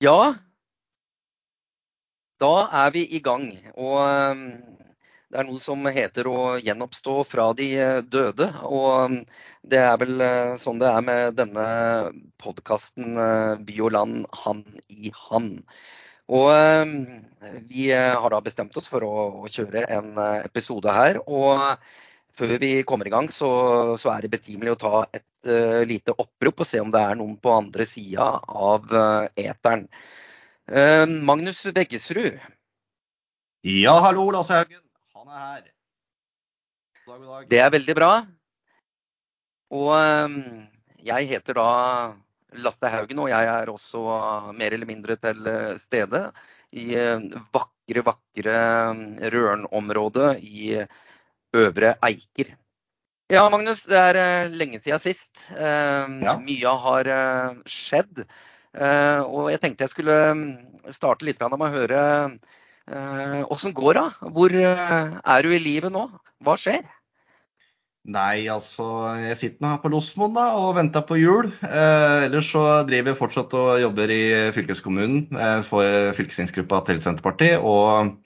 Ja, 0.00 0.32
da 2.40 2.54
er 2.72 2.92
vi 2.94 3.02
i 3.12 3.18
gang. 3.20 3.50
Og 3.76 3.98
um, 4.00 4.46
det 5.28 5.40
er 5.42 5.44
noe 5.44 5.60
som 5.60 5.84
heter 5.92 6.30
å 6.30 6.54
gjenoppstå 6.56 7.16
fra 7.28 7.50
de 7.58 7.66
uh, 7.76 7.98
døde. 8.00 8.46
Og 8.64 8.86
um, 9.10 9.18
det 9.60 9.82
er 9.84 9.98
vel 10.00 10.24
uh, 10.24 10.54
sånn 10.62 10.80
det 10.80 10.88
er 10.88 11.04
med 11.04 11.36
denne 11.36 11.66
podkasten 12.40 13.12
uh, 13.20 13.60
By 13.60 13.76
og 13.84 13.92
land, 13.98 14.24
han 14.46 14.64
i 14.88 15.12
han. 15.26 15.50
Og 16.32 16.48
um, 16.48 16.96
vi 17.68 17.90
har 17.92 18.32
da 18.32 18.40
bestemt 18.40 18.80
oss 18.80 18.88
for 18.88 19.04
å, 19.04 19.14
kjøre 19.52 19.84
en 19.98 20.14
episode 20.46 20.96
her. 20.96 21.20
Og 21.28 21.60
før 22.36 22.56
vi 22.62 22.70
kommer 22.86 23.08
i 23.08 23.12
gang, 23.12 23.28
så, 23.32 23.50
så 24.00 24.12
er 24.14 24.24
det 24.24 24.32
betimelig 24.34 24.74
å 24.74 24.80
ta 24.80 24.94
et 25.16 25.26
uh, 25.48 25.82
lite 25.88 26.14
opprop 26.16 26.62
og 26.62 26.68
se 26.68 26.80
om 26.82 26.92
det 26.92 27.02
er 27.02 27.18
noen 27.18 27.36
på 27.40 27.52
andre 27.54 27.86
sida 27.88 28.30
av 28.46 28.86
uh, 28.94 29.26
eteren. 29.38 29.86
Uh, 30.70 31.06
Magnus 31.26 31.62
Veggesrud. 31.66 32.38
Ja, 33.66 33.98
hallo, 34.06 34.30
Lasse 34.32 34.56
Haugen. 34.56 34.82
Han 35.18 35.28
er 35.28 35.42
her. 35.44 35.64
God 37.04 37.12
dag, 37.12 37.26
god 37.26 37.34
dag. 37.34 37.50
Det 37.50 37.60
er 37.64 37.74
veldig 37.76 37.96
bra. 37.98 38.12
Og 39.70 39.92
jeg 41.06 41.28
heter 41.30 41.54
da 41.54 41.66
Lasse 42.64 42.88
Haugen, 42.90 43.20
og 43.22 43.28
jeg 43.30 43.50
er 43.52 43.70
også 43.70 44.00
mer 44.56 44.74
eller 44.74 44.88
mindre 44.88 45.14
til 45.20 45.44
stede 45.78 46.24
i 46.74 46.88
vakre, 47.54 48.02
vakre 48.06 48.56
Røren-området 49.30 50.32
i 50.42 50.80
Øvre 51.56 51.94
Eiker. 52.06 52.54
Ja, 53.30 53.44
Magnus, 53.50 53.84
det 53.86 53.98
er 53.98 54.18
uh, 54.18 54.54
lenge 54.54 54.80
siden 54.82 55.02
sist. 55.02 55.44
Uh, 55.54 56.06
ja. 56.22 56.36
Mye 56.42 56.76
har 56.84 57.10
uh, 57.10 57.60
skjedd. 57.66 58.24
og 59.26 59.50
jeg 59.50 59.58
tenkte 59.58 59.82
jeg 59.82 59.90
skulle 59.90 60.16
mm, 60.38 60.44
starte 60.94 61.26
litt 61.26 61.40
med 61.42 61.58
å 61.58 61.70
høre 61.72 62.02
åssen 63.50 63.74
går 63.74 63.98
det? 63.98 64.04
Hvor 64.34 64.54
er 64.54 65.42
du 65.42 65.50
i 65.50 65.58
livet 65.62 65.90
nå? 65.90 66.04
Hva 66.42 66.54
skjer? 66.58 66.86
Nei, 68.08 68.48
altså 68.48 68.84
jeg 69.20 69.36
sitter 69.36 69.60
nå 69.60 69.70
her 69.74 69.80
på 69.82 69.90
Losmoen 69.92 70.32
da, 70.32 70.46
og 70.56 70.72
venter 70.78 71.02
på 71.04 71.18
jul. 71.20 71.50
Eh, 71.66 72.24
ellers 72.26 72.48
så 72.48 72.62
driver 72.88 73.12
jeg 73.12 73.18
fortsatt 73.18 73.56
og 73.58 73.74
jobber 73.82 74.12
i 74.14 74.22
fylkeskommunen 74.56 75.26
eh, 75.36 75.60
for 75.66 76.14
fylkestingsgruppa 76.16 76.80
til 76.88 77.02
Senterpartiet. 77.04 77.60
Og 77.60 78.16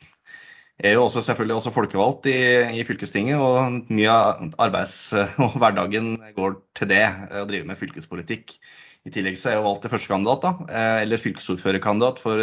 er 0.84 0.98
jo 0.98 1.06
også 1.06 1.22
selvfølgelig 1.24 1.56
også 1.58 1.72
folkevalgt 1.74 2.26
i, 2.28 2.38
i 2.80 2.84
fylkestinget, 2.86 3.40
og 3.40 3.84
mye 3.88 4.12
av 4.12 4.54
arbeids- 4.66 5.12
og 5.44 5.56
hverdagen 5.60 6.16
går 6.36 6.58
til 6.76 6.90
det, 6.90 7.04
å 7.40 7.46
drive 7.48 7.68
med 7.68 7.80
fylkespolitikk. 7.80 8.58
I 9.04 9.12
tillegg 9.12 9.34
så 9.36 9.50
er 9.50 9.58
jeg 9.58 9.64
valgt 9.66 9.82
til 9.84 9.92
førstekandidat, 9.92 10.44
da, 10.44 10.50
eh, 10.72 10.98
eller 11.02 11.20
fylkesordførerkandidat 11.20 12.20
for 12.22 12.40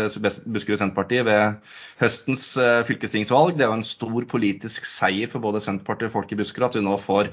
Buskerud 0.53 0.78
Senterparti 0.78 1.23
ved 1.25 1.72
høstens 2.02 2.44
eh, 2.61 2.83
fylkestingsvalg. 2.86 3.56
Det 3.58 3.66
er 3.66 3.72
jo 3.72 3.80
en 3.80 3.88
stor 3.88 4.28
politisk 4.30 4.86
seier 4.86 5.31
for 5.31 5.42
både 5.42 5.61
Senterpartiet 5.64 6.11
og 6.11 6.20
folk 6.20 6.33
i 6.33 6.38
Buskerud 6.38 6.67
at 6.67 6.78
vi 6.78 6.83
nå 6.86 7.00
får 7.02 7.31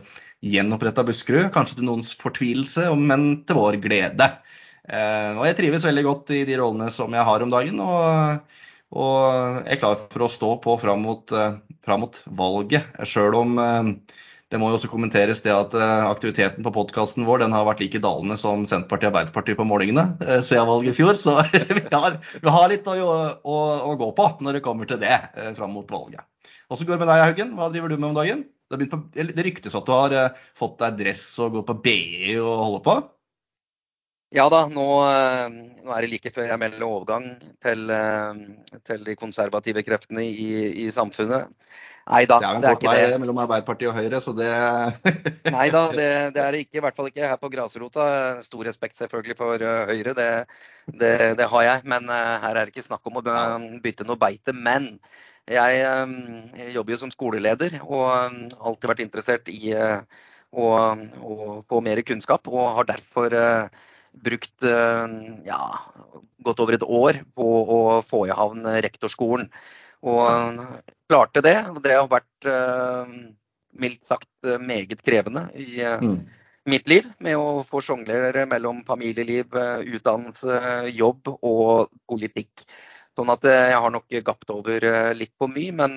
gjenoppretta 0.48 1.04
Buskerud. 1.04 1.50
Kanskje 1.52 1.76
til 1.76 1.90
noens 1.90 2.14
fortvilelse, 2.16 2.88
men 2.96 3.28
til 3.44 3.60
vår 3.60 3.76
glede. 3.84 4.30
Eh, 4.88 5.36
og 5.36 5.44
jeg 5.44 5.60
trives 5.60 5.84
veldig 5.84 6.06
godt 6.08 6.32
i 6.32 6.46
de 6.48 6.56
rollene 6.62 6.88
som 6.94 7.12
jeg 7.12 7.28
har 7.28 7.44
om 7.44 7.52
dagen. 7.52 7.84
og 7.84 8.64
og 8.96 9.66
er 9.68 9.80
klar 9.80 9.98
for 10.08 10.24
å 10.24 10.32
stå 10.32 10.54
på 10.64 10.78
fram 10.80 11.04
mot, 11.04 11.32
eh, 11.32 11.58
fram 11.84 12.06
mot 12.06 12.16
valget. 12.38 12.88
Sjøl 13.04 13.36
om 13.36 13.58
eh, 13.60 13.90
det 14.48 14.56
må 14.60 14.70
jo 14.70 14.78
også 14.78 14.88
kommenteres 14.88 15.42
det 15.44 15.52
at 15.52 15.74
eh, 15.76 16.04
aktiviteten 16.08 16.64
på 16.64 16.72
podkasten 16.72 17.26
vår 17.28 17.44
den 17.44 17.56
har 17.56 17.66
vært 17.68 17.82
like 17.84 18.00
dalende 18.00 18.38
som 18.40 18.64
Senterpartiet 18.64 19.10
og 19.10 19.12
Arbeiderpartiet 19.12 19.60
på 19.60 19.68
målingene 19.68 20.06
siden 20.40 20.70
valget 20.70 20.94
i 20.94 20.98
fjor. 21.02 21.20
Så 21.20 21.36
vi 21.76 21.84
har, 21.92 22.16
vi 22.40 22.54
har 22.56 22.72
litt 22.72 22.88
å, 22.88 22.96
å, 22.96 23.58
å, 23.90 23.98
gå 24.00 24.12
på 24.16 24.30
når 24.40 24.58
det 24.58 24.64
kommer 24.64 24.88
til 24.88 25.02
det 25.04 25.20
fram 25.58 25.76
mot 25.76 25.92
valget. 25.92 26.24
Åssen 26.72 26.88
går 26.88 26.96
det 26.96 27.04
med 27.04 27.12
deg, 27.12 27.26
Haugen? 27.26 27.52
Hva 27.56 27.68
driver 27.72 27.92
du 27.92 28.00
med 28.00 28.10
om 28.10 28.16
dagen? 28.16 28.48
Det, 28.68 28.88
på, 28.88 28.98
det 29.16 29.44
ryktes 29.44 29.76
at 29.76 29.86
du 29.88 29.94
har 29.94 30.16
fått 30.56 30.80
deg 30.80 30.98
dress 30.98 31.28
og 31.40 31.56
går 31.56 31.68
på 31.68 31.78
BI 31.84 32.34
og 32.40 32.52
holder 32.64 32.84
på? 32.88 32.98
Ja 34.34 34.44
da, 34.52 34.66
nå, 34.68 34.86
eh, 35.08 35.44
nå, 35.80 35.92
er 35.94 36.04
det 36.04 36.10
like 36.12 36.30
før 36.34 36.50
jeg 36.50 36.60
melder 36.60 36.84
overgang 36.84 37.28
til, 37.64 37.88
eh, 37.88 38.40
til 38.84 39.06
de 39.06 39.14
konservative 39.16 39.80
kreftene 39.86 40.24
i, 40.26 40.48
i 40.84 40.88
samfunnet. 40.92 41.48
Nei 42.08 42.22
da, 42.28 42.36
det 42.40 42.48
er, 42.48 42.60
det 42.60 42.68
er 42.68 42.76
ikke 42.76 42.92
det. 43.12 43.20
mellom 43.22 43.40
Arbeiderpartiet 43.40 43.90
og 43.90 43.96
Høyre, 43.96 44.20
så 44.24 44.32
det 44.36 44.48
Nei 45.56 45.66
da, 45.72 45.82
det, 45.92 46.08
det, 46.36 46.44
er 46.44 46.52
det 46.52 46.62
ikke. 46.64 46.78
I 46.80 46.84
hvert 46.84 47.00
fall 47.00 47.10
ikke 47.10 47.32
her 47.32 47.40
på 47.40 47.50
grasrota. 47.52 48.04
Stor 48.44 48.68
respekt 48.68 49.00
selvfølgelig 49.00 49.36
for 49.40 49.64
uh, 49.64 49.88
Høyre, 49.88 50.14
det, 50.16 50.28
det, 51.36 51.48
har 51.52 51.66
jeg. 51.66 51.82
Men 51.92 52.08
her 52.08 52.48
er 52.48 52.62
det 52.62 52.72
ikke 52.72 52.86
snakk 52.86 53.04
om 53.08 53.20
å 53.20 53.24
bytte 53.84 54.08
noe 54.08 54.20
beite. 54.20 54.56
Men 54.56 54.94
jeg, 55.48 55.82
jeg 55.84 56.72
jobber 56.76 56.96
jo 56.96 57.02
som 57.04 57.12
skoleleder 57.12 57.76
og 57.82 58.08
har 58.08 58.40
alltid 58.56 58.88
vært 58.92 59.04
interessert 59.04 59.52
i 59.52 59.76
å, 59.76 60.64
å, 60.64 61.36
få 61.68 61.84
mer 61.84 62.00
kunnskap, 62.08 62.48
og 62.48 62.72
har 62.80 62.88
derfor 62.96 63.36
brukt 64.24 64.64
eh, 64.66 65.06
ja, 65.46 65.60
godt 66.44 66.62
over 66.64 66.76
et 66.76 66.86
år 66.86 67.20
på 67.36 67.46
å 67.76 67.80
få 68.06 68.26
i 68.28 68.34
havn 68.34 68.66
rektorskolen. 68.84 69.48
Og 70.06 70.58
klarte 71.10 71.42
det. 71.44 71.56
Og 71.72 71.80
det 71.84 71.96
har 71.96 72.10
vært 72.10 72.48
eh, 72.48 73.14
mildt 73.78 74.04
sagt 74.06 74.50
meget 74.62 75.02
krevende 75.06 75.48
i 75.58 75.80
eh, 75.82 76.02
mm. 76.02 76.18
mitt 76.70 76.90
liv. 76.90 77.08
Med 77.24 77.38
å 77.40 77.64
få 77.66 77.82
sjonglere 77.84 78.46
mellom 78.50 78.84
familieliv, 78.88 79.56
utdannelse, 79.86 80.60
jobb 80.94 81.34
og 81.38 81.88
politikk. 82.10 82.66
Sånn 83.18 83.32
at 83.34 83.48
jeg 83.50 83.78
har 83.82 83.90
nok 83.90 84.20
gapt 84.22 84.52
over 84.54 84.84
litt 85.18 85.32
for 85.40 85.50
mye, 85.50 85.72
men 85.74 85.96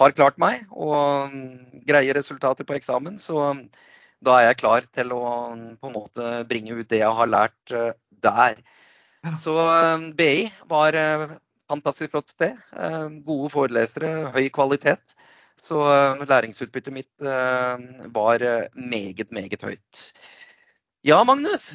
har 0.00 0.12
klart 0.16 0.36
meg 0.40 0.66
og 0.68 1.32
greie 1.88 2.12
resultater 2.12 2.66
på 2.68 2.76
eksamen. 2.76 3.16
Så 3.16 3.40
da 4.24 4.36
er 4.36 4.50
jeg 4.50 4.60
klar 4.60 4.86
til 4.92 5.12
å 5.16 5.22
på 5.80 5.88
en 5.88 5.94
måte 5.96 6.30
bringe 6.48 6.76
ut 6.76 6.88
det 6.90 7.00
jeg 7.02 7.16
har 7.20 7.30
lært 7.30 7.74
uh, 7.74 7.92
der. 8.24 8.60
Så 9.40 9.52
eh, 9.52 10.04
BI 10.16 10.46
var 10.68 10.96
et 10.96 11.32
fantastisk 11.68 12.14
flott 12.14 12.32
sted. 12.32 12.56
gode 13.26 13.50
forelesere, 13.52 14.30
høy 14.32 14.48
kvalitet. 14.48 15.12
Så 15.60 15.76
læringsutbyttet 16.24 16.94
mitt 16.94 17.26
var 18.16 18.40
meget, 18.72 19.28
meget 19.28 19.60
høyt. 19.60 20.00
Ja, 21.04 21.20
Magnus? 21.24 21.74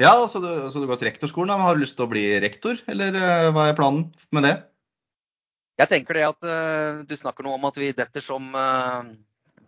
Ja, 0.00 0.14
så 0.32 0.40
du, 0.40 0.48
så 0.72 0.80
du 0.80 0.88
går 0.88 0.96
til 0.96 1.10
rektorskolen. 1.10 1.52
Da. 1.52 1.60
Har 1.60 1.76
du 1.76 1.84
lyst 1.84 1.98
til 2.00 2.08
å 2.08 2.12
bli 2.12 2.24
rektor, 2.40 2.80
eller 2.88 3.20
hva 3.52 3.68
er 3.68 3.76
planen 3.76 4.08
med 4.32 4.48
det? 4.48 4.54
Jeg 5.84 5.92
tenker 5.92 6.16
det 6.16 6.24
at 6.30 6.50
du 7.04 7.16
snakker 7.20 7.44
noe 7.44 7.60
om 7.60 7.68
at 7.68 7.76
vi 7.76 7.92
detter 7.92 8.24
som 8.24 8.48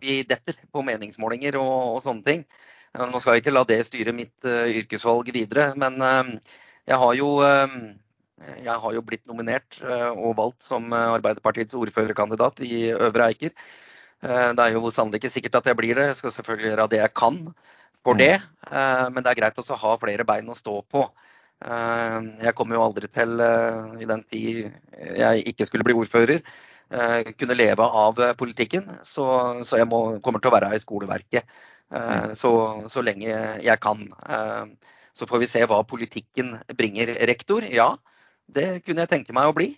vi 0.03 0.21
detter 0.27 0.57
på 0.71 0.83
meningsmålinger 0.85 1.57
og, 1.61 1.73
og, 1.95 1.99
sånne 2.05 2.25
ting. 2.27 2.45
Nå 2.93 3.19
skal 3.21 3.37
jeg 3.37 3.43
ikke 3.43 3.55
la 3.55 3.63
det 3.65 3.79
styre 3.87 4.13
mitt 4.13 4.45
uh, 4.45 4.67
yrkesvalg 4.69 5.31
videre, 5.33 5.71
men 5.79 5.97
uh, 6.03 6.27
jeg, 6.85 6.97
har 7.01 7.13
jo, 7.17 7.29
uh, 7.41 8.51
jeg 8.59 8.75
har 8.83 8.97
jo 8.97 9.05
blitt 9.05 9.25
nominert 9.29 9.79
og 10.13 10.35
valgt 10.37 10.67
som 10.67 10.93
Arbeiderpartiets 10.93 11.77
ordførerkandidat 11.79 12.61
i 12.67 12.91
Øvre 12.93 13.31
Eiker. 13.31 13.55
det 14.23 14.63
er 14.63 14.75
jo 14.75 14.91
sannelig 14.91 15.19
ikke 15.19 15.31
sikkert 15.31 15.55
at 15.59 15.65
jeg 15.67 15.77
blir 15.79 15.95
det. 15.97 16.09
Jeg 16.11 16.19
skal 16.19 16.31
selvfølgelig 16.31 16.69
gjøre 16.69 16.89
det 16.91 16.99
jeg 17.01 17.13
kan 17.15 17.39
for 18.03 18.19
det. 18.19 18.35
men 18.71 19.23
det 19.23 19.31
er 19.31 19.39
greit 19.39 19.57
også 19.59 19.75
å 19.75 19.81
ha 19.81 19.95
flere 19.99 20.25
bein 20.27 20.51
å 20.51 20.55
stå 20.55 20.75
på. 20.91 21.03
jeg 22.43 22.55
kommer 22.55 22.75
jo 22.75 22.83
aldri 22.83 23.07
til, 23.07 23.39
i 23.99 24.07
den 24.07 24.23
tid 24.31 24.71
jeg 25.17 25.43
ikke 25.47 25.67
skulle 25.67 25.87
bli 25.87 25.95
ordfører, 25.95 26.43
kunne 27.37 27.57
leve 27.57 27.83
av 27.83 28.19
eh, 28.19 28.33
politikken. 28.37 28.89
Så, 29.03 29.25
så 29.65 29.79
jeg 29.81 29.89
må, 29.89 30.01
kommer 30.23 30.41
til 30.43 30.51
å 30.51 30.55
være 30.55 30.73
i 30.75 30.81
skoleverket 30.81 31.43
eh, 31.43 32.33
så, 32.37 32.53
så, 32.91 33.03
lenge 33.05 33.29
jeg 33.63 33.79
kan. 33.83 34.03
Så 35.13 35.27
får 35.29 35.43
vi 35.43 35.49
se 35.49 35.63
hva 35.69 35.83
politikken 35.85 36.55
bringer. 36.77 37.13
Rektor, 37.29 37.65
ja, 37.69 37.93
det 38.49 38.83
kunne 38.85 39.05
jeg 39.05 39.13
tenke 39.13 39.35
meg 39.35 39.51
å 39.51 39.55
bli. 39.55 39.69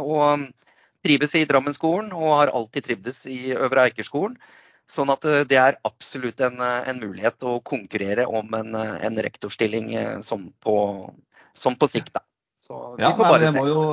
Og 0.00 0.48
trives 1.04 1.34
i 1.36 1.44
Drammenskolen 1.46 2.08
og 2.16 2.38
har 2.38 2.52
alltid 2.56 2.86
trivdes 2.86 3.24
i 3.28 3.52
Øvre 3.52 3.84
Eikerskolen. 3.90 4.38
Sånn 4.90 5.12
at 5.12 5.24
det 5.48 5.58
er 5.60 5.76
absolutt 5.86 6.40
en, 6.42 6.56
en 6.60 6.98
mulighet 7.04 7.44
å 7.46 7.58
konkurrere 7.64 8.24
om 8.26 8.48
en, 8.56 8.74
en 8.74 9.20
rektorstilling 9.24 9.92
som 10.24 10.48
på, 10.64 10.74
som 11.52 11.76
på 11.76 11.88
sikt. 11.92 12.14
Da. 12.16 12.24
Så 12.64 12.80
vi 12.96 13.04
ja, 13.04 13.12
får 13.12 13.28
bare 13.28 13.52
se. 13.52 13.60
Må 13.60 13.68
jo 13.68 13.84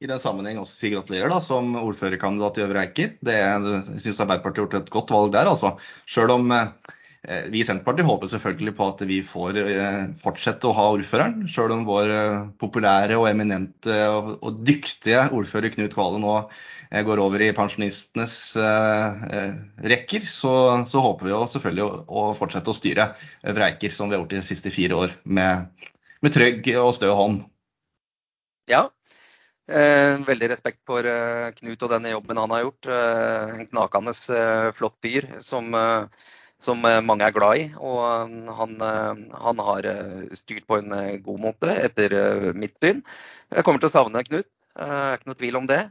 i 0.00 0.08
den 0.10 0.20
sammenheng 0.20 0.60
også 0.60 0.76
si 0.76 0.92
gratulerer 0.92 1.32
da, 1.32 1.40
som 1.40 1.72
ordførerkandidat 1.80 2.60
i 2.60 2.66
Øvre 2.66 2.84
Eiker. 2.84 3.14
Det, 3.24 3.38
syns 4.02 4.20
Arbeiderpartiet 4.20 4.60
har 4.60 4.66
gjort 4.66 4.78
et 4.82 4.92
godt 4.92 5.12
valg 5.14 5.32
der, 5.32 5.48
altså. 5.48 5.72
Sjøl 6.10 6.34
om 6.34 6.52
eh, 6.52 7.46
vi 7.50 7.62
i 7.62 7.66
Senterpartiet 7.66 8.06
håper 8.06 8.30
selvfølgelig 8.30 8.74
på 8.76 8.88
at 8.92 9.00
vi 9.08 9.22
får 9.24 9.58
eh, 9.62 10.02
fortsette 10.20 10.68
å 10.68 10.74
ha 10.76 10.86
ordføreren. 10.92 11.46
Sjøl 11.48 11.72
om 11.78 11.86
vår 11.88 12.12
eh, 12.12 12.44
populære 12.60 13.16
og 13.16 13.28
eminente 13.30 13.96
og, 14.12 14.34
og 14.44 14.60
dyktige 14.68 15.24
ordfører 15.32 15.72
Knut 15.72 15.96
Kvale 15.96 16.20
nå 16.20 16.34
eh, 16.42 17.00
går 17.06 17.22
over 17.24 17.46
i 17.46 17.50
pensjonistenes 17.56 18.36
eh, 18.60 19.26
eh, 19.32 19.56
rekker, 19.94 20.28
så, 20.28 20.52
så, 20.84 21.02
håper 21.08 21.30
vi 21.30 21.32
jo 21.32 21.40
selvfølgelig 21.54 21.86
å, 21.86 21.90
å, 22.04 22.26
fortsette 22.36 22.72
å 22.72 22.76
styre 22.76 23.10
Øvre 23.48 23.70
Eiker 23.72 23.96
som 23.96 24.12
vi 24.12 24.18
har 24.18 24.26
gjort 24.26 24.36
de 24.36 24.44
siste 24.44 24.74
fire 24.74 25.00
år, 25.06 25.16
med, 25.24 25.88
med 26.20 26.36
trygg 26.36 26.68
og 26.76 26.92
stø 27.00 27.16
hånd. 27.16 27.46
Ja. 28.68 28.90
Eh, 29.66 30.14
veldig 30.22 30.46
respekt 30.52 30.78
for 30.86 31.02
eh, 31.10 31.50
Knut 31.56 31.80
og 31.82 31.90
denne 31.90 32.12
jobben 32.12 32.38
han 32.38 32.52
har 32.54 32.62
gjort. 32.62 32.86
Eh, 32.86 33.54
en 33.58 33.66
knakende 33.66 34.12
eh, 34.36 34.66
flott 34.78 34.94
fyr 35.02 35.26
som, 35.42 35.74
eh, 35.74 36.28
som, 36.62 36.86
mange 37.02 37.26
er 37.26 37.34
glad 37.34 37.62
i. 37.64 37.64
Og 37.74 37.98
han, 38.60 38.76
han 39.46 39.64
har 39.70 39.88
styrt 40.38 40.68
på 40.70 40.78
en 40.78 40.94
god 41.24 41.42
måte, 41.42 41.74
etter 41.82 42.14
mitt 42.54 42.78
syn. 42.82 43.02
Jeg 43.50 43.66
kommer 43.66 43.82
til 43.82 43.90
å 43.90 43.96
savne 43.98 44.22
Knut, 44.26 44.46
det 44.76 44.86
er 44.86 45.18
ikke 45.18 45.30
noe 45.32 45.40
tvil 45.42 45.58
om 45.58 45.66
det. 45.68 45.82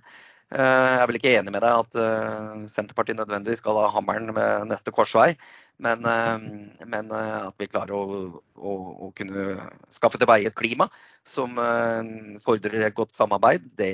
Jeg 0.54 1.00
er 1.02 1.08
vel 1.10 1.18
ikke 1.18 1.32
enig 1.40 1.52
med 1.52 1.64
deg 1.66 1.74
at 1.74 2.70
Senterpartiet 2.70 3.18
nødvendigvis 3.18 3.64
skal 3.64 3.80
ha 3.82 3.88
hammeren 3.92 4.30
ved 4.36 4.68
neste 4.70 4.94
korsvei. 4.94 5.34
Men, 5.78 6.06
eh, 6.06 6.40
men, 6.88 7.12
eh, 7.12 7.48
at 7.48 7.56
vi 7.60 7.68
klarer 7.68 7.92
å, 7.92 8.42
å, 8.56 8.76
å, 9.08 9.10
kunne 9.16 9.58
skaffe 9.92 10.20
til 10.22 10.30
veie 10.30 10.48
et 10.48 10.56
klima 10.56 10.88
som 11.28 11.60
eh, 11.60 12.38
fordrer 12.46 12.86
et 12.88 12.96
godt 12.96 13.12
samarbeid, 13.18 13.66
det, 13.76 13.92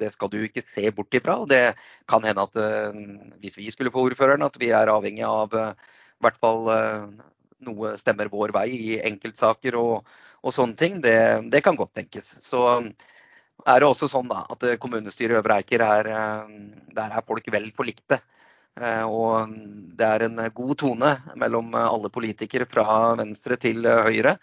det, 0.00 0.10
skal 0.12 0.28
du 0.28 0.42
ikke 0.42 0.64
se 0.74 0.90
bort 0.92 1.16
ifra. 1.16 1.38
Det 1.48 1.72
kan 2.10 2.24
hende 2.26 2.44
at 2.44 2.58
hvis 3.40 3.56
vi 3.56 3.70
skulle 3.72 3.92
få 3.94 4.04
ordføreren, 4.10 4.44
at 4.44 4.58
vi 4.60 4.74
er 4.76 4.92
avhengig 4.92 5.24
av 5.24 5.56
i 5.56 6.22
hvert 6.22 6.36
fall 6.42 6.68
noe 7.62 7.94
stemmer 7.96 8.28
vår 8.28 8.52
vei 8.52 8.68
i 8.74 9.00
enkeltsaker 9.00 9.78
og, 9.78 10.04
og 10.42 10.52
sånne 10.52 10.76
ting. 10.76 11.00
Det, 11.00 11.16
det, 11.48 11.62
kan 11.64 11.78
godt 11.78 11.94
tenkes. 11.96 12.34
Så 12.44 12.66
er 13.66 13.82
det 13.82 13.88
også 13.88 14.08
sånn 14.10 14.30
da, 14.30 14.42
at 14.50 14.64
kommunestyret 14.82 15.36
i 15.36 15.38
Øvre 15.38 15.60
Eiker 15.60 15.84
er, 15.86 16.08
der 16.96 17.16
er 17.16 17.26
folk 17.26 17.46
vel 17.52 17.68
forlikte. 17.76 18.18
Eh, 18.80 19.04
og 19.04 19.52
det 19.98 20.06
er 20.06 20.26
en 20.26 20.40
god 20.56 20.76
tone 20.80 21.12
mellom 21.40 21.74
alle 21.76 22.10
politikere 22.12 22.68
fra 22.68 23.12
venstre 23.20 23.58
til 23.60 23.84
høyre. 23.84 24.38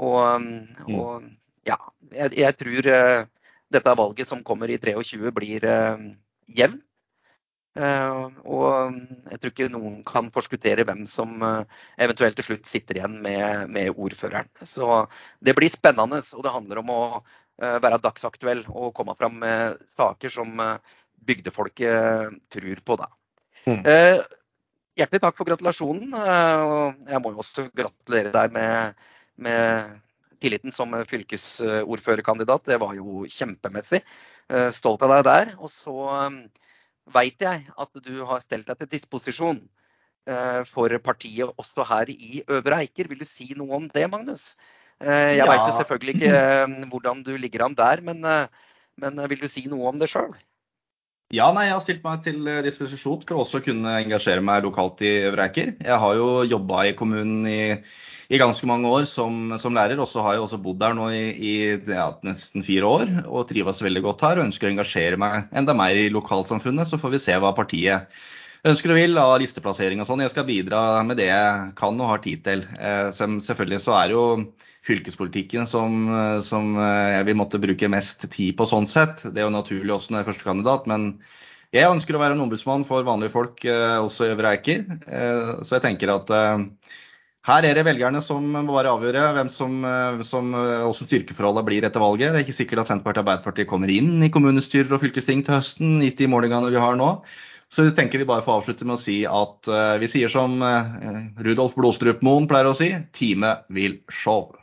Og, 0.00 0.40
mm. 0.40 0.94
og 0.96 1.28
ja, 1.68 1.76
jeg, 2.14 2.32
jeg, 2.40 2.56
tror 2.60 2.90
eh, 2.94 3.26
dette 3.72 3.96
valget 4.00 4.30
som 4.30 4.42
kommer 4.46 4.72
i 4.72 4.80
23 4.80 5.34
blir 5.36 5.68
eh, 5.68 6.08
jevnt. 6.60 6.82
Og 7.74 9.00
jeg 9.32 9.38
tror 9.42 9.50
ikke 9.50 9.66
noen 9.72 9.96
kan 10.06 10.28
forskuttere 10.30 10.84
hvem 10.86 11.00
som 11.10 11.42
eventuelt 11.42 12.36
til 12.38 12.46
slutt 12.46 12.68
sitter 12.70 13.00
igjen 13.00 13.16
med, 13.24 13.64
med 13.74 13.98
ordføreren. 13.98 14.46
Så 14.62 15.00
det 15.42 15.56
blir 15.58 15.72
spennende, 15.74 16.20
og 16.22 16.44
det 16.46 16.52
handler 16.54 16.84
om 16.84 16.92
å 16.94 17.00
være 17.60 18.00
dagsaktuell 18.02 18.64
og 18.66 18.92
komme 18.96 19.14
fram 19.18 19.36
med 19.38 19.76
saker 19.86 20.32
som 20.32 20.58
bygdefolket 21.26 22.34
tror 22.52 22.80
på. 22.84 22.96
da. 23.00 23.08
Mm. 23.64 23.80
Eh, 23.88 24.20
hjertelig 24.98 25.22
takk 25.24 25.36
for 25.38 25.48
gratulasjonen. 25.48 26.14
og 26.14 27.08
jeg 27.08 27.22
må 27.22 27.32
jo 27.32 27.42
også 27.44 27.68
gratulere 27.74 28.32
deg 28.34 28.52
med, 28.52 29.06
med 29.36 29.94
tilliten 30.40 30.72
som 30.72 30.92
fylkesordførerkandidat. 31.08 32.66
Det 32.66 32.80
var 32.80 32.94
jo 32.98 33.24
kjempemessig. 33.24 34.02
Eh, 34.52 34.70
stolt 34.70 35.02
av 35.06 35.16
deg 35.16 35.24
der. 35.30 35.54
Og 35.58 35.72
så 35.72 36.28
veit 37.14 37.40
jeg 37.40 37.66
at 37.68 38.04
du 38.04 38.24
har 38.28 38.44
stelt 38.44 38.68
deg 38.68 38.82
til 38.82 38.94
disposisjon 38.98 39.64
for 40.64 40.88
partiet 41.04 41.50
også 41.60 41.84
her 41.84 42.08
i 42.08 42.38
Øvre 42.48 42.78
Eiker. 42.80 43.10
Vil 43.10 43.18
du 43.20 43.26
si 43.28 43.50
noe 43.58 43.76
om 43.76 43.90
det, 43.92 44.06
Magnus? 44.08 44.54
Jeg 45.02 45.38
ja. 45.40 45.46
veit 45.50 45.74
selvfølgelig 45.74 46.14
ikke 46.16 46.88
hvordan 46.92 47.22
du 47.26 47.34
ligger 47.36 47.66
an 47.66 47.74
der, 47.76 48.00
men, 48.06 48.22
men 49.00 49.24
vil 49.30 49.42
du 49.42 49.48
si 49.50 49.66
noe 49.68 49.90
om 49.90 49.98
det 50.00 50.10
sjøl? 50.12 50.34
Ja, 51.32 51.48
nei, 51.54 51.66
Jeg 51.66 51.74
har 51.74 51.82
stilt 51.82 52.02
meg 52.04 52.24
til 52.24 52.44
eh, 52.46 52.62
disposisjon 52.62 53.22
for 53.26 53.42
også 53.42 53.58
å 53.58 53.64
kunne 53.64 53.94
engasjere 54.02 54.44
meg 54.44 54.66
lokalt 54.66 55.00
i 55.02 55.12
Vreiker. 55.32 55.72
Jeg 55.80 55.96
har 56.02 56.18
jo 56.18 56.44
jobba 56.46 56.84
i 56.86 56.92
kommunen 56.94 57.48
i, 57.48 57.74
i, 58.28 58.38
ganske 58.38 58.68
mange 58.68 58.90
år 58.92 59.08
som, 59.08 59.56
som 59.58 59.74
lærer, 59.74 59.98
og 59.98 60.06
så 60.10 60.22
har 60.22 60.36
jeg 60.36 60.44
også 60.44 60.60
bodd 60.62 60.82
der 60.82 60.94
nå 60.94 61.08
i, 61.16 61.24
i 61.32 61.54
ja, 61.88 62.10
nesten 62.26 62.62
fire 62.66 62.86
år 62.86 63.14
og 63.24 63.48
trives 63.48 63.82
veldig 63.82 64.04
godt 64.04 64.22
her 64.28 64.38
og 64.38 64.46
ønsker 64.50 64.68
å 64.68 64.74
engasjere 64.74 65.18
meg 65.20 65.50
enda 65.56 65.74
mer 65.74 65.98
i 65.98 66.10
lokalsamfunnet. 66.12 66.92
Så 66.92 67.00
får 67.02 67.16
vi 67.16 67.22
se 67.24 67.40
hva 67.40 67.54
partiet 67.56 68.14
ønsker 68.68 68.92
og 68.92 69.00
vil 69.00 69.18
av 69.20 69.34
listeplassering 69.42 70.04
og 70.04 70.08
sånn. 70.10 70.22
Jeg 70.22 70.36
skal 70.36 70.46
bidra 70.48 70.84
med 71.08 71.18
det 71.18 71.32
jeg 71.32 71.74
kan 71.80 71.98
og 71.98 72.12
har 72.12 72.22
tid 72.24 72.44
til. 72.46 72.62
Eh, 72.78 73.08
selvfølgelig 73.16 73.82
så 73.88 73.96
er 74.04 74.14
jo 74.14 74.28
fylkespolitikken 74.84 75.68
som, 75.68 76.08
som, 76.44 76.74
eh, 76.76 77.14
jeg 77.18 77.28
vil 77.30 77.38
måtte 77.40 77.60
bruke 77.62 77.90
mest 77.92 78.26
tid 78.30 78.56
på 78.58 78.66
sånn 78.68 78.88
sett. 78.88 79.24
Det 79.24 79.40
er 79.40 79.48
jo 79.48 79.54
naturlig 79.54 79.94
også 79.94 80.12
når 80.12 80.20
jeg 80.20 80.26
er 80.26 80.30
førstekandidat, 80.32 80.90
men 80.90 81.08
jeg 81.74 81.90
ønsker 81.90 82.16
å 82.16 82.20
være 82.20 82.36
en 82.36 82.44
ombudsmann 82.44 82.84
for 82.86 83.06
vanlige 83.06 83.34
folk 83.34 83.64
eh, 83.66 83.96
også 83.98 84.28
i 84.28 84.34
Øvre 84.34 84.52
Eiker. 84.54 84.84
Eh, 85.08 85.54
så 85.64 85.78
jeg 85.78 85.86
tenker 85.88 86.12
at 86.12 86.34
her 87.44 87.66
er 87.68 87.76
det 87.76 87.84
velgerne 87.84 88.22
som 88.24 88.44
må 88.44 88.62
bare 88.70 88.92
avgjøre 88.92 89.24
hvem 89.36 89.50
som, 89.52 89.82
som 90.24 90.54
også 90.56 91.04
styrkeforholdet 91.04 91.66
blir 91.66 91.84
etter 91.84 92.00
valget. 92.00 92.32
Det 92.32 92.40
er 92.40 92.46
ikke 92.46 92.56
sikkert 92.56 92.84
at 92.84 92.88
Senterpartiet 92.88 93.20
og 93.20 93.26
Arbeiderpartiet 93.26 93.68
kommer 93.68 93.92
inn 93.92 94.16
i 94.24 94.30
kommunestyrer 94.32 94.96
og 94.96 95.02
fylkesting 95.02 95.44
til 95.44 95.58
høsten, 95.58 95.98
gitt 96.00 96.22
de 96.22 96.30
målingene 96.32 96.72
vi 96.72 96.80
har 96.80 96.96
nå. 96.96 97.10
Så 97.68 97.84
jeg 97.84 97.98
tenker 97.98 98.22
vi 98.22 98.30
bare 98.30 98.46
får 98.46 98.62
avslutte 98.62 98.88
med 98.88 98.96
å 98.96 99.02
si 99.02 99.18
at 99.28 99.68
vi 100.00 100.08
sier 100.08 100.32
som 100.32 100.56
Rudolf 101.44 101.76
Blodstrupmoen 101.76 102.48
pleier 102.48 102.70
å 102.70 102.76
si, 102.78 102.94
time 103.12 103.58
vil 103.76 104.00
show. 104.08 104.54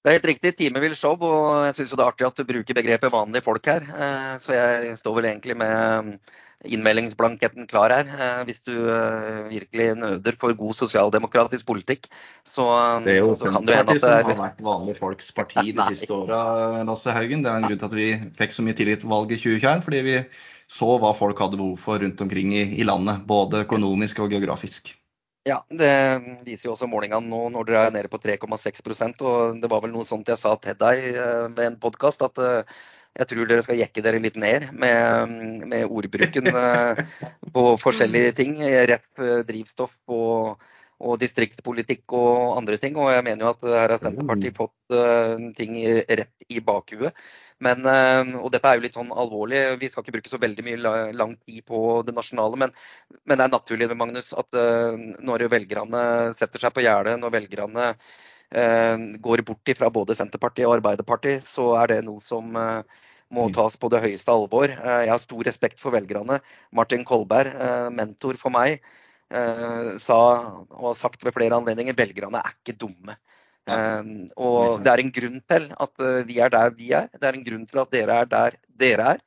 Det 0.00 0.08
er 0.08 0.16
helt 0.16 0.30
riktig. 0.30 0.54
Time 0.56 0.80
vil 0.80 0.94
show, 0.96 1.12
og 1.20 1.66
jeg 1.68 1.74
syns 1.76 1.90
det 1.92 2.00
er 2.00 2.08
artig 2.08 2.24
at 2.24 2.38
du 2.38 2.46
bruker 2.48 2.76
begrepet 2.76 3.12
vanlige 3.12 3.44
folk 3.44 3.66
her. 3.68 3.84
Eh, 3.84 4.36
så 4.40 4.54
jeg 4.56 4.94
står 4.96 5.18
vel 5.18 5.28
egentlig 5.28 5.56
med 5.60 6.14
innmeldingsblanketten 6.64 7.68
klar 7.68 7.92
her. 7.92 8.08
Eh, 8.08 8.38
hvis 8.48 8.62
du 8.64 8.72
eh, 8.92 9.42
virkelig 9.50 9.90
nøder 10.00 10.38
for 10.40 10.56
god 10.56 10.78
sosialdemokratisk 10.78 11.68
politikk, 11.68 12.08
så, 12.48 12.64
det 13.04 13.18
er 13.18 13.20
jo 13.22 13.34
Senterpartiet 13.36 14.00
som 14.00 14.16
har 14.30 14.40
vært 14.40 14.62
vanlige 14.64 15.00
folks 15.02 15.28
parti 15.36 15.66
de 15.68 15.88
siste 15.92 16.16
åra, 16.16 16.40
Lasse 16.88 17.12
Haugen. 17.16 17.44
Det 17.44 17.52
er 17.52 17.60
en 17.60 17.68
grunn 17.68 17.82
til 17.84 17.90
at 17.90 17.98
vi 18.00 18.08
fikk 18.40 18.56
så 18.56 18.64
mye 18.64 18.78
tillit 18.80 19.04
til 19.04 19.12
valget 19.12 19.36
i 19.36 19.42
2021, 19.42 19.84
fordi 19.88 20.02
vi 20.08 20.16
så 20.70 20.94
hva 21.02 21.12
folk 21.18 21.44
hadde 21.44 21.60
behov 21.60 21.76
for 21.82 22.00
rundt 22.00 22.24
omkring 22.24 22.56
i, 22.56 22.64
i 22.80 22.88
landet. 22.88 23.20
Både 23.28 23.66
økonomisk 23.66 24.24
og 24.24 24.32
geografisk. 24.32 24.94
Ja, 25.48 25.62
det 25.72 25.90
viser 26.44 26.68
jo 26.68 26.74
også 26.74 26.88
målingene 26.90 27.24
nå 27.24 27.46
når 27.54 27.68
dere 27.70 27.84
er 27.88 27.94
nede 27.94 28.10
på 28.12 28.18
3,6% 28.20 29.22
og 29.24 29.60
Det 29.62 29.70
var 29.72 29.80
vel 29.80 29.94
noe 29.94 30.04
sånt 30.04 30.28
jeg 30.28 30.36
sa 30.36 30.52
til 30.60 30.76
deg 30.76 31.00
eh, 31.14 31.46
ved 31.56 31.64
en 31.64 31.78
podkast, 31.80 32.20
at 32.26 32.40
eh, 32.44 32.74
jeg 33.16 33.30
tror 33.30 33.48
dere 33.48 33.64
skal 33.64 33.80
jekke 33.80 34.04
dere 34.04 34.20
litt 34.20 34.36
ned 34.36 34.68
med, 34.76 35.32
med 35.72 35.86
ordbruken 35.88 36.50
eh, 36.64 37.00
på 37.56 37.64
forskjellige 37.80 38.34
ting. 38.36 38.60
Rep 38.92 39.24
drivstoff 39.48 39.96
og, 40.12 40.60
og, 41.00 41.16
distriktspolitikk 41.24 42.04
og 42.20 42.60
andre 42.60 42.76
ting. 42.82 43.00
Og 43.00 43.08
jeg 43.14 43.24
mener 43.24 43.48
jo 43.48 43.54
at 43.54 43.64
her 43.72 43.96
har 43.96 44.04
Senterpartiet 44.04 44.60
fått 44.60 45.56
ting 45.56 45.80
rett 46.04 46.52
i 46.52 46.60
bakhuet. 46.60 47.16
Men, 47.64 47.84
eh, 47.84 48.30
og 48.40 48.48
dette 48.54 48.68
er 48.70 48.78
jo 48.78 48.84
litt 48.86 48.96
sånn 48.96 49.12
alvorlig, 49.12 49.60
vi 49.80 49.90
skal 49.90 50.04
ikke 50.04 50.14
bruke 50.16 50.32
så 50.32 50.40
veldig 50.40 50.64
mye 50.64 50.94
lang 51.12 51.34
tid 51.44 51.60
på 51.68 52.00
det 52.08 52.14
nasjonale. 52.16 52.56
Men, 52.62 52.72
men 53.28 53.36
det 53.36 53.46
er 53.46 53.52
naturlig 53.52 53.90
Magnus, 54.00 54.32
at 54.32 54.56
eh, 54.56 54.96
når 55.20 55.44
velgerne 55.52 56.02
setter 56.38 56.64
seg 56.64 56.72
på 56.76 56.84
gjerdet, 56.86 57.18
når 57.20 57.34
velgerne 57.36 57.90
eh, 57.92 59.04
går 59.26 59.44
bort 59.50 59.74
fra 59.76 59.92
både 59.92 60.16
Senterpartiet 60.16 60.70
og 60.70 60.78
Arbeiderpartiet, 60.78 61.44
så 61.44 61.74
er 61.82 61.92
det 61.92 62.00
noe 62.08 62.24
som 62.24 62.48
må 62.50 63.44
mm. 63.46 63.52
tas 63.54 63.76
på 63.78 63.90
det 63.92 64.00
høyeste 64.06 64.32
alvor. 64.32 64.72
Jeg 64.72 65.12
har 65.12 65.20
stor 65.22 65.44
respekt 65.46 65.78
for 65.82 65.94
velgerne. 65.94 66.40
Martin 66.74 67.04
Kolberg, 67.06 67.52
mentor 67.94 68.40
for 68.40 68.50
meg, 68.56 68.80
sa 69.30 70.16
og 70.64 70.88
har 70.88 70.96
sagt 70.98 71.22
ved 71.22 71.36
flere 71.36 71.60
anledninger 71.60 71.94
velgerne 71.94 72.40
er 72.40 72.56
ikke 72.56 72.80
dumme. 72.80 73.14
Um, 73.68 74.30
og 74.40 74.80
det 74.84 74.90
er 74.90 75.02
en 75.02 75.12
grunn 75.14 75.38
til 75.52 75.68
at 75.70 76.02
uh, 76.02 76.22
vi 76.26 76.38
er 76.42 76.50
der 76.52 76.72
vi 76.74 76.90
er. 76.96 77.10
Det 77.12 77.28
er 77.28 77.36
en 77.36 77.44
grunn 77.46 77.66
til 77.68 77.82
at 77.82 77.92
dere 77.92 78.16
er 78.22 78.30
der 78.30 78.56
dere 78.80 79.12
er. 79.14 79.22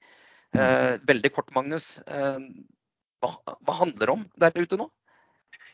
Uh, 0.54 0.98
veldig 1.08 1.32
kort, 1.34 1.54
Magnus. 1.56 1.96
Uh, 2.08 2.42
hva, 3.24 3.32
hva, 3.62 3.78
handler 3.84 4.06
det 4.06 4.16
om 4.16 4.26
der 4.42 4.58
ute 4.60 4.80
nå? 4.80 4.90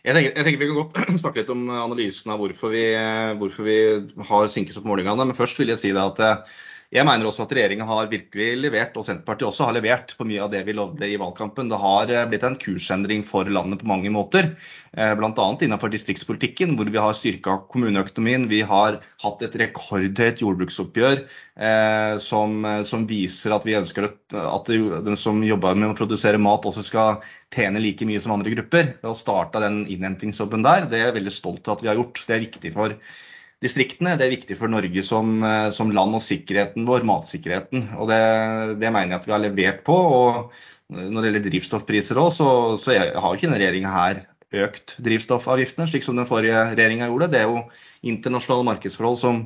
Jeg 0.05 0.15
tenker, 0.15 0.31
jeg 0.35 0.45
tenker, 0.45 0.59
Vi 0.59 0.69
kan 0.69 0.79
godt 0.79 1.19
snakke 1.23 1.41
litt 1.41 1.53
om 1.53 1.65
analysen 1.71 2.31
av 2.31 2.43
hvorfor 2.43 2.75
vi, 2.75 2.83
hvorfor 3.39 3.67
vi 3.67 3.79
har 4.29 4.51
synkes 4.51 4.79
opp 4.79 4.87
målingene. 4.87 5.31
Men 5.31 5.37
først 5.37 5.59
vil 5.59 5.73
jeg 5.73 5.81
si 5.81 5.95
det 5.95 6.03
at 6.03 6.51
jeg 6.89 7.05
mener 7.05 7.27
også 7.29 7.43
at 7.45 7.51
regjeringa 7.53 7.85
har 7.85 8.07
virkelig 8.09 8.45
levert, 8.63 8.95
og 8.97 9.03
Senterpartiet 9.05 9.51
også 9.51 9.67
har 9.67 9.75
levert 9.75 10.15
på 10.17 10.25
mye 10.25 10.41
av 10.41 10.49
det 10.49 10.63
vi 10.65 10.73
lovde 10.73 11.05
i 11.05 11.19
valgkampen. 11.21 11.69
Det 11.69 11.77
har 11.77 12.09
eh, 12.09 12.25
blitt 12.31 12.45
en 12.47 12.57
kursendring 12.57 13.21
for 13.25 13.45
landet 13.45 13.83
på 13.83 13.89
mange 13.91 14.09
måter. 14.09 14.47
Eh, 14.97 15.11
Bl.a. 15.19 15.45
innenfor 15.61 15.93
distriktspolitikken, 15.93 16.73
hvor 16.79 16.89
vi 16.89 16.97
har 16.97 17.13
styrka 17.13 17.59
kommuneøkonomien. 17.69 18.49
Vi 18.49 18.63
har 18.65 18.97
hatt 19.21 19.45
et 19.45 19.59
rekordhøyt 19.61 20.41
jordbruksoppgjør 20.41 21.21
eh, 21.21 22.17
som, 22.25 22.65
som, 22.89 23.05
viser 23.05 23.53
at 23.53 23.69
vi 23.69 23.77
ønsker 23.77 24.09
at 24.09 24.73
de 24.73 25.17
som 25.21 25.45
jobber 25.45 25.77
med 25.77 25.91
å 25.93 25.97
produsere 26.01 26.41
mat, 26.41 26.65
også 26.65 26.89
skal 26.89 27.21
tjene 27.53 27.85
like 27.85 28.09
mye 28.09 28.25
som 28.25 28.33
andre 28.33 28.57
grupper. 28.57 28.95
Å 29.05 29.13
starta 29.13 29.61
den 29.61 29.83
innhentingsjobben 29.85 30.65
der, 30.65 30.89
det 30.89 31.03
er 31.03 31.11
jeg 31.11 31.21
veldig 31.21 31.37
stolt 31.37 31.69
av 31.69 31.77
at 31.77 31.85
vi 31.85 31.93
har 31.93 32.01
gjort. 32.01 32.25
Det 32.25 32.39
er 32.39 32.47
viktig 32.49 32.73
for 32.73 32.97
distriktene. 33.63 34.15
Det 34.19 34.27
er 34.27 34.35
viktig 34.35 34.57
for 34.59 34.71
Norge 34.71 35.03
som, 35.05 35.37
eh, 35.43 35.69
som 35.75 35.91
land 35.91 36.17
og 36.17 36.23
sikkerheten 36.23 36.87
vår, 36.87 37.05
matsikkerheten. 37.07 37.89
Og 37.99 38.09
det, 38.11 38.19
det, 38.81 38.91
mener 38.91 39.15
jeg 39.15 39.21
at 39.21 39.29
vi 39.29 39.35
har 39.35 39.43
levert 39.43 39.83
på. 39.87 39.95
og 39.95 40.51
Når 40.89 41.21
det 41.21 41.29
gjelder 41.29 41.47
drivstoffpriser 41.49 42.19
òg, 42.21 42.31
så, 42.33 42.49
så 42.81 42.95
har 42.95 43.35
ikke 43.35 43.47
denne 43.47 43.59
regjeringa 43.61 43.93
her 43.93 44.23
økt 44.65 44.95
drivstoffavgiftene, 45.05 45.85
slik 45.89 46.05
som 46.05 46.17
den 46.17 46.29
forrige 46.29 46.71
regjeringa 46.71 47.09
gjorde. 47.11 47.29
Det 47.33 47.43
er 47.43 47.51
jo 47.51 47.65
internasjonale 48.09 48.65
markedsforhold 48.71 49.19
som, 49.21 49.43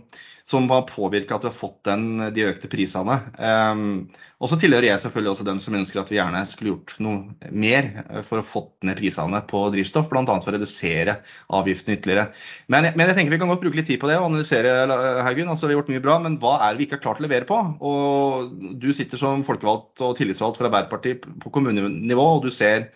som 0.50 0.70
har 0.70 0.82
påvirka 0.82 1.38
at 1.38 1.46
vi 1.46 1.48
har 1.48 1.56
fått 1.56 1.86
den, 1.88 2.20
de 2.36 2.44
økte 2.50 2.68
prisene. 2.68 3.16
Um, 3.40 4.10
og 4.44 4.50
så 4.52 4.58
tilhører 4.60 4.90
jeg 4.90 5.00
selvfølgelig 5.00 5.32
også 5.32 5.46
dem 5.48 5.62
som 5.64 5.78
ønsker 5.80 6.02
at 6.02 6.12
vi 6.12 6.18
gjerne 6.18 6.42
skulle 6.50 6.74
gjort 6.74 6.96
noe 7.04 7.52
mer 7.64 7.88
for 8.28 8.42
å 8.42 8.46
få 8.46 8.64
ned 8.84 9.00
prisene 9.00 9.40
på 9.48 9.62
drivstoff, 9.72 10.10
bl.a. 10.12 10.26
for 10.28 10.52
å 10.52 10.56
redusere 10.58 11.16
avgiftene 11.56 11.96
ytterligere. 11.96 12.28
Men, 12.68 12.90
men, 12.92 13.08
jeg 13.08 13.20
tenker 13.20 13.38
vi 13.38 13.40
kan 13.40 13.54
godt 13.54 13.64
bruke 13.64 13.80
litt 13.80 13.88
tid 13.88 14.02
på 14.04 14.12
det 14.12 14.20
og 14.20 14.28
analysere, 14.28 14.76
Haugen. 15.24 15.48
Altså, 15.54 15.70
vi 15.70 15.78
har 15.78 15.80
gjort 15.80 15.94
mye 15.94 16.04
bra, 16.04 16.20
men 16.26 16.38
hva 16.44 16.58
er 16.60 16.74
det 16.74 16.84
vi 16.84 16.90
ikke 16.90 17.00
har 17.00 17.06
klart 17.08 17.24
å 17.24 17.28
levere 17.28 17.48
på? 17.48 17.62
Og 17.88 18.76
du 18.84 18.92
sitter 18.92 19.22
som 19.22 19.48
folkevalgt 19.48 20.04
og 20.04 20.18
tillitsvalgt 20.20 20.60
for 20.60 20.68
Arbeiderpartiet 20.68 21.24
på 21.24 21.56
kommunenivå, 21.56 22.28
og 22.36 22.50
du 22.50 22.52
ser 22.52 22.90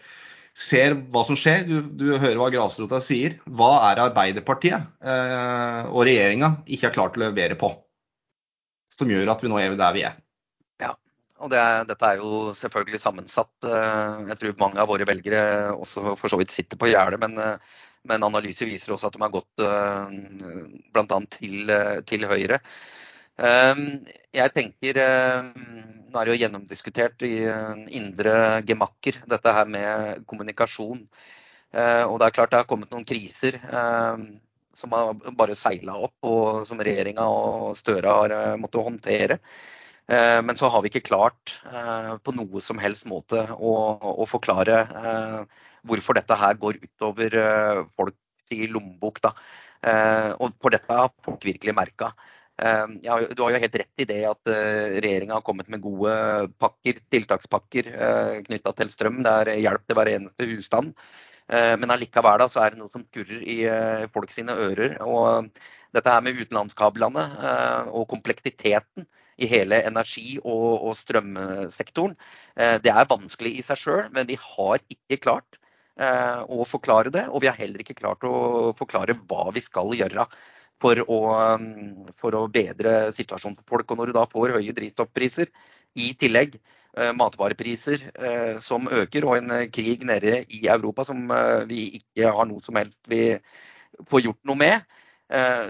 ser 0.58 0.96
hva 1.14 1.22
som 1.28 1.38
skjer, 1.38 1.66
du, 1.68 1.76
du 2.00 2.08
hører 2.18 2.40
hva 2.42 2.50
grasrota 2.54 3.00
sier. 3.04 3.38
Hva 3.46 3.92
er 3.92 4.02
Arbeiderpartiet 4.08 4.88
eh, 5.06 5.90
og 5.92 6.08
regjeringa 6.08 6.56
ikke 6.66 6.90
har 6.90 6.96
klart 6.96 7.20
å 7.20 7.28
levere 7.28 7.58
på? 7.60 7.70
Som 8.94 9.12
gjør 9.14 9.36
at 9.36 9.44
vi 9.44 9.52
nå 9.52 9.60
er 9.62 9.76
der 9.78 9.94
vi 9.94 10.06
er. 10.08 10.18
Ja, 10.82 10.96
og 11.38 11.52
det, 11.54 11.62
dette 11.92 12.10
er 12.10 12.24
jo 12.24 12.56
selvfølgelig 12.58 13.02
sammensatt. 13.04 13.54
Eh, 13.70 14.24
jeg 14.32 14.40
tror 14.42 14.62
mange 14.64 14.82
av 14.82 14.90
våre 14.90 15.06
velgere 15.10 15.44
også 15.76 16.16
for 16.18 16.34
så 16.34 16.42
vidt 16.42 16.56
sitter 16.56 16.82
på 16.82 16.90
gjerdet, 16.90 17.22
men, 17.22 17.38
eh, 17.38 17.78
men 18.10 18.26
analyser 18.26 18.70
viser 18.70 18.96
også 18.96 19.12
at 19.12 19.18
de 19.18 19.26
har 19.28 19.36
gått 19.36 19.66
eh, 19.68 20.18
bl.a. 20.96 21.22
Til, 21.38 21.76
til 22.10 22.26
Høyre. 22.34 22.64
Jeg 23.38 24.54
tenker 24.56 24.98
nå 24.98 26.20
er 26.20 26.26
det 26.26 26.34
jo 26.34 26.42
gjennomdiskutert 26.42 27.24
i 27.28 27.34
indre 27.98 28.64
gemakker, 28.66 29.20
dette 29.30 29.54
her 29.54 29.68
med 29.70 30.24
kommunikasjon. 30.30 31.04
Eh, 31.76 32.04
og 32.08 32.20
det 32.20 32.28
er 32.28 32.36
klart 32.36 32.54
det 32.54 32.62
har 32.62 32.70
kommet 32.70 32.92
noen 32.94 33.06
kriser 33.08 33.58
eh, 33.60 34.22
som 34.78 34.94
har 34.96 35.18
bare 35.38 35.58
seila 35.58 35.98
opp, 36.08 36.16
og 36.26 36.64
som 36.70 36.80
regjeringa 36.82 37.26
og 37.28 37.76
Støre 37.78 38.14
har 38.22 38.36
eh, 38.36 38.54
måttet 38.62 38.88
håndtere. 38.88 39.42
Men 40.08 40.56
så 40.56 40.70
har 40.72 40.80
vi 40.80 40.88
ikke 40.88 41.10
klart 41.10 41.58
på 42.24 42.32
noe 42.32 42.62
som 42.64 42.78
helst 42.80 43.04
måte 43.12 43.42
å, 43.52 43.72
å 44.00 44.24
forklare 44.24 44.78
hvorfor 45.84 46.16
dette 46.16 46.38
her 46.40 46.56
går 46.62 46.78
utover 46.80 47.36
folk 47.92 48.56
i 48.56 48.70
lommebok. 48.72 49.20
Da. 49.26 49.34
Og 50.40 50.56
for 50.64 50.72
dette 50.72 51.02
har 51.02 51.12
folk 51.28 51.44
virkelig 51.44 51.76
merka. 51.76 52.14
Ehm, 52.58 52.98
ja, 53.06 53.20
du 53.22 53.42
har 53.44 53.54
jo 53.54 53.62
helt 53.62 53.76
rett 53.84 54.02
i 54.02 54.08
det 54.10 54.22
at 54.26 54.50
eh, 54.50 54.98
regjeringa 55.04 55.36
har 55.38 55.46
kommet 55.46 55.68
med 55.70 55.82
gode 55.84 56.14
pakker, 56.58 57.02
tiltakspakker 57.14 57.90
eh, 57.94 58.38
knytta 58.48 58.74
til 58.80 58.90
strøm. 58.94 59.20
Det 59.26 59.34
er 59.44 59.52
hjelp 59.62 59.84
til 59.86 60.00
hver 60.00 60.14
eneste 60.16 60.52
husstand. 60.54 60.94
Men 61.48 61.94
allikevel 61.94 62.42
så 62.52 62.60
er 62.60 62.74
det 62.74 62.82
noe 62.82 62.92
som 62.92 63.06
kurrer 63.16 63.44
i 63.48 63.62
eh, 63.72 64.02
folk 64.12 64.34
sine 64.34 64.52
ører. 64.52 64.98
Og 65.08 65.48
dette 65.96 66.12
her 66.12 66.26
med 66.26 66.36
utenlandskablene 66.42 67.24
og 67.96 68.04
kompleksiteten 68.12 69.06
i 69.40 69.48
hele 69.48 69.80
energi- 69.88 70.42
og, 70.42 70.90
og 70.90 70.98
strømsektoren, 71.00 72.18
det 72.84 72.92
er 72.92 73.08
vanskelig 73.08 73.54
i 73.56 73.64
seg 73.64 73.80
sjøl, 73.80 74.04
men 74.12 74.28
vi 74.28 74.36
har 74.42 74.84
ikke 74.92 75.22
klart 75.24 75.62
å 75.96 76.68
forklare 76.68 77.16
det. 77.16 77.24
Og 77.32 77.46
vi 77.46 77.48
har 77.48 77.56
heller 77.62 77.86
ikke 77.86 77.96
klart 78.02 78.28
å 78.28 78.74
forklare 78.76 79.16
hva 79.32 79.48
vi 79.56 79.64
skal 79.64 79.96
gjøre 79.96 80.28
for 80.82 81.02
å, 81.04 81.20
um, 81.56 82.08
for 82.18 82.38
å, 82.38 82.46
bedre 82.52 83.10
situasjonen 83.16 83.58
for 83.60 83.78
folk. 83.78 83.92
Og 83.92 84.02
når 84.02 84.12
du 84.12 84.18
da 84.18 84.26
får 84.30 84.56
høye 84.58 84.76
drivstoffpriser 84.78 85.50
i 85.98 86.12
tillegg, 86.20 86.58
eh, 86.98 87.14
matvarepriser 87.18 88.06
eh, 88.14 88.54
som 88.62 88.90
øker, 88.92 89.26
og 89.26 89.40
en 89.40 89.56
eh, 89.56 89.68
krig 89.74 90.06
nede 90.08 90.44
i 90.54 90.66
Europa 90.70 91.08
som 91.08 91.26
vi 91.70 91.88
ikke 92.02 92.32
har 92.34 92.50
noe 92.50 92.64
som 92.64 92.78
helst 92.78 93.02
vi 93.10 93.38
får 94.12 94.28
gjort 94.28 94.42
noe 94.46 94.60
med, 94.60 94.98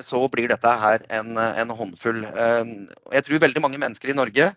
så 0.06 0.20
blir 0.30 0.52
dette 0.52 0.70
her 0.78 1.02
en, 1.18 1.32
en 1.34 1.72
håndfull. 1.74 2.20
Jeg 2.30 3.24
tror 3.26 3.40
veldig 3.42 3.62
mange 3.64 3.80
mennesker 3.82 4.12
i 4.12 4.14
Norge 4.14 4.52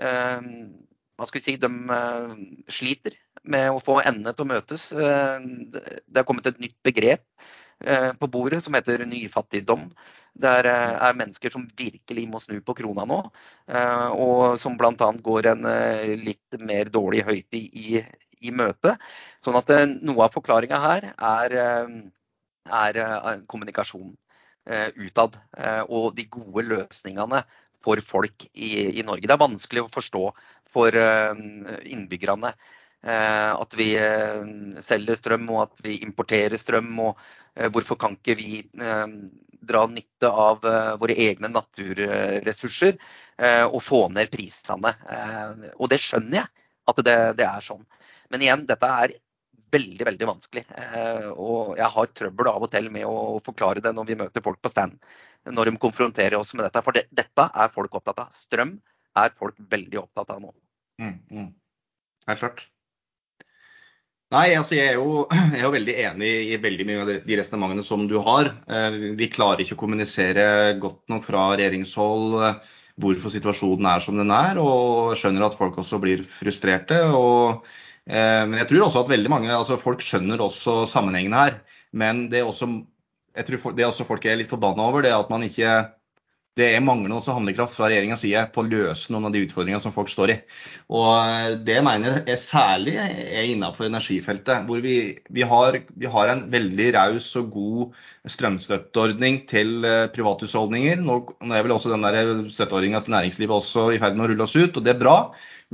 hva 0.00 1.26
skal 1.28 1.36
vi 1.36 1.42
si, 1.44 1.54
de 1.60 1.68
sliter 2.72 3.18
med 3.44 3.68
å 3.74 3.82
få 3.84 3.98
endene 4.00 4.32
til 4.32 4.46
å 4.46 4.48
møtes. 4.48 4.86
Det 4.96 6.22
er 6.22 6.24
kommet 6.24 6.48
et 6.48 6.62
nytt 6.64 6.78
begrep 6.86 7.20
på 7.78 8.26
bordet 8.26 8.58
som 8.64 8.74
heter 8.74 9.04
nyfattigdom. 9.06 9.84
Der 10.38 10.68
eh, 10.70 10.94
er 11.08 11.16
mennesker 11.18 11.50
som 11.50 11.66
virkelig 11.78 12.26
må 12.30 12.40
snu 12.42 12.60
på 12.62 12.76
krona 12.78 13.04
nå, 13.08 13.18
eh, 13.72 14.08
og 14.14 14.58
som 14.62 14.76
bl.a. 14.78 15.10
går 15.28 15.50
en 15.50 15.66
litt 16.22 16.60
mer 16.62 16.90
dårlig 16.94 17.24
høytid 17.26 17.74
i, 17.74 17.98
i 18.46 18.54
møte. 18.54 18.94
Sånn 19.44 19.58
at 19.58 19.72
noe 19.98 20.28
av 20.28 20.36
forklaringa 20.36 20.78
her 20.84 21.08
er, 21.10 21.56
er 22.78 23.00
kommunikasjon 23.50 24.12
utad. 25.00 25.38
Og 25.88 26.12
de 26.14 26.26
gode 26.30 26.66
løsningene 26.68 27.42
for 27.82 28.02
folk 28.04 28.46
i, 28.52 29.00
i, 29.00 29.02
Norge. 29.06 29.26
Det 29.26 29.34
er 29.34 29.42
vanskelig 29.42 29.86
å 29.86 29.90
forstå 29.94 30.24
for 30.68 30.98
innbyggerne 31.88 32.52
at 32.98 33.74
vi 33.78 33.92
selger 34.82 35.14
strøm 35.14 35.44
og 35.54 35.60
at 35.68 35.84
vi 35.84 36.00
importerer 36.02 36.58
strøm. 36.58 36.88
og 36.98 37.20
Eh, 37.58 37.68
hvorfor 37.74 37.98
kan 37.98 38.14
ikke 38.16 38.36
vi 38.38 38.58
eh, 38.62 39.06
dra 39.68 39.84
nytte 39.90 40.30
av 40.30 40.66
eh, 40.66 40.92
våre 41.00 41.16
egne 41.28 41.50
naturressurser 41.52 42.98
og 43.70 43.78
få 43.86 44.00
ned 44.10 44.32
prisene? 44.32 44.90
Og 45.78 45.86
det 45.92 46.00
skjønner 46.02 46.40
jeg, 46.40 46.64
at 46.90 47.02
det, 47.06 47.16
det 47.38 47.44
er 47.46 47.62
sånn. 47.62 47.84
Men 48.34 48.42
igjen, 48.42 48.64
dette 48.66 48.88
er 48.90 49.12
veldig 49.70 50.08
veldig 50.08 50.26
vanskelig. 50.26 50.64
Og 51.36 51.76
jeg 51.78 51.90
har 51.94 52.10
trøbbel 52.18 52.50
av 52.50 52.66
og 52.66 52.72
til 52.72 52.88
med 52.90 53.06
å 53.06 53.38
forklare 53.46 53.84
det 53.84 53.92
når 53.94 54.08
vi 54.08 54.16
møter 54.24 54.42
folk 54.42 54.58
på 54.58 54.72
stand. 54.72 54.96
Når 55.46 55.70
de 55.70 55.82
konfronterer 55.86 56.34
oss 56.40 56.50
med 56.56 56.66
dette. 56.66 56.82
For 56.82 56.98
det, 56.98 57.04
dette 57.14 57.46
er 57.46 57.70
folk 57.76 57.94
opptatt 58.00 58.24
av. 58.24 58.34
Strøm 58.34 58.74
er 59.22 59.30
folk 59.38 59.62
veldig 59.70 60.02
opptatt 60.02 60.34
av 60.34 60.42
nå. 60.42 60.50
Mm, 60.98 61.14
mm. 61.30 61.48
Helt 62.32 62.42
klart. 62.42 62.66
Nei, 64.34 64.50
altså 64.58 64.76
jeg 64.76 64.90
er, 64.92 64.98
jo, 65.00 65.22
jeg 65.54 65.56
er, 65.56 65.62
jo, 65.62 65.70
veldig 65.72 65.94
enig 66.04 66.30
i 66.52 66.56
veldig 66.60 66.84
mye 66.88 67.00
av 67.00 67.10
de 67.24 67.36
resonnementene 67.40 67.84
som 67.86 68.02
du 68.10 68.18
har. 68.26 68.50
Eh, 68.68 68.98
vi 69.16 69.30
klarer 69.32 69.62
ikke 69.64 69.78
å 69.78 69.80
kommunisere 69.80 70.44
godt 70.82 71.00
nok 71.08 71.24
fra 71.24 71.46
regjeringshold 71.54 72.36
eh, 72.44 72.58
hvorfor 73.00 73.32
situasjonen 73.32 73.88
er 73.88 74.04
som 74.04 74.20
den 74.20 74.34
er, 74.34 74.60
og 74.60 75.14
skjønner 75.16 75.46
at 75.46 75.56
folk 75.56 75.78
også 75.80 76.00
blir 76.02 76.26
frustrerte. 76.28 76.98
Og, 77.16 77.64
eh, 78.04 78.44
men 78.44 78.58
jeg 78.60 78.68
tror 78.74 78.84
også 78.90 79.06
at 79.06 79.14
veldig 79.14 79.32
mange, 79.32 79.54
altså 79.54 79.80
folk 79.80 80.04
skjønner 80.04 80.44
også 80.44 80.82
sammenhengen 80.92 81.36
her. 81.38 81.56
Men 81.96 82.26
det 82.28 82.44
også, 82.44 82.68
det 83.32 83.88
også 83.88 84.04
folk 84.04 84.28
er 84.28 84.42
litt 84.42 84.52
forbanna 84.52 84.90
over, 84.90 85.08
det 85.08 85.14
at 85.16 85.32
man 85.32 85.46
ikke 85.48 85.78
det 86.58 86.66
er 86.74 86.82
manglende 86.82 87.16
også 87.20 87.36
handlekraft 87.36 87.76
fra 87.78 87.86
regjeringas 87.86 88.24
side 88.24 88.42
på 88.54 88.64
å 88.64 88.66
løse 88.66 89.12
noen 89.14 89.28
av 89.28 89.34
de 89.34 89.44
utfordringene 89.44 89.82
som 89.82 89.94
folk 89.94 90.10
står 90.10 90.32
i. 90.34 90.36
Og 90.90 91.08
eh, 91.14 91.54
Det 91.68 91.76
mener 91.86 92.20
jeg 92.26 92.40
særlig 92.42 92.96
er 92.98 93.46
innenfor 93.46 93.86
energifeltet, 93.86 94.66
hvor 94.66 94.82
vi, 94.84 94.96
vi, 95.34 95.44
har, 95.46 95.78
vi 95.94 96.10
har, 96.10 96.32
en 96.32 96.44
veldig 96.52 96.88
raus 96.98 97.30
og 97.38 97.52
god 97.54 98.00
strømstøtteordning 98.34 99.44
til 99.50 99.86
eh, 99.86 100.08
privathusholdninger. 100.14 101.04
Nå, 101.04 101.20
er 101.46 101.66
vel 101.66 101.76
også 101.76 101.94
den 101.94 102.48
støtteordninga 102.50 103.04
til 103.04 103.14
næringslivet 103.14 103.60
også 103.60 103.90
i 103.94 104.02
ferd 104.02 104.18
med 104.18 104.26
å 104.26 104.32
rulle 104.32 104.48
oss 104.48 104.58
ut, 104.58 104.74
og 104.74 104.82
det 104.82 104.96
er 104.96 105.02
bra. 105.04 105.18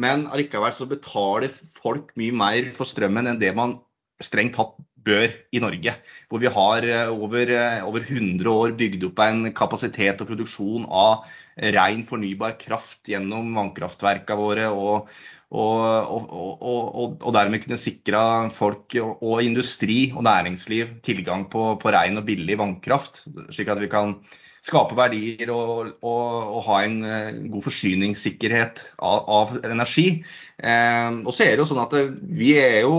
Men 0.00 0.28
allikevel 0.34 0.74
så 0.74 0.88
betaler 0.90 1.52
folk 1.80 2.12
mye 2.20 2.34
mer 2.34 2.72
for 2.76 2.90
strømmen 2.90 3.30
enn 3.30 3.40
det 3.40 3.54
man 3.56 3.78
strengt 4.22 4.58
tatt 4.58 4.76
bør 5.06 5.28
i 5.54 5.60
Norge. 5.62 5.94
Hvor 6.28 6.42
vi 6.42 6.50
har 6.56 6.88
eh, 6.88 7.12
over, 7.12 7.52
eh, 7.52 7.84
over 7.86 8.04
100 8.04 8.50
år 8.50 8.74
bygd 8.78 9.08
opp 9.10 9.22
en 9.24 9.46
kapasitet 9.56 10.22
og 10.22 10.30
produksjon 10.32 10.88
av 10.88 11.30
ren 11.74 12.02
fornybar 12.06 12.56
kraft 12.58 13.06
gjennom 13.12 13.52
vannkraftverkene 13.54 14.40
våre. 14.40 14.68
og, 14.74 15.10
og, 15.54 16.30
og, 16.34 17.20
og 17.22 17.34
dermed 17.36 17.62
kunne 17.62 17.78
sikre 17.78 18.20
folk 18.50 18.96
og 19.04 19.36
industri 19.44 20.08
og 20.10 20.24
næringsliv 20.26 20.96
tilgang 21.06 21.44
på, 21.52 21.76
på 21.78 21.92
ren 21.94 22.18
og 22.18 22.26
billig 22.26 22.58
vannkraft. 22.58 23.22
Slik 23.54 23.70
at 23.70 23.78
vi 23.78 23.90
kan 23.92 24.16
skape 24.64 24.96
verdier 24.96 25.52
og, 25.52 25.92
og, 26.00 26.24
og 26.56 26.60
ha 26.68 26.80
en 26.86 26.96
uh, 27.04 27.36
god 27.52 27.66
forsyningssikkerhet 27.66 28.80
av, 28.96 29.26
av 29.28 29.54
energi. 29.68 30.24
Um, 30.62 31.24
og 31.26 31.34
så 31.34 31.48
er 31.48 31.56
det 31.56 31.64
jo 31.64 31.66
sånn 31.72 31.82
at 31.82 31.94
det, 31.96 32.04
Vi 32.38 32.52
er 32.60 32.84
jo 32.84 32.98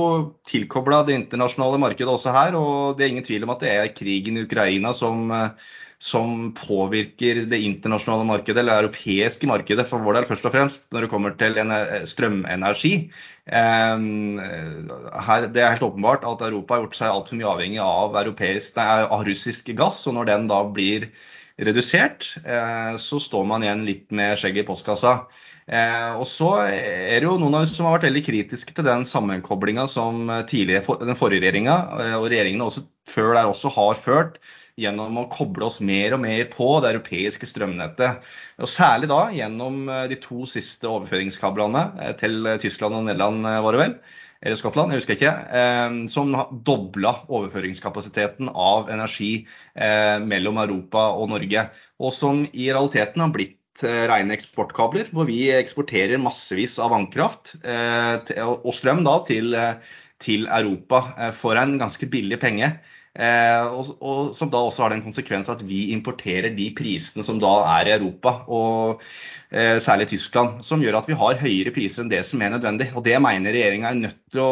tilkobla 0.50 1.06
det 1.08 1.16
internasjonale 1.22 1.80
markedet 1.80 2.12
også 2.12 2.34
her. 2.36 2.58
og 2.60 2.98
Det 2.98 3.06
er 3.06 3.14
ingen 3.14 3.28
tvil 3.28 3.48
om 3.48 3.54
at 3.56 3.64
det 3.64 3.72
er 3.72 3.94
krigen 3.96 4.36
i 4.36 4.44
Ukraina 4.44 4.92
som, 4.94 5.32
uh, 5.32 5.54
som 6.04 6.52
påvirker 6.58 7.46
det 7.48 7.62
internasjonale 7.64 8.28
markedet, 8.28 8.60
eller 8.60 8.76
det 8.76 8.90
europeiske 8.90 9.48
markedet 9.48 9.88
for 9.88 10.04
vår 10.04 10.20
del 10.20 10.28
først 10.28 10.50
og 10.50 10.54
fremst, 10.58 10.90
når 10.92 11.06
det 11.06 11.12
kommer 11.14 11.38
til 11.40 11.56
strømenergi. 12.12 12.94
Um, 13.48 14.36
her, 14.42 15.48
det 15.48 15.64
er 15.64 15.78
helt 15.78 15.88
åpenbart 15.88 16.28
at 16.28 16.44
Europa 16.44 16.76
har 16.76 16.84
gjort 16.84 17.00
seg 17.00 17.14
altfor 17.14 17.40
mye 17.40 17.54
avhengig 17.54 17.80
av, 17.80 18.20
europeisk, 18.20 18.76
nei, 18.76 19.08
av 19.08 19.24
russisk 19.24 19.72
gass. 19.80 20.04
og 20.12 20.20
Når 20.20 20.30
den 20.34 20.52
da 20.52 20.60
blir 20.68 21.08
redusert, 21.58 22.36
eh, 22.44 22.98
så 22.98 23.20
står 23.20 23.46
man 23.48 23.64
igjen 23.64 23.86
litt 23.88 24.12
med 24.12 24.36
skjegget 24.40 24.66
i 24.66 24.68
postkassa. 24.68 25.14
Eh, 25.66 26.12
og 26.20 26.28
så 26.30 26.50
er 26.70 27.18
det 27.18 27.26
jo 27.26 27.40
noen 27.42 27.56
av 27.58 27.64
oss 27.66 27.72
som 27.74 27.88
har 27.88 27.96
vært 27.96 28.12
veldig 28.12 28.22
kritiske 28.28 28.76
til 28.78 28.86
den 28.86 29.06
sammenkoblinga 29.10 29.88
som 29.90 30.28
tidligere, 30.46 31.00
den 31.02 31.18
forrige 31.18 31.42
regjeringa, 31.42 31.78
eh, 32.04 32.14
og 32.20 32.28
regjeringene 32.30 32.68
også 32.68 32.86
før 33.10 33.32
der 33.34 33.50
også 33.50 33.72
har 33.74 33.98
ført 33.98 34.38
gjennom 34.78 35.18
å 35.18 35.26
koble 35.32 35.66
oss 35.66 35.80
mer 35.82 36.14
og 36.14 36.22
mer 36.22 36.46
på 36.52 36.68
det 36.84 36.92
europeiske 36.94 37.50
strømnettet. 37.50 38.22
Og 38.62 38.70
Særlig 38.70 39.10
da 39.10 39.24
gjennom 39.34 39.86
de 40.12 40.18
to 40.22 40.44
siste 40.50 40.90
overføringskablene 40.90 41.86
til 42.20 42.50
Tyskland 42.62 42.98
og 42.98 43.06
Nederland, 43.08 43.46
var 43.46 43.78
det 43.78 43.84
vel 43.86 43.98
eller 44.46 44.60
Skottland, 44.60 44.92
jeg 44.92 45.00
husker 45.00 45.16
ikke, 45.16 45.32
som 46.12 46.36
dobla 46.68 47.16
overføringskapasiteten 47.34 48.52
av 48.52 48.92
energi 48.94 49.48
mellom 50.28 50.60
Europa 50.62 51.08
og 51.16 51.32
Norge. 51.32 51.64
Og 52.04 52.14
som 52.14 52.44
i 52.52 52.68
realiteten 52.68 53.24
har 53.24 53.32
blitt 53.34 53.56
rene 53.84 54.36
eksportkabler, 54.38 55.10
hvor 55.12 55.28
vi 55.28 55.50
eksporterer 55.52 56.22
massevis 56.22 56.78
av 56.80 56.94
vannkraft 56.94 57.56
og 58.46 58.72
strøm 58.76 59.04
da, 59.04 59.18
til, 59.28 59.58
til 60.24 60.46
Europa 60.48 61.32
for 61.36 61.60
en 61.60 61.76
ganske 61.82 62.08
billig 62.12 62.40
penge. 62.40 62.70
Og, 63.16 63.92
og, 64.04 64.32
som 64.36 64.50
da 64.52 64.60
også 64.60 64.84
har 64.84 64.92
den 64.92 65.04
konsekvens 65.06 65.48
at 65.52 65.62
vi 65.68 65.90
importerer 65.96 66.52
de 66.56 66.70
prisene 66.76 67.24
som 67.24 67.40
da 67.40 67.54
er 67.78 67.88
i 67.88 67.94
Europa, 67.96 68.34
og 68.52 69.04
eh, 69.56 69.78
særlig 69.84 70.10
Tyskland, 70.12 70.64
som 70.68 70.84
gjør 70.84 71.00
at 71.00 71.08
vi 71.08 71.16
har 71.20 71.40
høyere 71.40 71.72
priser 71.76 72.04
enn 72.04 72.12
det 72.12 72.26
som 72.28 72.44
er 72.44 72.52
nødvendig. 72.56 72.90
Og 72.96 73.06
det 73.08 73.16
mener 73.24 73.56
regjeringa 73.56 73.92
er 73.92 74.02
nødt 74.02 74.20
til 74.34 74.44
å 74.44 74.52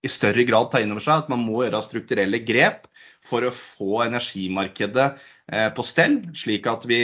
i 0.00 0.08
større 0.08 0.46
grad 0.48 0.70
ta 0.72 0.80
inn 0.80 0.92
over 0.94 1.04
seg 1.04 1.24
at 1.24 1.30
man 1.32 1.42
må 1.44 1.64
gjøre 1.64 1.82
strukturelle 1.84 2.40
grep 2.46 2.86
for 3.26 3.44
å 3.44 3.52
få 3.54 4.04
energimarkedet 4.06 5.08
eh, 5.52 5.68
på 5.76 5.84
stell, 5.84 6.20
slik 6.36 6.68
at 6.70 6.86
vi 6.88 7.02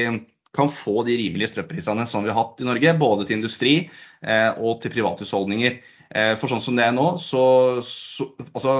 kan 0.56 0.70
få 0.72 1.04
de 1.06 1.16
rimelige 1.20 1.52
strømprisene 1.52 2.06
som 2.08 2.25
vi 2.25 2.32
har 2.32 2.40
hatt 2.40 2.62
i 2.62 2.66
Norge, 2.68 2.94
både 3.00 3.26
til 3.26 3.38
industri 3.38 3.75
eh, 4.22 4.50
og 4.56 4.80
til 4.82 4.94
privathusholdninger. 4.94 5.78
Eh, 6.14 6.32
for 6.38 6.50
sånn 6.50 6.62
som 6.62 6.76
det 6.78 6.86
er 6.86 6.94
nå, 6.94 7.06
så, 7.18 7.44
så 7.82 8.28
altså, 8.52 8.75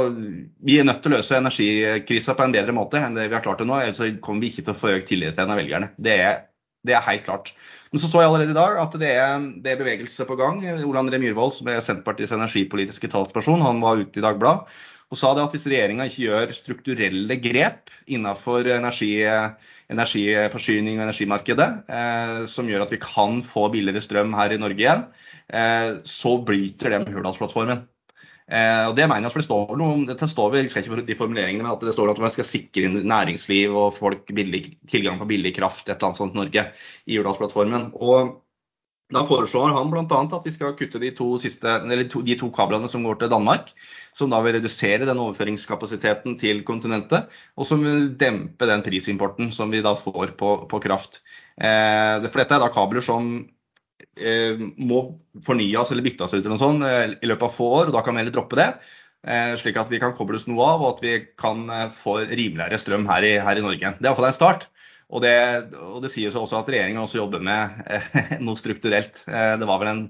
Vi 0.63 0.79
er 0.79 0.87
nødt 0.87 1.03
til 1.03 1.11
å 1.11 1.17
løse 1.17 1.41
energikrisa 1.41 2.37
på 2.39 2.47
en 2.47 2.55
bedre 2.55 2.75
måte 2.77 3.01
enn 3.03 3.17
det 3.19 3.27
vi 3.31 3.39
har 3.39 3.45
klart 3.45 3.63
til 3.63 3.71
nå. 3.71 3.81
Ellers 3.83 4.21
kommer 4.25 4.45
vi 4.45 4.53
ikke 4.53 4.69
til 4.69 4.77
å 4.77 4.81
få 4.83 4.93
økt 4.95 5.11
tillit 5.11 5.37
til 5.37 5.47
en 5.47 5.55
av 5.55 5.61
velgerne. 5.61 5.91
Det 5.99 6.19
er, 6.23 6.45
det 6.87 6.95
er, 6.97 7.07
helt 7.09 7.27
klart. 7.27 7.55
Men 7.91 8.03
så 8.03 8.11
så 8.11 8.23
jeg 8.23 8.31
allerede 8.31 8.55
i 8.55 8.59
dag 8.59 8.79
at 8.83 8.99
det 9.01 9.15
er, 9.15 9.49
det 9.63 9.73
er 9.73 9.81
bevegelse 9.81 10.27
på 10.29 10.39
gang. 10.39 10.63
Ole 10.87 11.03
André 11.03 11.21
Myhrvold, 11.23 11.57
som 11.59 11.71
er 11.73 11.83
Senterpartiets 11.83 12.35
energipolitiske 12.37 13.11
talsperson, 13.11 13.65
han 13.65 13.83
var 13.83 14.03
ute 14.03 14.23
i 14.23 14.25
Dagbladet 14.25 14.67
og 15.11 15.19
sa 15.21 15.33
det 15.37 15.45
at 15.45 15.53
hvis 15.55 15.69
regjeringa 15.71 16.09
ikke 16.09 16.25
gjør 16.25 16.55
strukturelle 16.57 17.37
grep 17.39 17.93
innenfor 18.11 18.67
energi 18.75 19.13
energiforsyning 19.93 20.99
og 20.99 21.07
energimarkedet, 21.07 21.69
eh, 21.89 22.39
som 22.51 22.67
gjør 22.69 22.87
at 22.87 22.95
vi 22.95 23.03
kan 23.03 23.43
få 23.47 23.69
billigere 23.75 24.03
strøm 24.03 24.35
her 24.35 24.55
i 24.55 24.59
Norge 24.59 24.83
igjen, 24.83 25.05
eh, 25.53 25.99
så 26.03 26.37
bryter 26.43 26.91
det 26.91 27.05
med 27.05 27.15
Hurdalsplattformen. 27.15 27.85
Eh, 28.47 28.85
og 28.87 28.95
det 28.95 29.09
mener 29.09 29.27
jeg, 29.27 29.35
for 29.35 29.43
det 29.43 29.49
står 29.49 29.79
noe, 29.79 30.07
det 30.07 30.31
står 30.31 30.51
vel, 30.55 30.67
ikke 30.71 30.85
for 30.87 31.03
de 31.03 31.19
formuleringene, 31.19 31.65
men 31.65 31.73
at 31.73 31.83
det 31.83 31.95
står 31.95 32.13
at 32.13 32.23
man 32.23 32.35
skal 32.35 32.47
sikre 32.47 32.91
næringsliv 32.95 33.75
og 33.75 33.95
folk 33.95 34.27
billig, 34.35 34.77
tilgang 34.91 35.19
på 35.23 35.31
billig 35.31 35.55
kraft, 35.57 35.87
et 35.87 35.97
eller 35.97 36.11
annet 36.11 36.23
sånt 36.23 36.35
i 36.35 36.43
Norge, 36.43 36.67
i 37.07 37.19
Hurdalsplattformen. 37.19 37.91
Og 37.95 38.35
da 39.15 39.23
foreslår 39.23 39.71
han 39.71 39.91
bl.a. 39.93 40.05
at 40.19 40.47
vi 40.49 40.51
skal 40.51 40.75
kutte 40.75 40.99
de 40.99 41.13
to, 41.15 41.29
siste, 41.39 41.77
to, 42.11 42.23
de 42.27 42.35
to 42.41 42.49
kablene 42.55 42.89
som 42.91 43.05
går 43.07 43.21
til 43.21 43.31
Danmark. 43.31 43.71
Som 44.17 44.33
da 44.33 44.41
vil 44.43 44.57
redusere 44.57 45.07
den 45.07 45.21
overføringskapasiteten 45.23 46.35
til 46.41 46.65
kontinentet. 46.67 47.31
Og 47.55 47.69
som 47.69 47.85
vil 47.87 48.09
dempe 48.19 48.67
den 48.67 48.83
prisimporten 48.83 49.53
som 49.55 49.71
vi 49.71 49.85
da 49.85 49.95
får 49.99 50.35
på, 50.41 50.57
på 50.67 50.83
kraft. 50.83 51.21
Eh, 51.55 52.27
for 52.27 52.43
dette 52.43 52.59
er 52.59 52.65
da 52.65 52.73
kabler 52.75 53.05
som 53.05 53.31
eh, 54.19 54.59
må 54.59 55.05
fornyes 55.47 55.95
eller 55.95 56.07
byttes 56.07 56.35
ut 56.35 56.41
eller 56.41 56.57
noe 56.57 56.65
sånt, 56.65 56.87
eh, 56.91 57.15
i 57.23 57.31
løpet 57.31 57.47
av 57.47 57.55
få 57.55 57.71
år. 57.83 57.91
og 57.91 57.99
Da 58.01 58.03
kan 58.03 58.17
vi 58.17 58.25
heller 58.25 58.35
droppe 58.35 58.59
det. 58.59 58.73
Eh, 59.27 59.53
slik 59.59 59.79
at 59.79 59.91
vi 59.91 60.03
kan 60.03 60.19
kobles 60.19 60.49
noe 60.51 60.67
av, 60.67 60.83
og 60.83 60.97
at 60.97 61.07
vi 61.07 61.15
kan 61.39 61.63
eh, 61.71 61.93
få 61.95 62.25
rimeligere 62.27 62.79
strøm 62.83 63.07
her 63.11 63.27
i, 63.27 63.37
her 63.43 63.59
i 63.59 63.65
Norge. 63.65 63.95
Det 64.01 64.03
er 64.03 64.11
iallfall 64.11 64.33
en 64.33 64.41
start. 64.41 64.67
Og 65.15 65.23
det, 65.23 65.37
og 65.79 66.01
det 66.03 66.11
sies 66.11 66.35
også 66.35 66.59
at 66.59 66.73
regjeringen 66.73 67.05
også 67.05 67.21
jobber 67.21 67.43
med 67.45 67.79
eh, 67.87 68.35
noe 68.47 68.59
strukturelt. 68.59 69.23
Eh, 69.31 69.55
det 69.61 69.69
var 69.69 69.81
vel 69.83 69.93
en 69.93 70.03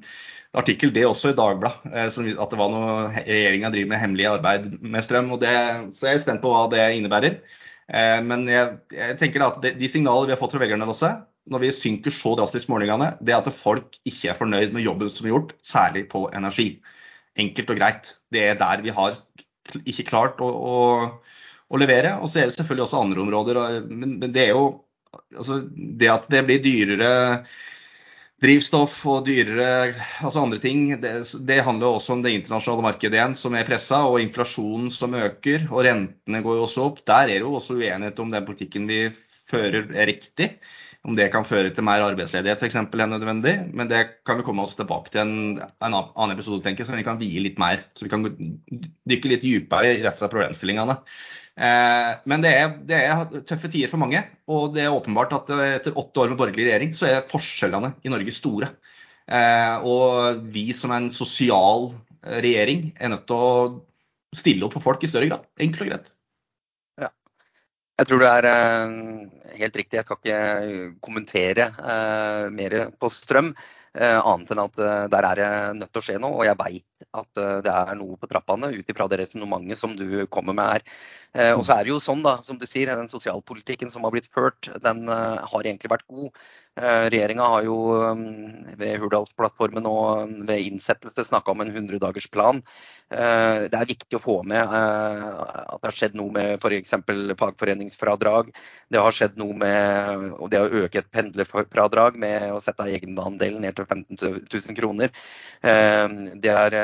artikkel 0.56 0.92
det 0.94 1.04
også 1.04 1.34
i 1.34 1.36
Dagbladet, 1.36 1.92
eh, 1.92 2.08
at 2.08 2.52
det 2.52 2.60
var 2.60 2.72
noe 2.72 2.96
regjeringa 3.18 3.70
driver 3.74 3.92
med 3.92 4.02
hemmelig 4.02 4.28
arbeid 4.30 4.68
med 4.80 5.04
strøm. 5.04 5.30
og 5.36 5.42
det, 5.44 5.52
Så 5.96 6.08
jeg 6.08 6.20
er 6.20 6.24
spent 6.24 6.44
på 6.44 6.52
hva 6.52 6.66
det 6.72 6.88
innebærer. 6.96 7.40
Men 8.26 8.48
jeg, 8.50 8.80
jeg 8.90 9.14
tenker 9.20 9.44
at 9.46 9.60
de, 9.62 9.86
signaler 9.86 10.26
vi 10.26 10.32
har 10.34 10.40
fått 10.40 10.56
fra 10.56 10.58
velgerne 10.58 10.88
også, 10.90 11.12
når 11.54 11.62
vi 11.62 11.68
synker 11.70 12.10
så 12.10 12.32
drastisk 12.34 12.66
målingene, 12.72 13.12
det 13.22 13.30
er 13.30 13.38
at 13.38 13.54
folk 13.54 13.94
ikke 14.02 14.32
er 14.32 14.34
fornøyd 14.34 14.72
med 14.74 14.82
jobben 14.82 15.12
som 15.12 15.28
er 15.28 15.30
gjort, 15.30 15.52
særlig 15.62 16.02
på 16.10 16.24
energi. 16.34 16.80
Enkelt 17.38 17.70
og 17.70 17.78
greit. 17.78 18.10
Det 18.34 18.42
er 18.42 18.58
der 18.58 18.82
vi 18.82 18.90
har 18.96 19.14
ikke 19.84 20.08
klart 20.08 20.42
å, 20.42 20.48
å, 20.50 20.74
å 21.70 21.78
levere. 21.78 22.16
Og 22.18 22.26
så 22.26 22.42
er 22.42 22.50
det 22.50 22.56
selvfølgelig 22.56 22.88
også 22.88 23.04
andre 23.04 23.22
områder. 23.22 23.62
Men, 23.86 24.16
men 24.18 24.34
det 24.34 24.48
er 24.48 24.56
jo 24.56 24.66
altså 25.36 25.62
det 25.72 26.12
at 26.12 26.28
det 26.32 26.44
blir 26.46 26.62
dyrere 26.64 27.10
drivstoff 28.42 28.98
og 29.08 29.26
dyrere 29.26 29.94
altså 30.20 30.42
andre 30.42 30.60
ting, 30.60 30.88
det, 31.00 31.12
det 31.48 31.62
handler 31.64 31.96
også 31.96 32.16
om 32.16 32.24
det 32.24 32.34
internasjonale 32.36 32.84
markedet 32.84 33.16
igjen, 33.16 33.36
som 33.38 33.56
er 33.56 33.68
pressa, 33.68 34.02
og 34.10 34.20
inflasjonen 34.20 34.90
som 34.92 35.16
øker. 35.16 35.68
Og 35.70 35.86
rentene 35.86 36.42
går 36.44 36.58
jo 36.58 36.66
også 36.66 36.88
opp. 36.90 37.04
Der 37.08 37.30
er 37.30 37.38
det 37.38 37.44
jo 37.46 37.54
også 37.56 37.78
uenighet 37.78 38.20
om 38.22 38.34
den 38.34 38.48
politikken 38.48 38.90
vi 38.90 39.06
fører 39.48 39.88
er 39.94 40.10
riktig. 40.10 40.50
Om 41.06 41.14
det 41.14 41.28
kan 41.30 41.46
føre 41.46 41.70
til 41.70 41.86
mer 41.86 42.02
arbeidsledighet 42.02 42.60
f.eks. 42.60 42.76
enn 42.82 43.12
nødvendig. 43.14 43.54
Men 43.72 43.88
det 43.88 44.02
kan 44.26 44.40
vi 44.40 44.44
komme 44.44 44.66
oss 44.66 44.74
tilbake 44.76 45.14
til 45.14 45.22
en, 45.22 45.36
en 45.62 45.96
annen 46.02 46.34
episode, 46.34 46.60
tenker 46.64 46.82
jeg, 46.82 46.90
så 46.90 46.98
vi 46.98 47.06
kan 47.06 47.20
vie 47.22 47.44
litt 47.44 47.60
mer. 47.62 47.84
Så 47.96 48.08
vi 48.08 48.12
kan 48.12 48.26
dykke 48.26 49.32
litt 49.32 49.46
dypere 49.46 49.94
i 49.94 50.02
disse 50.04 50.28
problemstillingene. 50.32 50.98
Eh, 51.56 52.10
men 52.28 52.42
det 52.44 52.50
er, 52.52 52.72
det 52.84 52.96
er, 53.00 53.22
tøffe 53.48 53.70
tider 53.72 53.90
for 53.92 54.00
mange. 54.02 54.20
Og 54.52 54.74
det 54.76 54.84
er 54.84 54.94
åpenbart 54.94 55.32
at 55.38 55.52
eh, 55.54 55.76
etter 55.78 55.96
åtte 55.96 56.22
år 56.22 56.32
med 56.32 56.40
borgerlig 56.40 56.68
regjering, 56.68 56.92
så 56.96 57.08
er 57.08 57.28
forskjellene 57.30 57.94
i 58.04 58.12
Norge 58.12 58.34
store. 58.36 58.70
Eh, 59.26 59.86
og 59.88 60.44
vi 60.52 60.68
som 60.76 60.92
en 60.94 61.08
sosial 61.12 61.90
regjering 62.26 62.90
er 63.00 63.12
nødt 63.12 63.24
til 63.28 63.40
å 63.40 64.36
stille 64.36 64.66
opp 64.66 64.76
for 64.76 64.84
folk 64.84 65.06
i 65.06 65.10
større 65.10 65.30
grad. 65.30 65.48
Enkelt 65.62 65.86
og 65.86 65.90
greit. 65.92 66.12
Ja. 67.00 67.10
Jeg 68.02 68.10
tror 68.10 68.20
det 68.20 68.34
er 68.34 68.48
helt 69.56 69.80
riktig. 69.80 69.96
Jeg 69.96 70.04
skal 70.04 70.20
ikke 70.20 70.92
kommentere 71.00 71.70
mer 72.52 72.76
på 73.00 73.10
strøm. 73.14 73.54
Annet 73.96 74.50
enn 74.52 74.60
at 74.60 74.82
der 75.14 75.28
er 75.30 75.40
det 75.40 75.50
nødt 75.78 75.92
til 75.94 76.02
å 76.02 76.04
skje 76.04 76.18
noe. 76.20 76.42
Og 76.42 76.48
jeg 76.48 76.58
veit 76.60 77.06
at 77.16 77.40
det 77.64 77.72
er 77.72 77.94
noe 77.96 78.18
på 78.20 78.28
trappene 78.28 78.74
ut 78.74 78.92
ifra 78.92 79.06
det 79.08 79.22
resonnementet 79.22 79.80
som 79.80 79.94
du 79.96 80.26
kommer 80.28 80.58
med 80.58 80.74
her. 80.74 80.84
Eh, 81.36 81.52
og 81.52 81.64
så 81.66 81.76
er 81.76 81.84
det 81.84 81.92
jo 81.92 82.02
sånn, 82.02 82.22
da, 82.24 82.38
som 82.46 82.56
du 82.56 82.64
sier, 82.68 82.88
den 82.96 83.10
sosialpolitikken 83.12 83.90
som 83.92 84.06
har 84.06 84.14
blitt 84.14 84.30
ført, 84.32 84.70
den 84.82 85.04
uh, 85.10 85.42
har 85.44 85.66
egentlig 85.66 85.92
vært 85.92 86.06
god. 86.08 86.30
Uh, 86.76 87.08
Regjeringa 87.08 87.44
har 87.54 87.64
jo 87.64 87.76
um, 88.04 88.22
ved 88.76 88.98
Hurdalsplattformen 89.00 89.86
og 89.88 90.32
ved 90.48 90.64
innsettelse 90.64 91.24
snakka 91.28 91.52
om 91.52 91.62
en 91.64 91.72
100-dagersplan. 91.72 92.62
Uh, 93.12 93.66
det 93.68 93.76
er 93.78 93.90
viktig 93.92 94.18
å 94.18 94.22
få 94.22 94.38
med 94.48 94.60
at 94.64 95.76
det 95.80 95.88
har 95.88 95.96
skjedd 95.96 96.16
noe 96.20 96.32
med 96.32 96.56
f.eks. 96.56 96.96
fagforeningsfradrag. 97.40 98.50
Det 98.92 99.00
har 99.02 99.16
skjedd 99.16 99.36
noe 99.40 99.56
med 99.60 100.26
og 100.36 100.50
det 100.52 100.62
å 100.62 100.82
øke 100.82 101.00
et 101.02 101.12
pendlerfradrag 101.12 102.16
med 102.20 102.48
å 102.54 102.60
sette 102.64 102.88
egenandelen 102.92 103.64
ned 103.64 103.76
til 103.76 103.88
15 103.88 104.20
000 104.48 104.76
kroner. 104.76 105.12
Det 105.62 106.52
er 106.52 106.76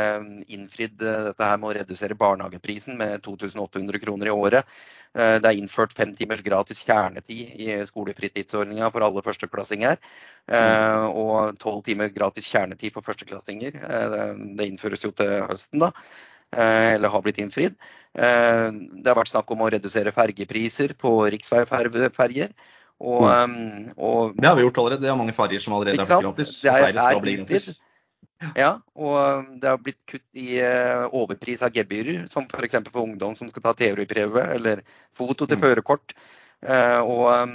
innfridd 0.52 0.96
dette 0.98 1.46
her 1.46 1.60
med 1.60 1.68
å 1.68 1.74
redusere 1.76 2.16
barnehageprisen 2.18 2.96
med 3.00 3.20
2800 3.24 4.02
kroner 4.02 4.30
i 4.30 4.34
året. 4.34 4.41
Eh, 5.12 5.36
det 5.44 5.48
er 5.48 5.60
innført 5.60 5.92
fem 5.96 6.14
timers 6.16 6.40
gratis 6.44 6.80
kjernetid 6.88 7.56
i 7.60 7.74
skolefritidsordninga 7.88 8.88
for 8.94 9.04
alle 9.04 9.24
førsteklassinger. 9.24 9.98
Eh, 10.48 11.06
og 11.08 11.58
tolv 11.60 11.82
timer 11.84 12.12
gratis 12.14 12.48
kjernetid 12.48 12.94
for 12.96 13.04
førsteklassinger. 13.04 13.76
Eh, 13.76 14.18
det 14.58 14.68
innføres 14.70 15.04
jo 15.04 15.12
til 15.16 15.42
høsten, 15.50 15.84
da. 15.84 15.92
Eller 16.52 17.08
har 17.08 17.22
blitt 17.24 17.38
innfridd. 17.40 17.78
Det 18.12 19.06
har 19.08 19.16
vært 19.16 19.30
snakk 19.30 19.48
om 19.54 19.62
å 19.64 19.70
redusere 19.72 20.12
fergepriser 20.12 20.92
på 21.00 21.14
riksveiferger. 21.32 22.52
Og, 23.00 23.24
mm. 23.24 23.94
og, 23.96 24.34
det 24.36 24.50
har 24.50 24.58
vi 24.58 24.66
gjort 24.66 24.82
allerede. 24.82 25.00
Det 25.00 25.08
er 25.08 25.16
mange 25.16 25.32
ferger 25.32 25.64
som 25.64 25.78
allerede 25.78 26.04
er 26.04 26.04
blitt 26.04 26.26
gratis. 26.26 26.52
Det 26.60 26.74
er, 26.74 26.92
er 26.92 27.30
innfridd. 27.32 27.80
Ja, 28.58 28.72
og 28.98 29.14
um, 29.18 29.46
det 29.62 29.70
har 29.70 29.80
blitt 29.80 30.00
kutt 30.08 30.24
i 30.38 30.58
uh, 30.62 31.06
overpris 31.14 31.62
av 31.64 31.74
gebyrer, 31.74 32.24
som 32.30 32.46
f.eks. 32.48 32.78
For, 32.88 33.02
ungdom 33.04 33.36
som 33.38 33.50
skal 33.50 33.64
ta 33.66 33.74
teoriprøve 33.78 34.44
eller 34.56 34.82
foto 35.16 35.46
til 35.46 35.60
mm. 35.60 35.64
førerkort. 35.64 36.16
Uh, 36.62 37.00
og 37.02 37.24
um, 37.30 37.54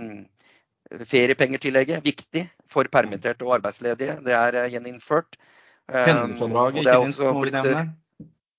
feriepengetillegget, 1.07 2.03
viktig 2.05 2.47
for 2.71 2.87
permitterte 2.91 3.47
og 3.47 3.57
arbeidsledige, 3.59 4.19
det 4.25 4.35
er 4.35 4.61
uh, 4.63 4.71
gjeninnført. 4.71 5.39
Pendlerfradraget, 5.87 6.81
ikke 6.83 7.03
minst, 7.05 7.21
må 7.23 7.45
vi 7.45 7.53
nevne. 7.55 7.83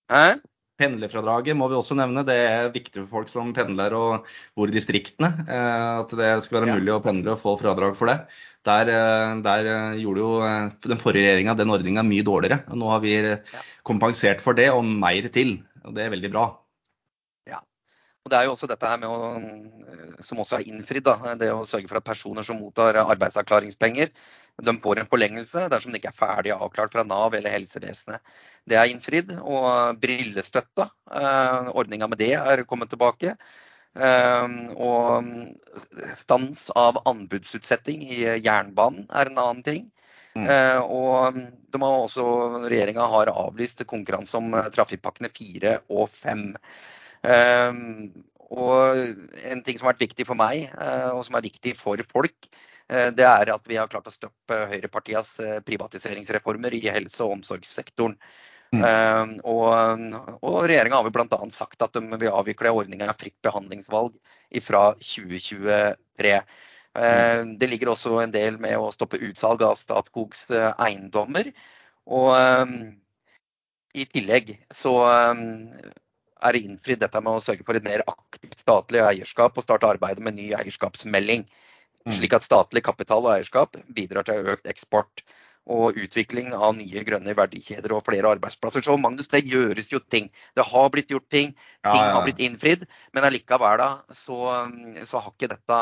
Hæ? 0.08 0.38
Pendlerfradraget 0.78 1.58
må 1.58 1.66
vi 1.68 1.76
også 1.76 1.96
nevne. 1.98 2.22
Det 2.24 2.36
er 2.38 2.70
viktig 2.72 3.02
for 3.02 3.10
folk 3.18 3.32
som 3.32 3.50
pendler 3.56 3.96
og 3.98 4.28
bor 4.56 4.70
i 4.70 4.72
distriktene. 4.72 5.32
At 5.50 6.12
det 6.16 6.28
skal 6.46 6.62
være 6.62 6.78
mulig 6.78 6.94
å 6.94 7.02
pendle 7.04 7.34
og 7.34 7.42
få 7.42 7.56
fradrag 7.60 7.98
for 7.98 8.08
det. 8.08 8.20
Der, 8.66 8.88
eh, 8.90 9.42
der 9.42 9.66
eh, 9.70 9.98
gjorde 10.02 10.22
jo 10.24 10.30
eh, 10.42 10.70
den 10.82 10.98
forrige 10.98 11.28
regjeringa 11.28 11.54
den 11.56 11.70
ordninga 11.70 12.02
mye 12.02 12.24
dårligere. 12.26 12.64
Nå 12.74 12.90
har 12.90 13.02
vi 13.04 13.14
kompensert 13.86 14.42
for 14.42 14.58
det 14.58 14.70
og 14.74 14.84
mer 14.84 15.28
til. 15.32 15.60
og 15.84 15.94
Det 15.94 16.04
er 16.04 16.10
veldig 16.12 16.30
bra. 16.32 16.48
Ja. 17.46 17.62
Og 18.24 18.32
det 18.32 18.38
er 18.38 18.48
jo 18.48 18.56
også 18.56 18.68
dette 18.68 18.90
her 18.90 18.98
med 18.98 19.08
å, 19.08 20.18
som 20.26 20.42
også 20.42 20.58
er 20.58 20.66
innfridd, 20.68 21.06
da, 21.06 21.36
det 21.38 21.52
å 21.54 21.64
sørge 21.68 21.88
for 21.88 22.00
at 22.00 22.08
personer 22.08 22.44
som 22.44 22.58
mottar 22.60 22.98
arbeidsavklaringspenger, 23.04 24.10
de 24.58 24.74
får 24.82 24.98
en 24.98 25.06
forlengelse 25.06 25.68
dersom 25.70 25.94
de 25.94 26.00
ikke 26.00 26.10
er 26.10 26.18
ferdig 26.18 26.52
avklart 26.56 26.90
fra 26.90 27.06
Nav 27.06 27.36
eller 27.38 27.54
helsevesenet. 27.54 28.18
Det 28.66 28.74
er 28.74 28.90
innfridd. 28.90 29.30
Og 29.38 30.00
brillestøtta, 30.02 30.88
ordninga 31.78 32.10
med 32.10 32.18
det 32.18 32.34
er 32.34 32.66
kommet 32.66 32.90
tilbake. 32.90 33.36
Og 33.98 35.28
stans 36.18 36.68
av 36.78 37.00
anbudsutsetting 37.08 38.04
i 38.06 38.20
jernbanen 38.44 39.06
er 39.10 39.30
en 39.30 39.40
annen 39.42 39.64
ting. 39.66 39.86
Mm. 40.38 40.46
Og 40.94 41.38
de 41.38 41.80
har 41.82 41.94
også, 42.04 42.24
regjeringa 42.68 43.06
har 43.10 43.32
avlyst 43.32 43.82
konkurranse 43.90 44.38
om 44.38 44.54
trafikkpakkene 44.74 45.32
fire 45.34 45.78
og 45.90 46.06
fem. 46.14 46.52
Og 48.48 49.00
en 49.50 49.62
ting 49.66 49.78
som 49.78 49.88
har 49.88 49.96
vært 49.96 50.06
viktig 50.06 50.28
for 50.28 50.38
meg, 50.38 50.68
og 51.10 51.24
som 51.26 51.38
er 51.38 51.48
viktig 51.48 51.74
for 51.80 52.00
folk, 52.12 52.50
det 52.88 53.26
er 53.26 53.50
at 53.52 53.66
vi 53.68 53.76
har 53.76 53.90
klart 53.90 54.08
å 54.08 54.14
stoppe 54.14 54.62
høyrepartias 54.70 55.34
privatiseringsreformer 55.66 56.76
i 56.78 56.86
helse- 56.86 57.26
og 57.26 57.40
omsorgssektoren. 57.40 58.14
Mm. 58.68 59.38
Og, 59.48 59.68
og 60.44 60.56
regjeringa 60.68 60.98
har 60.98 61.06
vel 61.06 61.14
bl.a. 61.14 61.38
sagt 61.54 61.84
at 61.84 61.94
de 61.96 62.18
vil 62.20 62.34
avvikle 62.34 62.72
ordninga 62.76 63.14
fritt 63.16 63.38
behandlingsvalg 63.46 64.12
fra 64.64 64.82
2023. 65.00 66.34
Mm. 66.98 67.54
Det 67.60 67.70
ligger 67.70 67.92
også 67.94 68.18
en 68.20 68.34
del 68.34 68.58
med 68.60 68.76
å 68.76 68.90
stoppe 68.92 69.20
utsalg 69.24 69.64
av 69.64 69.78
Statskogs 69.80 70.44
eiendommer. 70.52 71.48
Og 72.08 72.34
i 73.96 74.04
tillegg 74.12 74.52
så 74.74 74.94
er 75.08 76.54
det 76.54 76.62
innfridd 76.64 77.00
dette 77.02 77.22
med 77.24 77.38
å 77.38 77.42
sørge 77.42 77.64
for 77.66 77.78
et 77.78 77.86
mer 77.86 78.04
aktivt 78.10 78.60
statlig 78.60 79.02
eierskap 79.02 79.56
og 79.56 79.64
starte 79.64 79.88
arbeidet 79.88 80.22
med 80.24 80.36
ny 80.38 80.52
eierskapsmelding. 80.58 81.46
Slik 82.08 82.36
at 82.36 82.46
statlig 82.46 82.84
kapital 82.86 83.24
og 83.24 83.34
eierskap 83.34 83.76
bidrar 83.94 84.26
til 84.28 84.46
økt 84.54 84.68
eksport 84.70 85.24
og 85.68 85.98
utvikling 86.00 86.50
av 86.56 86.74
nye 86.78 87.02
grønne 87.06 87.34
verdikjeder 87.36 87.92
og 87.94 88.04
flere 88.06 88.30
arbeidsplasser. 88.34 88.84
Så 88.84 88.96
Magnus, 89.00 89.28
det 89.32 89.44
gjøres 89.46 89.92
jo 89.92 90.00
ting. 90.00 90.30
Det 90.56 90.64
har 90.64 90.90
blitt 90.94 91.12
gjort 91.12 91.28
ting. 91.32 91.52
Ting 91.52 92.00
ja, 92.00 92.08
ja. 92.08 92.14
har 92.16 92.24
blitt 92.26 92.42
innfridd. 92.44 92.86
Men 93.16 93.28
allikevel 93.28 93.80
da, 93.82 93.90
så, 94.16 94.38
så, 95.04 95.20
har 95.20 95.32
ikke 95.34 95.52
dette 95.52 95.80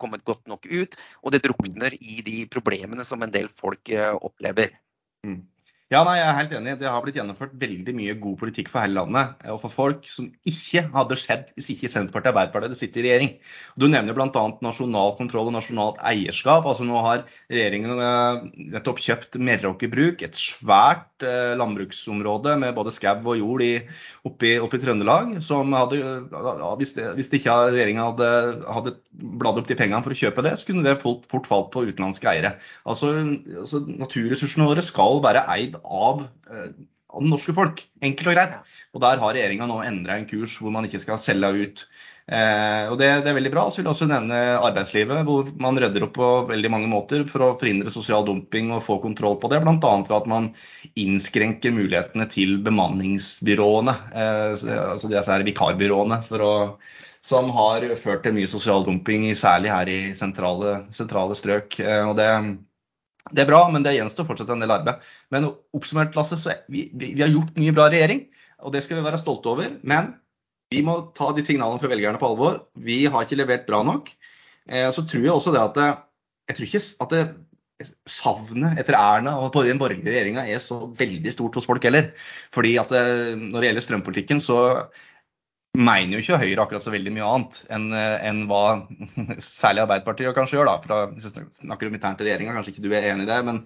kommet 0.00 0.24
godt 0.26 0.48
nok 0.50 0.68
ut. 0.70 0.96
Og 1.22 1.34
det 1.34 1.44
drukner 1.44 1.96
i 2.00 2.22
de 2.24 2.44
problemene 2.50 3.06
som 3.06 3.22
en 3.22 3.34
del 3.34 3.50
folk 3.60 3.92
eh, 3.92 4.12
opplever. 4.14 4.72
Mm. 5.24 5.42
Ja, 5.92 6.00
nei, 6.00 6.14
jeg 6.16 6.24
er 6.24 6.36
helt 6.38 6.52
enig. 6.56 6.72
Det 6.80 6.88
har 6.88 7.02
blitt 7.04 7.18
gjennomført 7.18 7.52
veldig 7.60 7.92
mye 7.92 8.14
god 8.16 8.38
politikk 8.40 8.70
for 8.72 8.80
hele 8.80 8.96
landet. 8.96 9.34
Og 9.52 9.58
for 9.60 9.72
folk 9.72 10.06
som 10.08 10.30
ikke 10.48 10.86
hadde 10.94 11.18
skjedd 11.20 11.50
hvis 11.58 11.68
ikke 11.74 11.90
Senterpartiet 11.92 12.32
og 12.32 12.38
Arbeiderpartiet 12.40 12.80
sitter 12.80 13.02
i 13.02 13.10
regjering. 13.10 13.34
Du 13.76 13.84
nevner 13.92 14.16
bl.a. 14.16 14.44
nasjonal 14.64 15.12
kontroll 15.18 15.50
og 15.50 15.54
nasjonalt 15.58 16.00
eierskap. 16.08 16.64
Altså 16.70 16.86
Nå 16.88 17.02
har 17.04 17.26
regjeringen 17.52 18.00
eh, 18.00 18.46
nettopp 18.72 19.02
kjøpt 19.04 19.36
Meråker 19.36 19.92
Bruk, 19.92 20.24
et 20.24 20.40
svært 20.40 21.26
eh, 21.26 21.52
landbruksområde 21.60 22.56
med 22.64 22.72
både 22.80 22.94
skau 22.96 23.20
og 23.20 23.36
jord 23.42 23.66
oppe, 24.24 24.54
i 24.56 24.82
Trøndelag. 24.86 25.36
som 25.44 25.76
hadde, 25.76 26.00
Hvis, 26.80 26.96
det, 26.96 27.10
hvis 27.20 27.28
det 27.28 27.42
ikke 27.42 27.58
regjeringa 27.76 28.08
hadde, 28.08 28.30
hadde 28.78 28.96
bladd 29.36 29.60
opp 29.60 29.68
de 29.68 29.76
pengene 29.76 30.00
for 30.00 30.16
å 30.16 30.20
kjøpe 30.24 30.48
det, 30.48 30.56
så 30.56 30.72
kunne 30.72 30.88
det 30.88 30.96
fort, 31.04 31.28
fort 31.28 31.46
falt 31.46 31.70
på 31.76 31.84
utenlandske 31.92 32.32
eiere. 32.32 32.56
Altså, 32.88 33.12
altså 33.60 33.84
Naturressursene 33.84 34.72
våre 34.72 34.82
skal 34.82 35.20
være 35.22 35.44
eid 35.58 35.73
av, 35.82 36.26
eh, 36.50 36.72
av 37.14 37.22
det 37.22 37.30
norske 37.30 37.54
folk. 37.56 37.84
Enkelt 38.02 38.32
og 38.32 38.38
greit. 38.38 38.58
Og 38.94 39.02
der 39.02 39.22
har 39.22 39.34
regjeringa 39.34 39.68
nå 39.70 39.82
endra 39.84 40.18
en 40.18 40.28
kurs 40.30 40.58
hvor 40.60 40.74
man 40.74 40.86
ikke 40.86 41.02
skal 41.02 41.22
selge 41.22 41.54
ut. 41.64 41.86
Eh, 42.24 42.88
og 42.88 42.96
det, 42.96 43.10
det, 43.20 43.30
er 43.30 43.36
veldig 43.36 43.52
bra. 43.52 43.66
Så 43.68 43.80
vil 43.80 43.88
jeg 43.88 43.92
også 43.92 44.08
nevne 44.08 44.38
arbeidslivet, 44.56 45.24
hvor 45.28 45.50
man 45.60 45.78
rydder 45.80 46.06
opp 46.06 46.14
på 46.16 46.30
veldig 46.48 46.70
mange 46.72 46.88
måter 46.90 47.24
for 47.28 47.44
å 47.44 47.52
forhindre 47.60 47.92
sosial 47.92 48.24
dumping 48.26 48.72
og 48.72 48.84
få 48.86 48.98
kontroll 49.02 49.36
på 49.40 49.50
det. 49.52 49.60
Bl.a. 49.64 49.76
ved 49.76 50.14
at 50.16 50.28
man 50.30 50.50
innskrenker 51.00 51.74
mulighetene 51.74 52.28
til 52.32 52.56
bemanningsbyråene, 52.64 53.96
eh, 54.16 54.68
altså 54.94 55.10
disse 55.12 55.32
her 55.32 55.44
vikarbyråene, 55.46 56.22
å, 56.40 56.54
som 57.24 57.50
har 57.56 57.88
ført 58.00 58.24
til 58.24 58.36
mye 58.36 58.50
sosial 58.50 58.86
dumping, 58.88 59.28
særlig 59.36 59.72
her 59.72 59.90
i 59.92 59.98
sentrale, 60.16 60.78
sentrale 60.96 61.36
strøk. 61.36 61.76
Eh, 61.84 62.02
og 62.08 62.16
det 62.20 62.30
det 63.32 63.44
er 63.44 63.48
bra, 63.48 63.62
men 63.72 63.84
det 63.84 63.94
gjenstår 63.96 64.26
fortsatt 64.28 64.50
en 64.52 64.60
del 64.60 64.74
arbeid. 64.74 65.04
Men 65.32 65.48
oppsummert, 65.76 66.12
Lasse, 66.18 66.36
så 66.40 66.58
vi, 66.68 66.88
vi, 66.92 67.14
vi 67.16 67.24
har 67.24 67.32
gjort 67.32 67.56
mye 67.56 67.72
bra 67.76 67.88
regjering, 67.92 68.26
og 68.64 68.74
det 68.74 68.84
skal 68.84 68.98
vi 68.98 69.06
være 69.06 69.20
stolte 69.22 69.48
over. 69.52 69.70
Men 69.86 70.12
vi 70.74 70.82
må 70.84 70.98
ta 71.16 71.30
de 71.32 71.44
signalene 71.46 71.80
fra 71.80 71.88
velgerne 71.92 72.20
på 72.20 72.28
alvor. 72.28 72.60
Vi 72.76 73.04
har 73.08 73.24
ikke 73.24 73.38
levert 73.40 73.64
bra 73.68 73.80
nok. 73.86 74.10
Eh, 74.68 74.90
så 74.92 75.06
tror 75.08 75.24
jeg 75.24 75.32
også 75.32 75.54
det 75.54 75.62
at 75.62 75.80
det, 75.80 75.90
Jeg 76.48 76.56
tror 76.56 76.68
ikke 76.68 76.84
at 77.04 77.12
det 77.14 77.24
savnet 78.06 78.78
etter 78.78 78.94
Erna 78.94 79.32
og 79.40 79.56
den 79.56 79.80
borgerlige 79.80 80.12
regjeringa 80.12 80.44
er 80.46 80.60
så 80.62 80.76
veldig 80.98 81.32
stort 81.32 81.56
hos 81.58 81.66
folk 81.66 81.82
heller. 81.82 82.12
Fordi 82.54 82.76
at 82.78 82.92
det, 82.92 83.04
når 83.40 83.60
det 83.60 83.70
gjelder 83.70 83.86
strømpolitikken, 83.86 84.42
så 84.44 84.58
mener 85.74 86.16
jo 86.16 86.22
ikke 86.22 86.38
Høyre 86.40 86.64
akkurat 86.64 86.84
så 86.84 86.92
veldig 86.94 87.12
mye 87.14 87.26
annet 87.26 87.60
enn, 87.74 87.88
eh, 87.96 88.16
enn 88.28 88.44
hva 88.50 88.62
særlig 89.42 89.84
Arbeiderpartiet 89.84 90.36
kanskje 90.36 90.58
gjør. 90.58 90.70
da, 90.70 90.78
fra, 90.84 91.02
Hvis 91.12 91.28
jeg 91.28 91.46
snakker 91.60 91.90
om 91.90 91.98
internt 91.98 92.22
i 92.22 92.28
regjeringa, 92.28 92.54
kanskje 92.56 92.74
ikke 92.74 92.86
du 92.86 92.90
er 92.94 93.10
enig 93.10 93.26
i 93.26 93.30
det. 93.30 93.38
Men, 93.48 93.62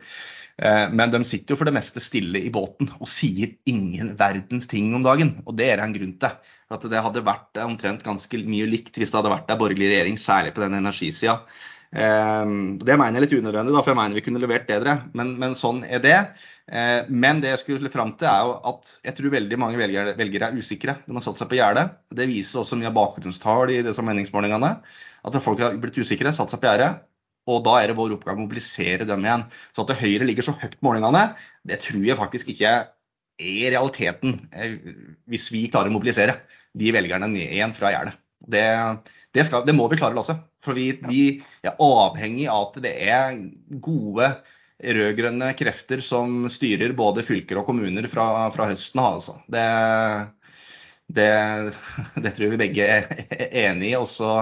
eh, 0.56 0.84
men, 0.88 1.12
de 1.14 1.22
sitter 1.28 1.54
jo 1.54 1.60
for 1.60 1.68
det 1.68 1.76
meste 1.76 2.02
stille 2.02 2.40
i 2.40 2.52
båten 2.54 2.90
og 2.98 3.10
sier 3.10 3.52
ingen 3.70 4.14
verdens 4.18 4.70
ting 4.70 4.90
om 4.96 5.04
dagen. 5.06 5.36
Og 5.46 5.56
det 5.58 5.72
er 5.74 5.84
en 5.84 5.96
grunn 5.96 6.16
til. 6.20 6.54
At 6.68 6.84
det 6.84 7.00
hadde 7.00 7.24
vært 7.24 7.60
omtrent 7.64 8.04
ganske 8.04 8.44
mye 8.44 8.68
likt 8.68 8.96
hvis 9.00 9.12
det 9.12 9.20
hadde 9.20 9.32
vært 9.32 9.52
en 9.52 9.60
borgerlig 9.60 9.88
regjering, 9.88 10.18
særlig 10.20 10.52
på 10.56 10.64
den 10.64 10.76
energisida. 10.80 11.38
Eh, 11.92 12.44
det 12.84 12.96
mener 12.96 13.18
jeg 13.18 13.20
er 13.20 13.26
litt 13.28 13.40
unødvendig, 13.40 13.76
da, 13.76 13.82
for 13.82 13.92
jeg 13.92 14.00
mener 14.00 14.16
vi 14.16 14.24
kunne 14.24 14.44
levert 14.44 14.68
bedre. 14.68 15.02
Men, 15.12 15.36
men 15.40 15.56
sånn 15.60 15.84
er 15.84 16.00
det. 16.04 16.20
Eh, 16.68 17.06
men 17.08 17.40
det 17.40 17.52
jeg 17.54 17.62
skulle 17.62 17.92
fram 17.92 18.12
til 18.20 18.28
er 18.28 18.44
jo 18.44 18.56
at 18.68 18.90
jeg 19.06 19.16
tror 19.16 19.32
veldig 19.32 19.58
mange 19.60 19.80
velgere, 19.80 20.14
velgere 20.18 20.50
er 20.50 20.58
usikre. 20.60 20.98
De 21.06 21.16
har 21.16 21.24
satt 21.24 21.40
seg 21.40 21.50
på 21.50 21.58
gjerdet. 21.58 21.86
Det 22.14 22.28
viser 22.28 22.60
også 22.62 22.76
mye 22.80 22.90
av 22.90 22.96
bakgrunnstall 22.98 23.72
i 23.72 23.80
disse 23.86 24.04
meningsmålingene. 24.04 24.74
At 25.28 25.38
folk 25.44 25.62
har 25.64 25.78
blitt 25.80 25.96
usikre, 25.98 26.34
satt 26.34 26.52
seg 26.52 26.60
på 26.62 26.68
gjerdet. 26.68 27.06
Og 27.48 27.62
da 27.64 27.78
er 27.80 27.88
det 27.88 27.96
vår 27.96 28.18
oppgave 28.18 28.36
å 28.36 28.44
mobilisere 28.44 29.08
dem 29.08 29.24
igjen. 29.24 29.46
Så 29.72 29.86
at 29.86 29.96
Høyre 29.96 30.28
ligger 30.28 30.44
så 30.44 30.56
høyt 30.60 30.76
på 30.76 30.88
målingene, 30.90 31.30
det 31.64 31.80
tror 31.86 32.04
jeg 32.04 32.18
faktisk 32.18 32.52
ikke 32.52 32.74
er 33.38 33.70
realiteten 33.72 34.34
eh, 34.50 34.74
hvis 35.30 35.46
vi 35.54 35.68
klarer 35.70 35.88
å 35.88 35.94
mobilisere 35.94 36.40
de 36.76 36.90
velgerne 36.92 37.30
ned 37.30 37.54
igjen 37.54 37.72
fra 37.76 37.94
gjerdet. 37.94 38.18
Det, 38.38 38.64
det, 39.34 39.46
det, 39.66 39.74
må 39.74 39.88
vi 39.88 39.98
klare, 39.98 40.16
Lasse. 40.18 40.36
For 40.64 40.76
vi, 40.76 40.90
vi 41.08 41.22
er 41.64 41.78
avhengig 41.80 42.48
av 42.52 42.68
at 42.68 42.80
det 42.84 42.92
er 43.08 43.38
gode 43.80 44.28
rød-grønne 44.78 45.52
krefter 45.58 46.02
som 46.04 46.44
styrer 46.52 46.94
både 46.96 47.24
fylker 47.26 47.58
og 47.60 47.66
kommuner 47.66 48.06
fra, 48.10 48.48
fra 48.54 48.68
høsten 48.70 49.00
av. 49.02 49.18
Altså. 49.18 49.34
Det, 49.50 49.64
det, 51.18 51.30
det, 52.22 52.34
tror 52.36 52.52
vi 52.54 52.60
begge 52.60 52.86
er 52.86 53.08
enig 53.64 53.92
i. 53.92 53.96
Og 53.98 54.06
så 54.10 54.32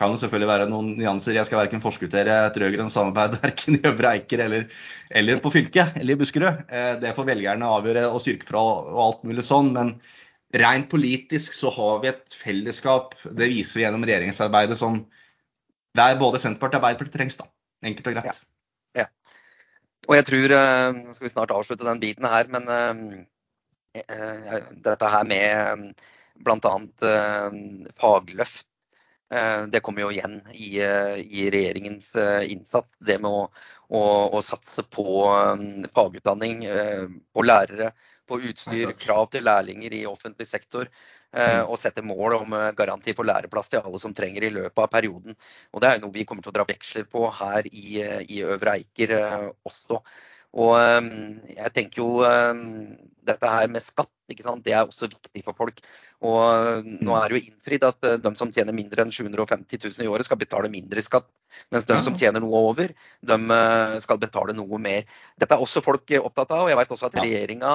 kan 0.00 0.14
det 0.14 0.22
selvfølgelig 0.22 0.50
være 0.52 0.68
noen 0.70 0.92
nyanser. 0.98 1.34
Jeg 1.36 1.48
skal 1.48 1.62
verken 1.64 1.82
forskuttere 1.82 2.38
et 2.46 2.58
rød-grønt 2.62 2.94
samarbeid 2.94 3.38
verken 3.44 3.78
i 3.80 3.84
Øvre 3.90 4.14
Eiker 4.14 4.44
eller, 4.46 4.66
eller, 5.10 5.42
på 5.42 5.52
fylket 5.54 5.98
eller 6.00 6.14
i 6.14 6.20
Buskerud. 6.20 6.64
Eh, 6.70 6.94
det 7.02 7.14
får 7.16 7.30
velgerne 7.32 7.74
avgjøre 7.78 8.06
og 8.08 8.22
styrke 8.22 8.48
fra 8.48 8.62
og 8.62 9.00
alt 9.06 9.24
mulig 9.26 9.46
sånn. 9.46 9.72
Men 9.74 9.96
rent 10.60 10.90
politisk 10.90 11.56
så 11.56 11.72
har 11.74 12.04
vi 12.04 12.12
et 12.12 12.38
fellesskap. 12.38 13.18
Det 13.26 13.50
viser 13.50 13.80
vi 13.80 13.88
gjennom 13.88 14.06
regjeringsarbeidet 14.06 14.78
som 14.78 15.02
der 15.98 16.14
både 16.20 16.38
Senterpartiet 16.38 16.78
og 16.78 16.84
Arbeiderpartiet 16.84 17.18
trengs. 17.18 17.40
da. 17.40 17.50
Enkelt 17.82 18.06
og 18.06 18.16
greit. 18.20 18.30
Ja. 18.30 18.49
Og 20.10 20.16
jeg 20.18 20.26
tror 20.26 20.52
eh, 20.56 20.88
Nå 20.96 21.12
skal 21.14 21.28
vi 21.28 21.34
snart 21.34 21.52
avslutte 21.54 21.86
den 21.86 22.00
biten 22.02 22.26
her, 22.26 22.48
men 22.50 22.66
eh, 22.74 24.00
eh, 24.02 24.56
dette 24.82 25.12
her 25.12 25.28
med 25.28 25.92
bl.a. 26.40 26.74
fagløft 28.00 28.66
det 29.70 29.78
kommer 29.86 30.02
jo 30.02 30.08
igjen 30.10 30.40
i, 30.50 30.80
i 30.82 31.42
regjeringens 31.54 32.08
innsats. 32.50 32.88
Det 32.98 33.14
med 33.22 33.30
å, 33.30 33.44
å, 33.94 34.00
å 34.34 34.40
satse 34.42 34.82
på 34.90 35.04
fagutdanning, 35.94 36.64
på 37.30 37.44
lærere, 37.44 37.92
på 38.26 38.40
utstyr, 38.48 38.90
krav 38.98 39.28
til 39.30 39.46
lærlinger 39.46 39.94
i 39.94 40.02
offentlig 40.10 40.48
sektor. 40.50 40.90
Eh, 41.30 41.60
og 41.62 41.78
sette 41.78 42.02
mål 42.02 42.34
om 42.40 42.54
eh, 42.58 42.72
garanti 42.74 43.12
for 43.14 43.28
læreplass 43.28 43.70
til 43.70 43.84
alle 43.84 44.00
som 44.02 44.14
trenger 44.16 44.48
i 44.48 44.50
løpet 44.50 44.82
av 44.82 44.88
perioden. 44.90 45.36
Og 45.70 45.82
Det 45.82 45.90
er 45.90 46.02
noe 46.02 46.14
vi 46.14 46.24
kommer 46.26 46.42
til 46.42 46.50
å 46.50 46.56
dra 46.58 46.66
veksler 46.66 47.06
på 47.06 47.22
her 47.36 47.68
i, 47.70 48.00
eh, 48.02 48.24
i 48.26 48.40
Øvre 48.42 48.80
Eiker 48.80 49.14
også. 49.62 50.00
Og 50.58 50.74
jeg 51.46 51.70
tenker 51.76 52.00
jo 52.02 52.24
dette 53.26 53.50
her 53.50 53.68
med 53.72 53.84
skatt, 53.84 54.10
det 54.30 54.72
er 54.72 54.84
også 54.84 55.08
viktig 55.10 55.42
for 55.42 55.56
folk. 55.58 55.80
Og 56.22 56.86
nå 57.02 57.14
er 57.16 57.32
det 57.32 57.38
jo 57.38 57.48
innfridd 57.48 57.84
at 57.88 58.08
de 58.22 58.32
som 58.38 58.52
tjener 58.54 58.76
mindre 58.76 59.02
enn 59.02 59.10
750 59.10 59.80
000 59.82 60.04
i 60.04 60.10
året, 60.10 60.28
skal 60.28 60.38
betale 60.38 60.70
mindre 60.70 61.02
skatt. 61.02 61.26
Mens 61.74 61.88
de 61.88 61.96
som 62.06 62.14
tjener 62.14 62.38
noe 62.42 62.60
over, 62.70 62.92
de 63.26 63.38
skal 64.04 64.20
betale 64.22 64.54
noe 64.54 64.78
mer. 64.78 65.02
Dette 65.40 65.56
er 65.56 65.64
også 65.64 65.82
folk 65.82 66.12
opptatt 66.20 66.52
av. 66.54 66.62
og 66.62 66.70
jeg 66.70 66.78
vet 66.78 66.94
også 66.94 67.08
at 67.08 67.18
regjeringa, 67.18 67.72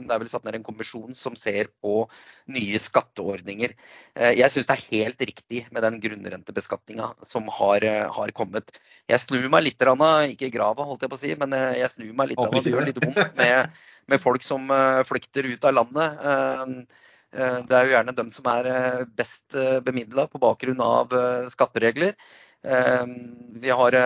Det 0.00 0.14
er 0.14 0.22
vel 0.22 0.32
satt 0.32 0.46
ned 0.48 0.56
en 0.56 0.64
kommisjon 0.64 1.12
som 1.14 1.36
ser 1.36 1.68
på 1.82 2.08
nye 2.48 2.80
skatteordninger. 2.80 3.76
Jeg 4.16 4.50
syns 4.50 4.70
det 4.70 4.78
er 4.78 4.88
helt 4.88 5.20
riktig 5.20 5.66
med 5.70 5.84
den 5.84 6.00
grunnrentebeskatninga 6.00 7.12
som 7.28 7.48
har, 7.60 7.84
har 8.08 8.32
kommet. 8.32 8.72
Jeg 9.10 9.20
snur 9.20 9.50
meg 9.52 9.66
litt, 9.68 9.80
ikke 9.80 10.48
i 10.48 10.54
grava, 10.54 10.86
holdt 10.86 11.04
jeg 11.04 11.12
på 11.12 11.18
å 11.18 11.24
si, 11.26 11.36
men 11.36 11.52
jeg 11.76 11.92
snur 11.92 12.14
meg 12.16 12.32
litt. 12.32 12.40
Det 12.40 12.72
gjør 12.72 12.88
litt 12.88 13.04
vondt 13.04 13.36
med, 13.36 13.68
med 14.10 14.22
folk 14.22 14.44
som 14.44 14.68
flykter 15.08 15.48
ut 15.48 15.64
av 15.68 15.76
landet. 15.76 16.20
Det 17.30 17.76
er 17.76 17.86
jo 17.86 17.94
gjerne 17.94 18.14
dem 18.18 18.30
som 18.34 18.48
er 18.50 19.04
best 19.18 19.54
bemidla 19.86 20.26
på 20.30 20.40
bakgrunn 20.42 20.80
av 20.82 21.14
skatteregler. 21.52 22.16
Vi 23.62 23.70
har 23.70 23.96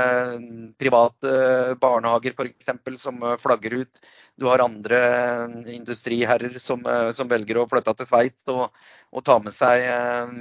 private 0.78 1.32
barnehager 1.80 2.36
f.eks. 2.36 3.00
som 3.00 3.24
flagger 3.40 3.80
ut. 3.80 4.04
Du 4.36 4.46
har 4.50 4.62
andre 4.64 5.00
industriherrer 5.72 6.58
som, 6.58 6.82
som 7.14 7.30
velger 7.30 7.60
å 7.62 7.68
flytte 7.70 7.94
til 7.96 8.08
Tveit 8.10 8.52
og, 8.52 8.68
og 9.14 9.22
ta 9.26 9.36
med 9.42 9.54
seg 9.54 9.84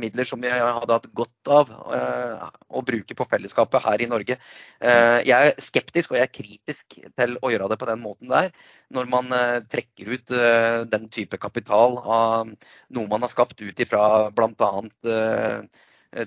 midler 0.02 0.26
som 0.28 0.42
vi 0.42 0.50
hadde 0.50 0.96
hatt 0.96 1.06
godt 1.14 1.52
av 1.54 1.70
å 1.74 2.82
bruke 2.86 3.16
på 3.18 3.28
fellesskapet 3.30 3.86
her 3.86 4.02
i 4.02 4.10
Norge. 4.10 4.40
Jeg 4.82 5.38
er 5.38 5.62
skeptisk 5.62 6.14
og 6.14 6.18
jeg 6.18 6.28
er 6.28 6.34
kritisk 6.34 6.98
til 6.98 7.38
å 7.42 7.52
gjøre 7.54 7.70
det 7.70 7.80
på 7.82 7.90
den 7.90 8.02
måten 8.02 8.34
der, 8.34 8.50
når 8.94 9.10
man 9.14 9.30
trekker 9.70 10.14
ut 10.16 10.36
den 10.90 11.08
type 11.14 11.38
kapital 11.42 12.00
av 12.02 12.50
noe 12.50 13.10
man 13.12 13.26
har 13.26 13.34
skapt 13.34 13.62
ut 13.62 13.86
ifra 13.86 14.30
bl.a. 14.34 14.72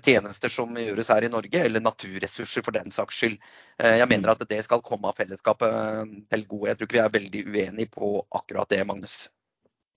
tjenester 0.02 0.50
som 0.50 0.78
gjøres 0.78 1.10
her 1.14 1.26
i 1.26 1.30
Norge, 1.30 1.62
eller 1.66 1.82
naturressurser 1.82 2.62
for 2.66 2.74
den 2.78 2.94
saks 2.94 3.22
skyld. 3.22 3.38
Jeg 3.78 4.10
mener 4.10 4.34
at 4.34 4.46
det 4.50 4.62
skal 4.66 4.82
komme 4.86 5.10
av 5.10 5.18
fellesskapet 5.18 6.14
til 6.30 6.46
gode. 6.46 6.70
Jeg 6.70 6.78
tror 6.78 6.88
ikke 6.90 6.98
vi 7.00 7.04
er 7.04 7.16
veldig 7.18 7.44
uenige 7.50 7.94
på 7.98 8.18
akkurat 8.34 8.70
det, 8.70 8.82
Magnus. 8.86 9.24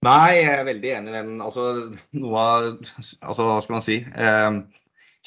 Nei, 0.08 0.36
jeg 0.40 0.52
er 0.56 0.68
veldig 0.68 0.92
enig 0.96 1.12
i 1.12 1.16
den. 1.18 1.32
Altså, 1.44 1.64
noe 2.16 2.40
av 2.40 2.68
altså, 2.72 3.48
Hva 3.48 3.58
skal 3.66 3.76
man 3.76 3.84
si? 3.84 3.98
Eh, 4.00 4.60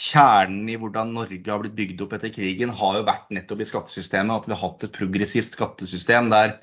kjernen 0.00 0.70
i 0.72 0.78
hvordan 0.80 1.12
Norge 1.12 1.52
har 1.52 1.60
blitt 1.60 1.76
bygd 1.76 2.00
opp 2.06 2.14
etter 2.16 2.32
krigen, 2.32 2.72
har 2.78 2.96
jo 2.96 3.04
vært 3.04 3.28
nettopp 3.36 3.60
i 3.60 3.68
skattesystemet. 3.68 4.32
At 4.32 4.48
vi 4.48 4.56
har 4.56 4.62
hatt 4.62 4.86
et 4.88 4.94
progressivt 4.96 5.52
skattesystem 5.58 6.32
der 6.32 6.56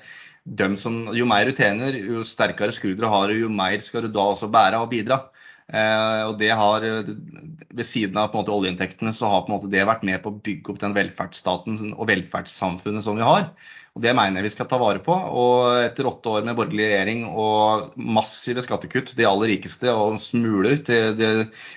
som, 0.82 1.04
jo 1.13 1.28
mer 1.30 1.45
du 1.45 1.54
tjener, 1.54 1.93
jo 1.93 2.24
sterkere 2.26 2.74
skuldre 2.74 3.12
har 3.12 3.30
du, 3.30 3.43
jo 3.43 3.52
mer 3.54 3.78
skal 3.86 4.08
du 4.08 4.10
da 4.15 4.26
også 4.32 4.50
bære 4.50 4.82
og 4.82 4.89
bidra. 4.95 5.22
Eh, 5.69 6.22
og 6.26 6.39
det 6.41 6.50
har, 6.50 6.82
Ved 6.82 7.86
siden 7.86 8.17
av 8.17 8.32
på 8.32 8.39
en 8.39 8.41
måte, 8.41 8.56
oljeinntektene 8.56 9.13
så 9.13 9.30
har 9.30 9.45
på 9.45 9.54
en 9.54 9.60
måte, 9.60 9.69
det 9.69 9.86
vært 9.86 10.08
med 10.08 10.24
på 10.24 10.34
å 10.34 10.41
bygge 10.50 10.74
opp 10.74 10.82
den 10.82 10.98
velferdsstaten 10.98 11.93
og 11.93 12.10
velferdssamfunnet 12.10 13.06
som 13.06 13.22
vi 13.22 13.28
har. 13.28 13.52
Og 13.95 14.04
Det 14.04 14.13
mener 14.15 14.39
jeg 14.39 14.49
vi 14.49 14.54
skal 14.54 14.67
ta 14.69 14.80
vare 14.82 15.02
på. 15.04 15.13
og 15.13 15.84
Etter 15.84 16.10
åtte 16.10 16.32
år 16.32 16.45
med 16.47 16.58
borgerlig 16.58 16.89
regjering 16.91 17.23
og 17.30 17.95
massive 17.97 18.63
skattekutt, 18.65 19.15
de 19.17 19.28
aller 19.28 19.54
rikeste, 19.56 19.91
og 19.91 20.19
smuler 20.23 20.82
til 20.86 21.15
de, 21.19 21.32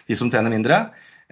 de 0.08 0.18
som 0.18 0.30
tjener 0.32 0.52
mindre, 0.52 0.82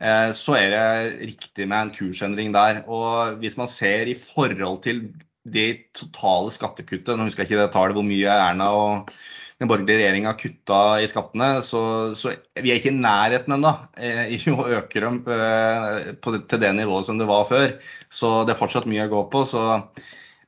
eh, 0.01 0.31
så 0.37 0.57
er 0.59 0.71
det 0.75 1.27
riktig 1.33 1.69
med 1.69 1.79
en 1.81 1.93
kursendring 1.97 2.55
der. 2.57 2.85
Og 2.89 3.41
Hvis 3.43 3.59
man 3.61 3.69
ser 3.71 4.09
i 4.11 4.17
forhold 4.19 4.83
til 4.87 5.05
det 5.51 5.93
totale 5.97 6.53
skattekuttet, 6.53 7.17
nå 7.17 7.27
husker 7.29 7.45
jeg 7.45 7.51
ikke 7.51 7.63
det 7.63 7.73
tallet 7.75 7.97
hvor 7.97 8.07
mye 8.07 8.41
Erna 8.51 8.71
og 8.77 9.15
den 9.61 9.69
borgerlige 9.69 9.99
regjeringa 10.01 10.33
kutta 10.41 10.81
i 11.05 11.09
skattene, 11.09 11.49
så, 11.65 11.81
så, 12.17 12.33
vi 12.57 12.73
er 12.73 12.79
ikke 12.81 12.95
i 12.95 12.97
nærheten 12.97 13.59
ennå 13.59 13.75
eh, 14.01 14.33
i 14.33 14.39
å 14.49 14.65
øke 14.79 15.03
dem 15.05 15.19
eh, 15.29 16.15
til 16.25 16.63
det 16.63 16.71
nivået 16.79 17.09
som 17.09 17.21
det 17.21 17.29
var 17.29 17.45
før. 17.49 17.75
Så 18.09 18.41
det 18.49 18.55
er 18.55 18.61
fortsatt 18.61 18.89
mye 18.89 19.05
å 19.05 19.13
gå 19.13 19.21
på. 19.35 19.45
Så. 19.53 19.61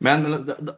Men 0.02 0.26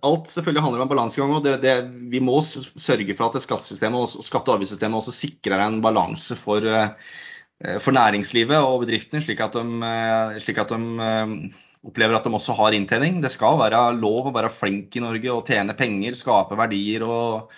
alt 0.05 0.31
selvfølgelig 0.33 0.63
handler 0.65 0.83
om 0.83 0.87
en 0.87 0.93
balansegang. 0.93 1.35
og 1.37 1.45
det, 1.45 1.59
det, 1.63 1.75
Vi 2.13 2.21
må 2.21 2.41
sørge 2.45 3.17
for 3.17 3.31
at 3.31 3.45
skattesystemet 3.45 4.17
og 4.19 4.25
skatte- 4.27 4.53
og 4.53 4.59
avgiftssystemet 4.59 5.01
også 5.01 5.17
sikrer 5.17 5.65
en 5.65 5.81
balanse 5.85 6.37
for, 6.37 6.65
eh, 6.65 7.79
for 7.81 7.97
næringslivet 7.97 8.59
og 8.61 8.85
bedriftene, 8.85 9.23
slik 9.25 9.41
at 9.41 9.57
de, 9.57 10.41
slik 10.45 10.61
at 10.61 10.75
de 10.75 11.53
opplever 11.85 12.17
at 12.17 12.25
de 12.25 12.33
også 12.37 12.57
har 12.57 12.77
inntjening. 12.77 13.23
Det 13.23 13.33
skal 13.33 13.59
være 13.61 13.87
lov 13.97 14.29
å 14.29 14.35
være 14.35 14.53
flink 14.53 14.97
i 14.97 15.05
Norge 15.05 15.33
og 15.33 15.47
tjene 15.49 15.77
penger, 15.77 16.17
skape 16.19 16.57
verdier 16.59 17.05
og 17.07 17.53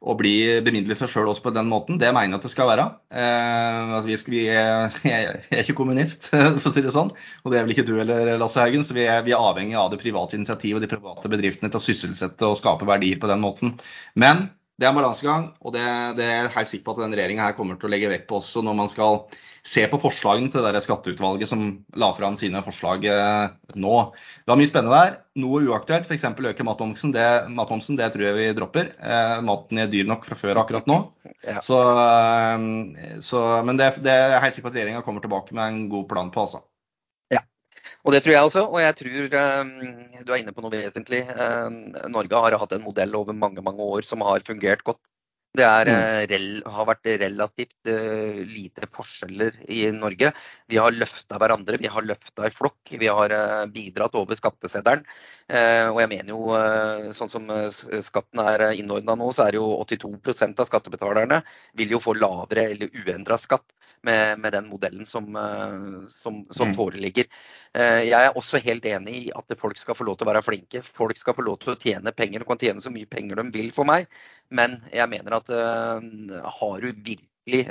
å 0.00 0.14
bli 0.16 0.32
bemidle 0.64 0.96
seg 0.96 1.10
sjøl 1.12 1.28
også 1.28 1.44
på 1.44 1.52
den 1.52 1.68
måten. 1.68 1.98
Det 2.00 2.08
mener 2.08 2.32
jeg 2.32 2.38
at 2.38 2.46
det 2.46 2.52
skal 2.54 2.70
være. 2.70 2.86
Eh, 3.12 3.90
altså 3.98 4.16
skal, 4.22 4.32
vi 4.32 4.44
jeg 5.10 5.26
er 5.52 5.60
ikke 5.60 5.76
kommunist, 5.76 6.30
for 6.62 6.70
å 6.70 6.72
si 6.72 6.84
det 6.84 6.94
sånn. 6.94 7.12
Og 7.44 7.52
det 7.52 7.60
er 7.60 7.66
vel 7.66 7.74
ikke 7.74 7.84
du 7.88 7.92
heller, 7.98 8.32
Lasse 8.40 8.62
Haugen. 8.62 8.86
Så 8.86 8.96
vi 8.96 9.04
er, 9.04 9.20
vi 9.26 9.36
er 9.36 9.44
avhengig 9.50 9.76
av 9.76 9.90
det 9.92 10.00
private 10.00 10.38
initiativet 10.40 10.80
og 10.80 10.86
de 10.86 10.92
private 10.94 11.32
bedriftene 11.32 11.72
til 11.72 11.82
å 11.82 11.84
sysselsette 11.84 12.48
og 12.48 12.56
skape 12.60 12.88
verdier 12.88 13.20
på 13.20 13.28
den 13.28 13.44
måten. 13.44 13.76
Men 14.16 14.48
det 14.80 14.88
er 14.88 14.94
en 14.94 14.96
balansegang, 14.96 15.50
og 15.60 15.74
det, 15.76 15.84
det 16.16 16.24
er 16.24 16.38
jeg 16.38 16.52
helt 16.54 16.70
sikker 16.70 16.86
på 16.86 16.92
at 16.94 17.02
denne 17.02 17.18
regjeringa 17.18 17.50
kommer 17.58 17.76
til 17.76 17.90
å 17.90 17.92
legge 17.92 18.08
vekt 18.08 18.30
på 18.30 18.38
også 18.40 18.62
når 18.64 18.78
man 18.78 18.88
skal 18.88 19.26
se 19.66 19.84
på 19.90 20.00
forslagene 20.00 20.50
til 20.52 20.64
det 20.64 20.72
der 20.74 20.84
skatteutvalget 20.84 21.50
som 21.50 21.64
la 21.98 22.10
fram 22.16 22.36
sine 22.40 22.62
forslag 22.64 23.04
eh, 23.10 23.52
nå. 23.76 23.96
Det 24.44 24.52
var 24.52 24.60
mye 24.60 24.70
spennende 24.70 24.96
der. 25.02 25.18
Noe 25.40 25.62
uaktuelt, 25.68 26.08
f.eks. 26.08 26.26
øke 26.52 26.66
matmomsen. 26.66 27.14
Det, 27.16 27.28
matmomsen. 27.52 27.98
det 28.00 28.10
tror 28.14 28.26
jeg 28.28 28.38
vi 28.38 28.48
dropper. 28.56 28.90
Eh, 28.96 29.36
maten 29.46 29.82
er 29.82 29.92
dyr 29.92 30.08
nok 30.08 30.26
fra 30.28 30.38
før 30.38 30.62
akkurat 30.64 30.88
nå. 30.90 30.98
Ja. 31.44 31.60
Så, 31.64 31.78
eh, 32.06 33.20
så, 33.24 33.44
men 33.66 33.80
det, 33.80 33.92
det 34.04 34.16
er 34.16 34.36
jeg 34.36 34.44
helt 34.46 34.58
sikker 34.58 34.68
på 34.68 34.74
at 34.74 34.80
regjeringa 34.80 35.06
kommer 35.06 35.24
tilbake 35.24 35.56
med 35.56 35.66
en 35.68 35.86
god 35.92 36.08
plan 36.10 36.34
på. 36.34 36.48
altså. 36.48 36.64
Og 38.06 38.14
det 38.14 38.22
tror 38.24 38.34
jeg 38.34 38.48
også. 38.48 38.64
Og 38.68 38.80
jeg 38.80 38.96
tror 38.96 39.36
um, 39.60 39.70
du 40.24 40.32
er 40.32 40.40
inne 40.40 40.54
på 40.56 40.64
noe 40.64 40.72
vesentlig. 40.72 41.20
Um, 41.36 41.78
Norge 42.12 42.42
har 42.44 42.56
hatt 42.62 42.74
en 42.76 42.84
modell 42.84 43.16
over 43.18 43.36
mange 43.36 43.64
mange 43.64 43.84
år 43.84 44.06
som 44.08 44.24
har 44.24 44.44
fungert 44.46 44.84
godt. 44.86 45.00
Det 45.58 45.64
er, 45.66 45.88
mm. 45.90 46.68
har 46.70 46.86
vært 46.86 47.08
relativt 47.18 47.88
uh, 47.90 48.38
lite 48.46 48.86
forskjeller 48.94 49.56
i 49.66 49.80
Norge. 49.90 50.30
Vi 50.70 50.78
har 50.78 50.94
løfta 50.94 51.40
hverandre, 51.42 51.80
vi 51.82 51.90
har 51.90 52.06
løfta 52.06 52.46
i 52.46 52.54
flokk. 52.54 52.92
Vi 53.02 53.10
har 53.10 53.34
uh, 53.34 53.64
bidratt 53.66 54.14
over 54.20 54.38
skatteseddelen. 54.38 55.02
Uh, 55.50 55.90
og 55.90 55.98
jeg 56.04 56.12
mener 56.12 56.30
jo, 56.30 56.54
sånn 57.16 57.32
som 57.32 57.50
skatten 58.06 58.44
er 58.44 58.68
innordna 58.78 59.18
nå, 59.18 59.32
så 59.34 59.48
er 59.48 59.58
jo 59.58 59.66
82% 59.82 60.62
av 60.62 60.70
skattebetalerne 60.70 61.42
vil 61.74 61.96
jo 61.96 62.02
få 62.02 62.14
lavere 62.14 62.68
eller 62.70 63.02
uendra 63.02 63.38
skatt 63.40 63.74
med, 64.06 64.40
med, 64.40 64.52
den 64.54 64.68
modellen 64.70 65.06
som, 65.06 65.26
som, 66.08 66.40
som 66.48 66.70
mm. 66.70 66.74
foreligger. 66.76 67.28
Jeg 67.76 68.16
er 68.16 68.36
også 68.38 68.60
helt 68.64 68.86
enig 68.88 69.16
i 69.18 69.26
at 69.36 69.56
folk 69.60 69.78
skal 69.78 69.96
få 69.98 70.06
lov 70.08 70.16
til 70.18 70.26
å 70.26 70.30
være 70.32 70.44
flinke. 70.46 70.82
Folk 70.82 71.20
skal 71.20 71.36
få 71.36 71.44
lov 71.46 71.60
til 71.60 71.74
å 71.74 71.78
tjene 71.80 72.14
penger 72.16 72.42
og 72.42 72.52
kan 72.52 72.62
tjene 72.64 72.84
så 72.84 72.92
mye 72.94 73.10
penger 73.10 73.42
de 73.42 73.46
vil 73.54 73.68
for 73.76 73.88
meg. 73.88 74.08
Men 74.48 74.78
jeg 74.94 75.10
mener 75.12 75.36
at 75.36 75.52
uh, 75.52 76.00
har 76.60 76.80
du 76.80 76.90
virkelig 76.90 77.66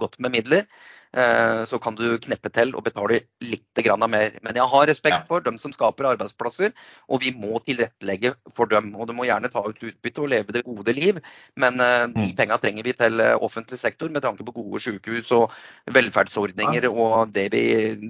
godt 0.00 0.18
med 0.24 0.34
midler, 0.34 0.66
så 1.14 1.78
kan 1.78 1.94
du 1.94 2.16
kneppe 2.18 2.50
til 2.50 2.72
og 2.74 2.82
betale 2.86 3.20
litt 3.44 3.82
mer. 4.10 4.34
Men 4.42 4.56
jeg 4.58 4.66
har 4.72 4.86
respekt 4.90 5.28
for 5.28 5.44
dem 5.44 5.58
som 5.62 5.70
skaper 5.70 6.08
arbeidsplasser, 6.10 6.72
og 7.06 7.22
vi 7.22 7.30
må 7.38 7.60
tilrettelegge 7.62 8.34
for 8.56 8.66
dem. 8.66 8.90
Og 8.98 9.06
du 9.06 9.14
må 9.14 9.28
gjerne 9.28 9.50
ta 9.52 9.62
ut 9.62 9.78
utbytte 9.78 10.24
og 10.24 10.32
leve 10.32 10.56
det 10.56 10.64
gode 10.66 10.94
liv, 10.96 11.20
men 11.54 11.78
de 11.78 12.10
mm. 12.10 12.34
pengene 12.34 12.58
trenger 12.58 12.88
vi 12.88 12.96
til 12.98 13.22
offentlig 13.38 13.78
sektor 13.78 14.10
med 14.10 14.24
tanke 14.26 14.42
på 14.46 14.56
gode 14.56 14.82
sykehus 14.82 15.30
og 15.38 15.54
velferdsordninger 15.94 16.88
og 16.90 17.30
det 17.34 17.48
vi 17.54 17.64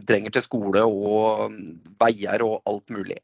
trenger 0.09 0.35
til 0.35 0.47
skole 0.47 0.85
og 0.89 1.55
veier 2.01 2.45
og 2.47 2.61
alt 2.71 2.95
mulig. 2.95 3.21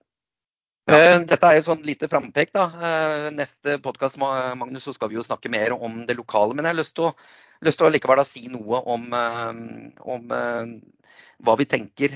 Eh, 0.91 1.21
dette 1.29 1.47
er 1.47 1.61
et 1.61 1.67
sånn 1.67 1.85
lite 1.87 2.09
frampek. 2.11 2.53
da. 2.57 2.67
Eh, 2.89 3.29
neste 3.35 3.79
podkast 3.85 4.19
Magnus, 4.19 4.85
så 4.85 4.95
skal 4.97 5.11
vi 5.11 5.21
jo 5.21 5.27
snakke 5.27 5.53
mer 5.53 5.77
om 5.77 6.05
det 6.07 6.17
lokale. 6.19 6.55
Men 6.55 6.67
jeg 6.67 6.75
har 6.75 6.81
lyst 6.81 6.95
til 6.97 7.11
å, 7.11 7.15
lyst 7.65 7.81
til 7.81 7.89
å 7.89 7.93
likevel 7.93 8.23
si 8.27 8.47
noe 8.53 8.81
om, 8.95 9.07
eh, 9.17 9.53
om 10.15 10.35
hva 11.41 11.57
vi 11.57 11.65
tenker 11.65 12.13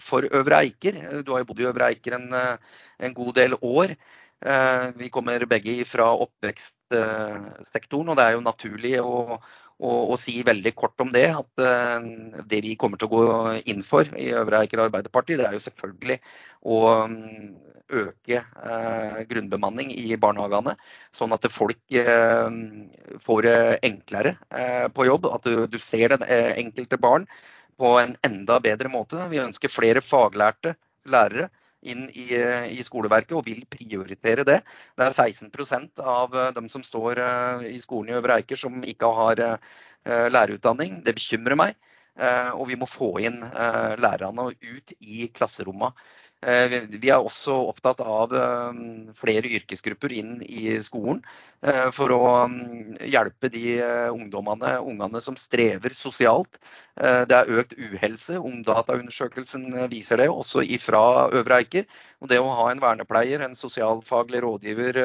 for 0.00 0.24
Øvre 0.24 0.62
Eiker. 0.64 0.96
Du 1.24 1.32
har 1.34 1.42
jo 1.42 1.48
bodd 1.50 1.60
i 1.60 1.68
Øvre 1.68 1.90
Eiker 1.92 2.16
en, 2.16 2.32
en 2.32 3.14
god 3.16 3.34
del 3.36 3.56
år. 3.60 3.92
Vi 4.96 5.10
kommer 5.12 5.44
begge 5.44 5.84
fra 5.84 6.06
oppvekstsektoren, 6.24 8.08
og 8.08 8.16
det 8.16 8.24
er 8.24 8.32
jo 8.38 8.40
naturlig 8.46 8.94
å, 9.04 9.36
og, 9.36 9.98
og, 9.98 10.16
si 10.22 10.38
veldig 10.40 10.72
kort 10.72 11.04
om 11.04 11.12
det, 11.12 11.26
at 11.36 11.52
det 12.48 12.62
vi 12.64 12.78
kommer 12.80 12.96
til 12.96 13.10
å 13.10 13.12
gå 13.12 13.52
inn 13.68 13.84
for 13.84 14.08
i 14.16 14.30
Øvre 14.32 14.64
Eiker 14.64 14.86
Arbeiderparti, 14.86 15.36
det 15.36 15.50
er 15.50 15.58
jo 15.58 15.66
selvfølgelig 15.66 16.16
å 16.64 16.80
øke 17.90 18.40
uh, 18.40 19.20
grunnbemanning 19.30 19.92
i 19.94 20.16
barnehagene. 20.20 20.76
Sånn 21.16 21.34
at 21.36 21.46
folk 21.52 21.80
uh, 21.94 22.50
får 23.22 23.46
det 23.46 23.56
enklere 23.86 24.36
på 24.94 25.06
jobb. 25.08 25.30
At 25.30 25.48
du 25.70 25.78
ser 25.82 26.16
det 26.16 26.28
enkelte 26.60 27.00
barn 27.00 27.26
på 27.80 27.94
en 28.00 28.14
enda 28.26 28.60
bedre 28.62 28.92
måte. 28.92 29.20
Vi 29.32 29.42
ønsker 29.42 29.72
flere 29.72 30.04
faglærte 30.04 30.76
lærere. 31.08 31.50
inn 31.80 32.10
i, 32.12 32.26
i, 32.76 32.82
skoleverket, 32.84 33.32
og 33.32 33.46
vil 33.46 33.62
prioritere 33.64 34.44
det. 34.44 34.58
Det 35.00 35.04
er 35.06 35.14
16% 35.16 36.02
av 36.04 36.34
dem 36.52 36.66
som 36.68 36.82
står 36.84 37.16
i 37.64 37.78
skolen 37.80 38.10
i 38.12 38.18
Øvre 38.18 38.36
Eiker 38.36 38.60
som 38.60 38.82
ikke 38.84 39.08
har 39.16 39.40
lærerutdanning. 40.04 40.98
Det 41.06 41.14
bekymrer 41.16 41.56
meg. 41.56 41.78
Og 42.52 42.66
vi 42.68 42.76
må 42.76 42.84
få 42.84 43.14
inn 43.24 43.40
lærerne 43.96 44.50
ut 44.52 44.92
i 45.00 45.30
klasserommene. 45.32 45.94
Eh, 46.40 46.72
vi 46.88 47.10
er 47.12 47.20
også 47.20 47.52
opptatt 47.68 47.98
av 48.00 48.30
eh, 48.32 48.78
flere 49.18 49.50
yrkesgrupper 49.58 50.12
inn 50.16 50.38
i 50.40 50.72
skolen 50.80 51.18
eh, 51.60 51.90
for 51.92 52.14
å 52.14 52.20
mm, 52.48 52.94
hjelpe 53.12 53.50
de 53.52 53.74
ungdommene 54.08 54.78
ungene 54.80 55.20
som 55.20 55.36
strever 55.36 55.92
sosialt. 55.96 56.56
Det 57.00 57.32
er 57.32 57.52
økt 57.60 57.76
uhelse. 57.80 58.36
Ungdataundersøkelsen 58.36 59.68
viser 59.88 60.20
det, 60.20 60.26
også 60.28 60.60
ifra 60.64 61.30
Øvre 61.32 61.60
Eiker. 61.62 61.86
Og 62.20 62.28
det 62.28 62.40
å 62.40 62.50
ha 62.58 62.66
en 62.68 62.82
vernepleier, 62.82 63.40
en 63.40 63.56
sosialfaglig 63.56 64.42
rådgiver 64.44 64.98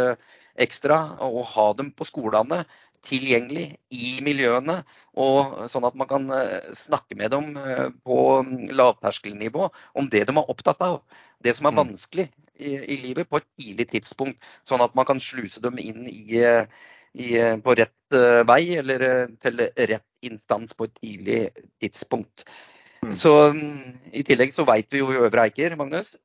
ekstra, 0.59 0.97
og 1.23 1.45
ha 1.53 1.69
dem 1.79 1.93
på 1.95 2.07
skolene 2.09 2.65
tilgjengelig 3.05 3.67
i 3.93 4.15
miljøene, 4.25 4.79
og 5.15 5.69
sånn 5.71 5.85
at 5.87 5.95
man 5.99 6.09
kan 6.09 6.25
snakke 6.75 7.15
med 7.19 7.31
dem 7.31 7.53
på 8.03 8.17
mm, 8.43 8.73
lavterskelnivå 8.75 9.69
om 9.95 10.09
det 10.11 10.25
de 10.27 10.35
er 10.35 10.51
opptatt 10.51 10.81
av 10.83 10.99
det 11.45 11.53
som 11.55 11.69
er 11.69 11.75
mm. 11.75 11.79
vanskelig 11.83 12.27
i, 12.57 12.73
i, 12.73 12.97
livet, 13.03 13.29
på 13.29 13.39
et 13.39 13.47
tidlig 13.59 13.87
tidspunkt. 13.93 14.51
Sånn 14.67 14.83
at 14.83 14.95
man 14.97 15.07
kan 15.07 15.21
sluse 15.23 15.61
dem 15.63 15.79
inn 15.81 16.05
i, 16.09 16.41
i, 16.41 17.29
på 17.63 17.75
rett 17.77 18.19
vei, 18.47 18.61
eller 18.79 19.07
til 19.43 19.65
rett 19.75 20.07
instans 20.25 20.75
på 20.77 20.87
et 20.87 20.95
tidlig 21.01 21.41
tidspunkt. 21.83 22.45
Mm. 23.05 23.11
Så 23.13 23.33
I 24.15 24.23
tillegg 24.25 24.55
så 24.55 24.65
vet 24.67 24.87
vi 24.91 25.03
jo 25.03 25.11
i 25.13 25.19
Øvre 25.27 25.45
Eiker, 25.49 25.75
Magnus, 25.77 26.15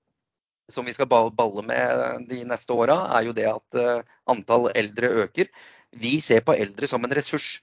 som 0.70 0.86
vi 0.86 0.94
skal 0.94 1.10
balle 1.10 1.64
med 1.66 2.28
de 2.30 2.44
neste 2.46 2.72
åra, 2.72 3.02
er 3.18 3.26
jo 3.26 3.34
det 3.36 3.48
at 3.50 3.80
antall 4.30 4.70
eldre 4.78 5.10
øker. 5.24 5.50
Vi 5.96 6.20
ser 6.22 6.44
på 6.46 6.54
eldre 6.54 6.86
som 6.90 7.04
en 7.04 7.16
ressurs. 7.16 7.58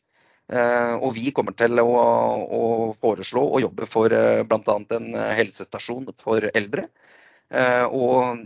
Uh, 0.47 0.95
og 1.03 1.11
vi 1.17 1.33
kommer 1.35 1.51
til 1.59 1.75
å, 1.81 1.87
å 2.55 2.61
foreslå 3.03 3.41
å 3.43 3.59
jobbe 3.59 3.83
for 3.89 4.13
uh, 4.15 4.45
bl.a. 4.47 4.75
en 4.95 5.09
helsestasjon 5.35 6.07
for 6.23 6.47
eldre. 6.55 6.85
Eh, 7.47 7.85
og 7.95 8.43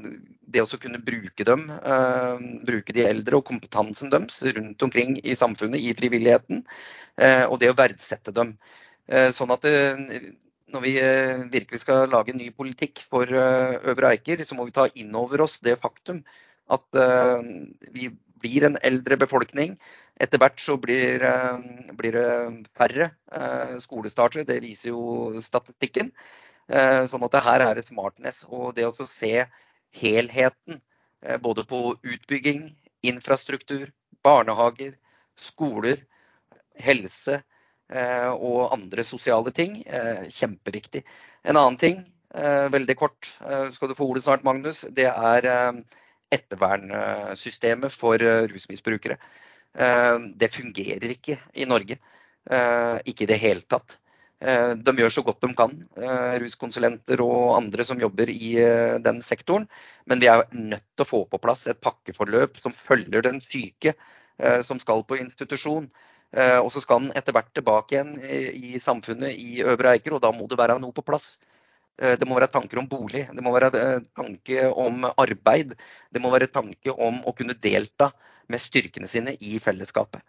det 0.51 0.61
å 0.61 0.79
kunne 0.81 1.01
bruke 1.01 1.45
dem, 1.47 1.65
eh, 1.71 2.43
bruke 2.67 2.93
de 2.93 3.05
eldre 3.07 3.39
og 3.39 3.47
kompetansen 3.47 4.11
deres 4.13 4.41
rundt 4.57 4.83
omkring 4.83 5.17
i 5.23 5.33
samfunnet, 5.35 5.81
i 5.81 5.95
frivilligheten, 5.97 6.63
eh, 7.17 7.45
og 7.45 7.59
det 7.59 7.71
å 7.71 7.77
verdsette 7.77 8.31
dem. 8.31 8.57
Sånn 9.11 9.51
at 9.51 9.65
når 10.71 10.81
vi 10.85 10.91
virkelig 11.51 11.81
skal 11.81 12.07
lage 12.07 12.31
ny 12.31 12.49
politikk 12.51 13.01
for 13.09 13.27
Øvre 13.27 14.11
Eiker, 14.13 14.39
så 14.45 14.55
må 14.55 14.63
vi 14.63 14.71
ta 14.71 14.87
inn 14.95 15.11
over 15.15 15.41
oss 15.41 15.59
det 15.59 15.73
faktum 15.81 16.23
at 16.69 16.85
vi 17.91 18.07
blir 18.41 18.67
en 18.67 18.77
eldre 18.83 19.17
befolkning. 19.21 19.77
Etter 20.21 20.41
hvert 20.41 20.61
så 20.61 20.75
blir, 20.77 21.23
blir 21.97 22.17
det 22.17 22.29
færre 22.77 23.11
skolestartere, 23.81 24.45
det 24.45 24.59
viser 24.65 24.91
jo 24.91 25.41
statistikken. 25.41 26.11
Eh, 26.71 27.03
sånn 27.11 27.25
at 27.27 27.35
her 27.43 27.63
er 27.65 27.77
det 27.77 27.87
smartness. 27.87 28.43
Og 28.49 28.75
det 28.77 28.87
å 28.87 29.07
se 29.09 29.45
helheten 30.01 30.79
eh, 31.21 31.37
både 31.41 31.65
på 31.67 31.95
utbygging, 31.97 32.69
infrastruktur, 33.07 33.89
barnehager, 34.23 34.95
skoler, 35.39 36.03
helse 36.79 37.41
eh, 37.91 38.29
og 38.31 38.71
andre 38.71 39.03
sosiale 39.03 39.51
ting, 39.55 39.81
kjempeviktig. 40.31 41.03
En 41.43 41.57
annen 41.57 41.79
ting, 41.81 42.03
veldig 42.71 42.93
kort, 42.95 43.27
skal 43.75 43.89
du 43.89 43.95
få 43.97 44.05
ordet 44.07 44.21
snart, 44.23 44.45
Magnus, 44.47 44.85
det 44.95 45.09
er 45.09 45.47
ettervernsystemet 46.31 47.93
for 47.93 48.21
rusmisbrukere. 48.51 49.17
Det 50.41 50.49
fungerer 50.51 51.13
ikke 51.13 51.37
i 51.53 51.67
Norge. 51.67 51.97
Ikke 53.05 53.25
i 53.25 53.29
det 53.29 53.39
hele 53.41 53.63
tatt. 53.67 54.01
Eh, 54.41 54.71
de 54.73 54.93
gjør 54.97 55.13
så 55.13 55.21
godt 55.21 55.43
de 55.45 55.53
kan, 55.53 55.73
eh, 56.01 56.39
ruskonsulenter 56.41 57.21
og 57.21 57.57
andre 57.59 57.85
som 57.85 57.99
jobber 58.01 58.29
i 58.33 58.55
eh, 58.57 58.97
den 58.97 59.21
sektoren. 59.21 59.67
Men 60.09 60.19
vi 60.19 60.29
er 60.31 60.41
nødt 60.51 60.87
til 60.95 61.05
å 61.05 61.09
få 61.09 61.19
på 61.29 61.39
plass 61.41 61.67
et 61.67 61.81
pakkeforløp 61.81 62.57
som 62.63 62.73
følger 62.73 63.21
den 63.21 63.41
syke 63.41 63.95
som 64.65 64.79
skal 64.81 65.03
på 65.05 65.19
institusjon. 65.21 65.83
Og 66.33 66.69
så 66.73 66.81
skal 66.81 67.03
den 67.03 67.11
etter 67.13 67.35
hvert 67.35 67.51
tilbake 67.53 67.93
igjen 67.93 68.15
i 68.57 68.79
samfunnet 68.81 69.35
i 69.37 69.59
Øvre 69.61 69.91
Eiker, 69.91 70.15
og 70.15 70.23
da 70.23 70.31
må 70.33 70.47
det 70.49 70.57
være 70.57 70.79
noe 70.81 70.95
på 70.95 71.03
plass. 71.05 71.35
Det 72.01 72.25
må 72.25 72.33
være 72.33 72.49
tanker 72.49 72.79
om 72.81 72.87
bolig, 72.89 73.27
det 73.29 73.43
må 73.45 73.53
være 73.53 73.69
tanke 74.17 74.67
om 74.69 75.05
arbeid. 75.11 75.75
Det 76.09 76.21
må 76.23 76.31
være 76.33 76.49
tanke 76.49 76.93
om 76.95 77.19
å 77.29 77.33
kunne 77.37 77.53
delta 77.53 78.09
med 78.49 78.61
styrkene 78.61 79.09
sine 79.09 79.35
i 79.39 79.59
fellesskapet. 79.61 80.23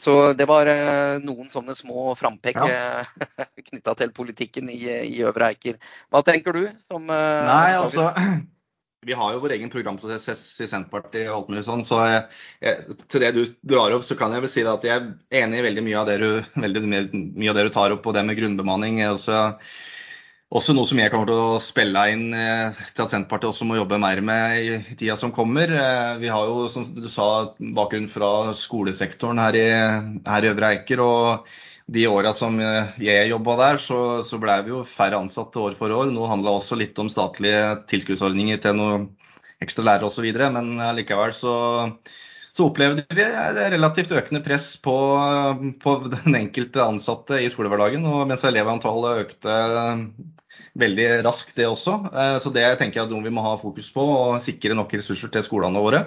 Så 0.00 0.32
det 0.32 0.46
var 0.48 0.68
eh, 0.70 1.18
noen 1.20 1.50
sånne 1.52 1.74
små 1.76 2.14
frampek 2.16 2.56
ja. 2.56 3.02
knytta 3.68 3.96
til 3.98 4.14
politikken 4.16 4.70
i, 4.72 4.80
i, 4.88 5.18
Øvre 5.28 5.50
Eiker. 5.52 5.76
Hva 6.08 6.22
tenker 6.24 6.56
du? 6.56 6.62
Som, 6.86 7.10
eh, 7.12 7.42
Nei, 7.44 7.76
altså, 7.76 8.08
Vi 9.08 9.16
har 9.16 9.32
jo 9.32 9.40
vår 9.40 9.54
egen 9.56 9.70
programprosess 9.72 10.42
i 10.60 10.68
Senterpartiet 10.68 11.28
og 11.28 11.36
alt 11.36 11.52
mulig 11.52 11.62
sånn, 11.64 11.84
så 11.88 12.02
jeg, 12.04 12.24
jeg, 12.64 12.96
til 13.08 13.22
det 13.24 13.30
du 13.32 13.42
drar 13.72 13.94
opp, 13.96 14.04
så 14.04 14.16
kan 14.16 14.32
jeg 14.36 14.44
vel 14.44 14.52
si 14.52 14.64
at 14.68 14.84
jeg 14.84 14.92
er 14.92 15.38
enig 15.40 15.62
i 15.62 15.64
veldig 15.64 15.84
mye 15.86 16.02
av 16.02 16.10
det 16.10 16.18
du, 16.20 16.28
mye 16.60 17.52
av 17.52 17.56
det 17.56 17.64
du 17.68 17.72
tar 17.72 17.96
opp, 17.96 18.04
og 18.04 18.16
det 18.16 18.26
med 18.28 18.36
grunnbemanning. 18.36 19.00
også 19.08 19.38
også 20.50 20.74
noe 20.74 20.88
som 20.88 20.98
jeg 20.98 21.12
kommer 21.12 21.30
til 21.30 21.38
å 21.38 21.62
spille 21.62 22.02
inn 22.10 22.34
eh, 22.34 22.78
til 22.90 23.04
at 23.04 23.12
Senterpartiet 23.12 23.52
også 23.52 23.66
må 23.68 23.78
jobbe 23.78 24.00
mer 24.02 24.20
med 24.24 24.56
i 24.58 24.78
tida 24.98 25.14
som 25.18 25.32
kommer. 25.34 25.70
Eh, 25.70 26.14
vi 26.22 26.30
har 26.32 26.48
jo, 26.50 26.64
som 26.72 26.88
du 26.96 27.06
sa, 27.10 27.26
bakgrunn 27.78 28.08
fra 28.10 28.50
skolesektoren 28.58 29.38
her 29.42 29.58
i, 29.58 29.66
her 30.26 30.46
i 30.46 30.50
Øvre 30.50 30.72
Eiker. 30.74 31.04
og 31.04 31.52
de 31.90 32.04
åra 32.06 32.30
som 32.34 32.58
eh, 32.62 32.90
jeg 33.02 33.30
jobba 33.30 33.56
der, 33.58 33.78
så, 33.82 34.00
så 34.26 34.38
ble 34.42 34.58
vi 34.66 34.74
jo 34.74 34.84
færre 34.86 35.18
ansatte 35.22 35.58
år 35.58 35.78
for 35.78 35.94
år. 35.94 36.10
Nå 36.10 36.26
handla 36.30 36.58
også 36.58 36.78
litt 36.78 36.98
om 37.02 37.10
statlige 37.10 37.80
tilskuddsordninger 37.90 38.58
til 38.62 38.76
noe 38.78 38.98
ekstra 39.62 39.86
lærere 39.86 40.10
osv. 40.10 40.26
Men 40.54 40.76
likevel 40.98 41.34
så, 41.34 41.54
så 42.54 42.66
opplevde 42.66 43.06
vi 43.14 43.22
et 43.22 43.58
relativt 43.74 44.14
økende 44.18 44.42
press 44.42 44.72
på, 44.82 44.94
på, 45.82 45.96
den 46.14 46.38
enkelte 46.42 46.82
ansatte 46.82 47.38
i 47.42 47.50
skolehverdagen. 47.50 48.06
og 48.06 48.26
Mens 48.30 48.46
elevantallet 48.46 49.26
økte 49.26 49.58
veldig 50.78 51.08
raskt, 51.26 51.56
det 51.56 51.66
også. 51.68 51.96
Eh, 52.10 52.36
så 52.42 52.52
det 52.54 52.66
tenker 52.80 53.02
jeg 53.02 53.10
noe 53.10 53.26
vi 53.26 53.34
må 53.34 53.44
ha 53.44 53.56
fokus 53.60 53.90
på, 53.94 54.04
og 54.04 54.44
sikre 54.44 54.76
nok 54.78 54.94
ressurser 54.98 55.32
til 55.32 55.44
skolene 55.46 55.82
våre. 55.82 56.04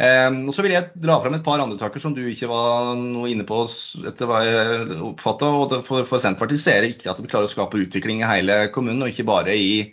Eh, 0.00 0.30
og 0.32 0.54
så 0.56 0.64
vil 0.64 0.72
jeg 0.76 0.88
dra 1.04 1.18
fram 1.20 1.36
et 1.36 1.44
par 1.44 1.60
andre 1.60 1.76
saker 1.80 2.00
som 2.00 2.14
du 2.16 2.22
ikke 2.24 2.48
var 2.48 2.94
noe 2.96 3.28
inne 3.28 3.44
på 3.48 3.60
etter 4.08 4.28
hva 4.30 4.40
jeg 4.46 4.98
oppfatta. 5.12 5.52
For, 5.84 6.08
for 6.08 6.22
Senterpartiet 6.22 6.72
er 6.72 6.82
det 6.82 6.94
viktig 6.94 7.12
at 7.12 7.20
vi 7.20 7.30
klarer 7.30 7.50
å 7.50 7.52
skape 7.52 7.84
utvikling 7.84 8.22
i 8.24 8.30
hele 8.30 8.64
kommunen, 8.74 9.04
og 9.04 9.12
ikke 9.12 9.28
bare 9.28 9.56
i, 9.58 9.92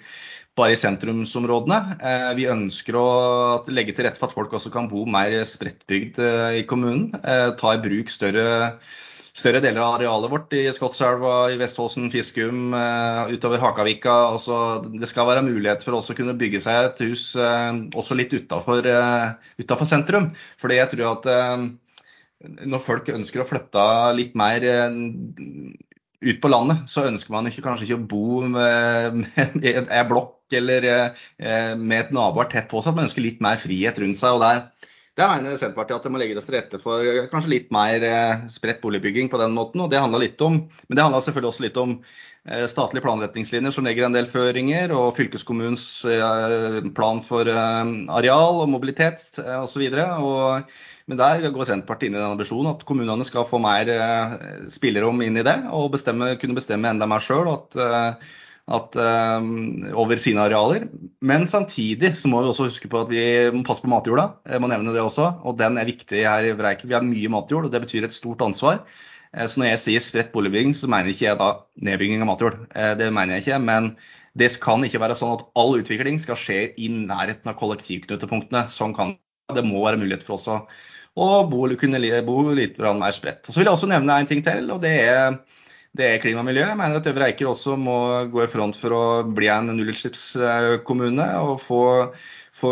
bare 0.60 0.78
i 0.78 0.80
sentrumsområdene. 0.80 2.00
Eh, 2.00 2.32
vi 2.40 2.48
ønsker 2.52 2.96
å 3.00 3.10
legge 3.68 3.98
til 3.98 4.08
rette 4.08 4.22
for 4.22 4.32
at 4.32 4.38
folk 4.38 4.56
også 4.56 4.72
kan 4.74 4.88
bo 4.92 5.04
mer 5.10 5.36
spredtbygd 5.48 6.24
i 6.56 6.66
kommunen. 6.70 7.12
Ta 7.60 7.76
i 7.76 7.84
bruk 7.84 8.12
større 8.14 8.48
større 9.38 9.62
deler 9.64 9.82
av 9.84 9.98
arealet 9.98 10.32
vårt 10.32 10.54
i 10.58 10.64
Skotselva, 10.74 11.50
i 11.54 11.58
Vestfossen, 11.60 12.10
Fiskum, 12.14 12.74
uh, 12.74 13.30
utover 13.32 13.62
Hakavika. 13.64 14.16
Altså, 14.34 14.60
det 14.94 15.10
skal 15.10 15.30
være 15.30 15.46
mulighet 15.48 15.86
for 15.86 16.00
oss 16.00 16.10
å 16.12 16.18
kunne 16.18 16.38
bygge 16.40 16.62
seg 16.66 16.90
et 16.90 17.04
hus 17.08 17.32
uh, 17.40 17.76
også 17.98 18.18
litt 18.20 18.34
utafor 18.36 18.88
uh, 18.90 19.86
sentrum. 19.88 20.32
Fordi 20.62 20.80
jeg 20.80 20.94
tror 20.96 21.14
at 21.14 21.30
når 22.40 22.82
folk 22.84 23.10
ønsker 23.12 23.44
å 23.44 23.48
flytte 23.48 23.86
litt 24.16 24.36
mer 24.40 24.64
ut 26.20 26.40
på 26.40 26.52
landet, 26.52 26.86
så 26.88 27.08
ønsker 27.08 27.34
man 27.36 27.48
ikke, 27.50 27.64
kanskje 27.66 27.88
ikke 27.88 28.00
å 28.00 28.10
bo 28.12 28.42
med, 28.56 29.26
med 29.56 29.68
en 29.84 30.08
blokk 30.10 30.56
eller 30.56 30.88
med 31.78 31.98
et 32.00 32.14
naboer 32.16 32.48
tett 32.50 32.70
på 32.72 32.82
seg. 32.82 32.96
Man 32.96 33.10
ønsker 33.10 33.24
litt 33.24 33.44
mer 33.44 33.60
frihet 33.62 34.00
rundt 34.02 34.18
seg. 34.22 34.40
og 34.40 34.46
der 34.46 34.64
der 35.20 35.36
mener 35.36 35.60
Senterpartiet 35.60 36.00
at 36.00 36.08
det 36.08 36.12
må 36.14 36.20
legges 36.22 36.48
til 36.48 36.56
rette 36.56 36.80
for 36.82 37.06
eh, 37.06 37.28
kanskje 37.32 37.54
litt 37.54 37.70
mer 37.76 38.04
eh, 38.08 38.48
spredt 38.52 38.82
boligbygging 38.84 39.30
på 39.32 39.40
den 39.42 39.56
måten. 39.56 39.84
og 39.84 39.92
Det 39.92 40.00
litt 40.24 40.42
om, 40.46 40.62
men 40.88 40.98
det 40.98 41.04
handler 41.04 41.24
selvfølgelig 41.26 41.52
også 41.52 41.66
litt 41.66 41.80
om 41.82 41.96
eh, 42.48 42.66
statlige 42.72 43.06
planretningslinjer 43.06 43.76
som 43.76 43.88
legger 43.88 44.08
en 44.08 44.16
del 44.16 44.30
føringer, 44.32 44.94
og 44.96 45.18
fylkeskommunens 45.18 45.86
plan 46.96 47.24
for 47.26 47.52
areal 47.52 48.64
og 48.64 48.72
mobilitet 48.72 49.42
osv. 49.60 49.86
Men 51.10 51.18
der 51.18 51.48
går 51.50 51.68
Senterpartiet 51.68 52.12
inn 52.12 52.20
i 52.20 52.22
den 52.22 52.36
ambisjonen 52.36 52.76
at 52.76 52.86
kommunene 52.88 53.26
skal 53.28 53.48
få 53.50 53.60
mer 53.64 53.90
spillerom 54.72 55.24
inn 55.26 55.42
i 55.42 55.46
det, 55.48 55.58
og 55.74 55.92
bestemme, 55.96 56.36
kunne 56.42 56.58
bestemme 56.60 56.92
enda 56.92 57.10
mer 57.10 57.24
sjøl 57.24 57.50
at, 57.58 57.80
uh, 58.70 59.42
over 59.98 60.20
sine 60.22 60.44
arealer. 60.46 60.88
Men 61.26 61.48
samtidig 61.50 62.14
så 62.20 62.32
må 62.32 62.44
vi 62.44 62.52
også 62.52 62.70
huske 62.70 62.90
på 62.92 63.04
at 63.04 63.12
vi 63.12 63.24
må 63.56 63.64
passe 63.68 63.84
på 63.84 63.92
matjorda. 63.92 64.30
Jeg 64.46 64.64
må 64.64 64.70
nevne 64.72 64.94
det 64.96 65.04
også, 65.04 65.32
og 65.44 65.58
Den 65.60 65.80
er 65.82 65.90
viktig 65.90 66.26
her 66.26 66.46
i 66.46 66.56
Breikel. 66.58 66.90
Vi 66.90 66.98
har 66.98 67.06
mye 67.06 67.32
matjord, 67.34 67.68
og 67.68 67.74
det 67.74 67.84
betyr 67.86 68.08
et 68.08 68.16
stort 68.16 68.44
ansvar. 68.46 68.84
Uh, 69.34 69.46
så 69.46 69.62
når 69.62 69.74
jeg 69.74 69.84
sier 69.86 70.06
spredt 70.06 70.34
boligbygging, 70.36 70.76
så 70.78 70.90
mener 70.92 71.14
ikke 71.14 71.28
jeg 71.30 71.42
da 71.42 71.52
nedbygging 71.90 72.26
av 72.26 72.32
matjord. 72.34 72.62
Uh, 72.76 72.94
det 73.00 73.10
mener 73.14 73.38
jeg 73.38 73.48
ikke. 73.48 73.64
Men 73.66 73.94
det 74.38 74.54
kan 74.64 74.86
ikke 74.86 75.02
være 75.02 75.18
sånn 75.18 75.38
at 75.38 75.48
all 75.60 75.80
utvikling 75.80 76.22
skal 76.22 76.38
skje 76.40 76.62
i 76.78 76.92
nærheten 76.94 77.50
av 77.50 77.58
kollektivknutepunktene. 77.60 78.68
Sånn 78.72 78.94
kan 78.98 79.18
det 79.56 79.66
må 79.66 79.84
være 79.86 80.00
mulighet 80.02 80.26
for 80.26 80.38
oss 80.38 80.48
å, 80.52 80.60
å 81.20 81.30
bo, 81.50 81.66
kunne 81.80 82.02
bo 82.26 82.42
litt 82.58 82.78
mer 82.80 83.16
spredt. 83.16 83.50
Så 83.50 83.58
vil 83.58 83.68
jeg 83.68 83.76
også 83.76 83.90
nevne 83.90 84.20
en 84.22 84.30
ting 84.30 84.44
til, 84.46 84.70
og 84.74 84.84
det 84.84 84.94
er, 85.08 85.40
det 85.98 86.06
er 86.06 86.20
klima 86.22 86.44
og 86.44 86.50
miljø. 86.50 86.66
Jeg 86.68 86.78
mener 86.78 87.00
at 87.00 87.08
Øvre 87.10 87.30
Eiker 87.32 87.50
også 87.50 87.78
må 87.80 87.98
gå 88.30 88.44
i 88.44 88.52
front 88.52 88.78
for 88.78 88.94
å 88.94 89.06
bli 89.26 89.50
en 89.50 89.72
nullutslippskommune 89.74 91.32
og 91.42 91.58
få 91.64 91.86
få 92.60 92.72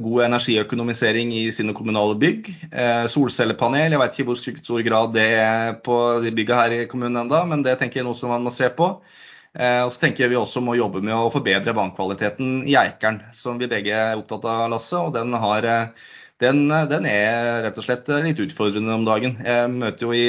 god 0.00 0.24
energiøkonomisering 0.26 1.32
i 1.36 1.44
sine 1.54 1.74
kommunale 1.76 2.16
bygg. 2.20 2.50
Eh, 2.70 3.04
solcellepanel, 3.12 3.92
jeg 3.92 4.00
vet 4.02 4.16
ikke 4.16 4.28
hvor 4.30 4.40
stor 4.40 4.84
grad 4.86 5.14
det 5.16 5.28
er 5.36 5.78
på 5.84 5.96
de 6.24 6.32
byggene 6.34 6.60
her 6.62 6.76
i 6.76 6.88
kommunen 6.90 7.24
enda, 7.24 7.42
men 7.48 7.64
det 7.66 7.78
tenker 7.80 8.00
jeg 8.00 8.06
er 8.06 8.10
noe 8.10 8.18
som 8.18 8.32
man 8.32 8.46
må 8.46 8.52
se 8.54 8.70
på. 8.72 8.92
Eh, 9.56 9.82
og 9.84 9.92
så 9.92 10.02
tenker 10.04 10.24
jeg 10.24 10.34
vi 10.34 10.40
også 10.40 10.62
må 10.64 10.76
jobbe 10.78 11.02
med 11.04 11.16
å 11.16 11.32
forbedre 11.32 11.76
vannkvaliteten 11.76 12.62
i 12.68 12.76
Eikeren, 12.78 13.22
som 13.36 13.60
vi 13.60 13.70
begge 13.70 13.96
er 13.96 14.20
opptatt 14.20 14.44
av, 14.48 14.68
Lasse. 14.72 15.00
Og 15.00 15.14
den, 15.16 15.34
har, 15.44 15.66
eh, 15.66 16.12
den, 16.44 16.66
den 16.92 17.08
er 17.10 17.64
rett 17.66 17.80
og 17.80 17.88
slett 17.88 18.08
litt 18.24 18.40
utfordrende 18.48 18.96
om 18.96 19.08
dagen. 19.08 19.36
Jeg 19.44 19.72
møter 19.76 20.08
jo 20.08 20.16
i 20.16 20.26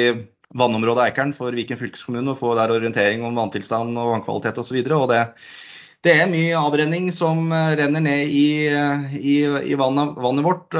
vannområdet 0.55 1.09
Eikeren 1.09 1.33
for 1.35 1.55
Viken 1.55 1.79
fylkeskommune 1.79 2.31
og 2.33 2.39
få 2.39 2.53
der 2.57 2.71
orientering 2.75 3.23
om 3.25 3.35
vanntilstand 3.37 3.97
og 3.99 4.13
vannkvalitet 4.13 4.59
osv. 4.61 4.79
Det, 5.11 5.21
det 6.07 6.13
er 6.13 6.31
mye 6.31 6.59
avrenning 6.59 7.09
som 7.15 7.51
renner 7.51 8.03
ned 8.03 8.31
i, 8.31 8.49
i, 9.19 9.37
i 9.43 9.79
vannet, 9.79 10.15
vannet, 10.15 10.45
vårt. 10.47 10.77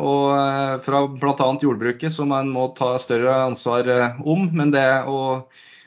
Og 0.00 0.84
fra 0.86 1.02
bl.a. 1.16 1.50
jordbruket, 1.62 2.12
som 2.14 2.32
man 2.32 2.52
må 2.52 2.70
ta 2.78 2.94
større 3.02 3.42
ansvar 3.50 3.90
om. 4.20 4.48
Men 4.56 4.72
det 4.76 4.88
å 5.10 5.20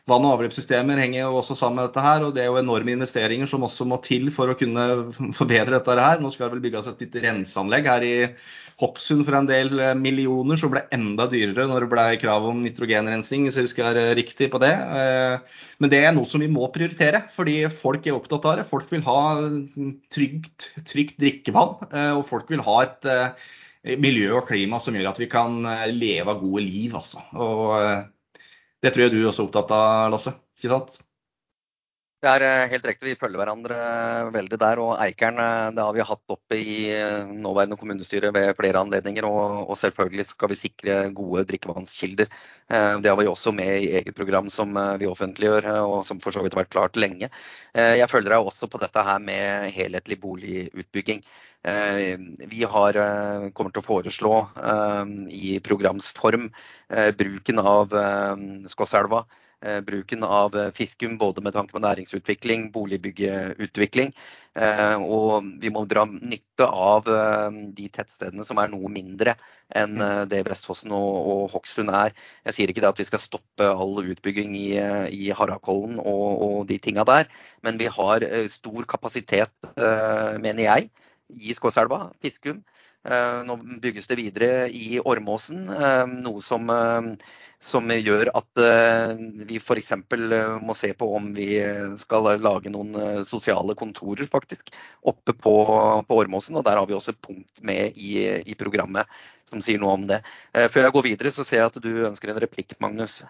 Vann- 0.03 0.25
og 0.27 0.33
avløpssystemer 0.35 0.99
henger 0.99 1.21
jo 1.21 1.37
også 1.39 1.55
sammen 1.55 1.79
med 1.79 1.85
dette 1.87 2.01
her, 2.03 2.25
og 2.25 2.33
det 2.35 2.41
er 2.43 2.49
jo 2.49 2.57
enorme 2.59 2.91
investeringer 2.91 3.47
som 3.47 3.63
også 3.63 3.85
må 3.87 4.01
til 4.03 4.27
for 4.35 4.51
å 4.51 4.55
kunne 4.59 4.87
forbedre 5.37 5.77
dette 5.77 5.95
her. 5.95 6.19
Nå 6.19 6.31
skal 6.33 6.49
det 6.49 6.57
vel 6.57 6.63
bygges 6.65 6.89
et 6.91 7.05
nytt 7.05 7.15
renseanlegg 7.23 7.87
her 7.87 8.03
i 8.03 8.17
Hokksund 8.81 9.25
for 9.27 9.37
en 9.37 9.47
del 9.49 9.77
eh, 9.77 9.93
millioner, 9.97 10.57
som 10.59 10.71
ble 10.73 10.83
enda 10.95 11.27
dyrere 11.29 11.67
når 11.69 11.85
det 11.85 11.89
ble 11.91 12.05
krav 12.21 12.47
om 12.49 12.63
nitrogenrensing, 12.65 13.45
hvis 13.45 13.59
jeg 13.59 13.67
husker 13.67 13.99
riktig 14.17 14.49
på 14.53 14.61
det. 14.63 14.73
Eh, 14.73 15.61
men 15.83 15.93
det 15.93 16.01
er 16.01 16.15
noe 16.15 16.29
som 16.29 16.41
vi 16.41 16.49
må 16.51 16.69
prioritere, 16.73 17.23
fordi 17.33 17.59
folk 17.73 18.07
er 18.09 18.17
opptatt 18.17 18.47
av 18.49 18.57
det. 18.59 18.67
Folk 18.69 18.89
vil 18.93 19.05
ha 19.05 19.19
trygt, 20.13 20.71
trygt 20.89 21.19
drikkevann, 21.21 21.77
eh, 21.91 22.11
og 22.17 22.25
folk 22.29 22.49
vil 22.53 22.65
ha 22.65 22.79
et 22.87 23.11
miljø 23.99 24.39
og 24.39 24.47
klima 24.47 24.79
som 24.79 24.95
gjør 24.95 25.11
at 25.11 25.17
vi 25.19 25.29
kan 25.31 25.59
leve 25.91 26.37
gode 26.39 26.65
liv. 26.65 26.95
Altså. 26.97 27.21
Og 27.35 27.73
det 28.83 28.93
tror 28.93 29.05
jeg 29.05 29.13
du 29.13 29.21
er 29.21 29.31
også 29.31 29.49
opptatt 29.49 29.73
av, 29.75 30.13
Lasse? 30.13 30.37
Ikke 30.57 30.71
sant? 30.71 31.01
Det 32.23 32.31
er 32.31 32.43
eh, 32.47 32.69
helt 32.71 32.85
riktig, 32.87 33.09
vi 33.09 33.19
følger 33.19 33.41
hverandre 33.41 33.75
eh, 33.75 34.29
veldig 34.31 34.57
der. 34.61 34.79
Og 34.79 34.93
Eikeren 35.03 35.41
eh, 35.43 35.71
det 35.75 35.83
har 35.83 35.95
vi 35.95 36.05
hatt 36.07 36.31
oppe 36.31 36.55
i 36.55 36.75
nåværende 37.35 37.75
kommunestyre 37.79 38.31
ved 38.31 38.53
flere 38.55 38.79
anledninger. 38.79 39.27
Og, 39.27 39.65
og, 39.65 39.75
selvfølgelig 39.81 40.25
skal 40.29 40.53
vi 40.53 40.59
sikre 40.61 40.95
gode 41.17 41.43
drikkevannskilder. 41.51 42.31
Det 43.03 43.11
har 43.11 43.17
vi 43.19 43.27
også 43.27 43.51
med 43.51 43.83
i 43.83 43.89
eget 43.99 44.15
program 44.15 44.47
som 44.49 44.71
vi 44.97 45.05
offentliggjør, 45.09 45.67
og 45.83 46.05
som 46.07 46.21
for 46.23 46.33
så 46.33 46.41
vidt 46.41 46.55
har 46.55 46.63
vært 46.63 46.71
klart 46.73 46.97
lenge. 46.97 47.27
Jeg 47.75 48.09
følger 48.09 48.31
deg 48.31 48.47
også 48.47 48.69
på 48.71 48.79
dette 48.81 49.03
her 49.03 49.19
med 49.21 49.67
helhetlig 49.75 50.17
boligutbygging. 50.23 51.19
Vi 52.53 52.63
har, 52.75 52.99
kommer 53.53 53.75
til 53.75 53.83
å 53.83 53.85
foreslå 53.85 54.33
i 55.27 55.57
programsform 55.67 56.47
bruken 57.19 57.61
av 57.61 57.93
Skåselva. 58.71 59.25
Bruken 59.87 60.25
av 60.27 60.55
Fiskum 60.75 61.17
både 61.17 61.41
med 61.45 61.55
tanke 61.55 61.75
på 61.75 61.81
næringsutvikling, 61.83 62.65
boligbyggeutvikling. 62.73 64.11
Og 65.07 65.47
vi 65.63 65.71
må 65.73 65.85
dra 65.89 66.03
nytte 66.09 66.67
av 66.67 67.07
de 67.07 67.87
tettstedene 67.95 68.45
som 68.45 68.59
er 68.61 68.71
noe 68.73 68.91
mindre 68.91 69.37
enn 69.73 69.95
det 70.29 70.43
Vestfossen 70.49 70.91
og, 70.93 71.47
Hokksund 71.53 71.93
er. 71.95 72.11
Jeg 72.49 72.57
sier 72.57 72.73
ikke 72.73 72.83
at 72.89 72.99
vi 72.99 73.07
skal 73.07 73.23
stoppe 73.23 73.69
all 73.71 74.03
utbygging 74.03 74.51
i, 74.59 74.67
i 75.15 75.31
Harakollen 75.33 75.95
og, 76.03 76.27
og 76.49 76.59
de 76.69 76.77
tinga 76.83 77.07
der, 77.07 77.31
men 77.63 77.79
vi 77.81 77.87
har 77.87 78.27
stor 78.51 78.85
kapasitet, 78.89 79.55
mener 80.43 80.67
jeg 80.67 80.91
i 81.39 81.55
Skåselva, 81.55 82.09
Fiskum. 82.21 82.61
Eh, 83.03 83.39
nå 83.43 83.57
bygges 83.83 84.07
det 84.07 84.15
videre 84.15 84.49
i 84.71 84.99
Ormåsen, 85.03 85.65
eh, 85.69 86.05
noe 86.23 86.41
som, 86.41 86.69
eh, 86.71 87.09
som 87.59 87.91
gjør 87.91 88.31
at 88.35 88.61
vi 89.47 89.59
f.eks. 89.59 89.91
må 90.63 90.75
se 90.75 90.93
på 90.93 91.07
om 91.15 91.29
vi 91.35 91.47
skal 91.97 92.27
lage 92.43 92.71
noen 92.71 93.23
sosiale 93.25 93.75
kontorer 93.79 94.27
faktisk, 94.27 94.73
oppe 95.07 95.31
på, 95.31 95.53
på 96.07 96.17
Ormåsen. 96.17 96.57
og 96.59 96.65
Der 96.65 96.75
har 96.75 96.85
vi 96.87 96.93
også 96.93 97.15
et 97.15 97.21
punkt 97.23 97.63
med 97.63 97.95
i, 97.95 98.19
i 98.43 98.55
programmet 98.59 99.07
som 99.47 99.63
sier 99.63 99.79
noe 99.79 99.95
om 99.95 100.03
det. 100.07 100.19
Før 100.51 100.89
jeg 100.89 100.95
går 100.97 101.07
videre, 101.07 101.31
så 101.31 101.47
ser 101.47 101.61
jeg 101.61 101.71
at 101.71 101.79
du 101.79 102.03
ønsker 102.09 102.33
en 102.33 102.43
replikk, 102.43 102.75
Magnus. 102.83 103.21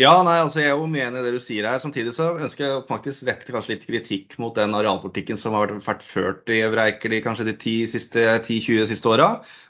Ja, 0.00 0.14
nei, 0.24 0.38
altså 0.40 0.62
jeg 0.62 0.70
er 0.70 0.78
jo 0.80 0.86
mye 0.88 1.02
enig 1.04 1.20
i 1.20 1.24
det 1.26 1.30
du 1.34 1.42
sier 1.44 1.66
her. 1.68 1.80
Samtidig 1.82 2.14
så 2.16 2.30
ønsker 2.40 2.64
jeg 2.64 2.84
faktisk 2.88 3.26
rette 3.28 3.52
kanskje 3.52 3.74
litt 3.74 3.82
kritikk 3.84 4.38
mot 4.40 4.56
den 4.56 4.72
arealpolitikken 4.72 5.36
som 5.36 5.52
har 5.52 5.68
vært 5.84 6.00
ført 6.00 6.48
i 6.48 6.62
Øvre 6.64 6.86
kanskje 6.96 7.44
de 7.50 7.52
10-20 7.52 8.86
siste 8.88 9.10
åra. 9.10 9.26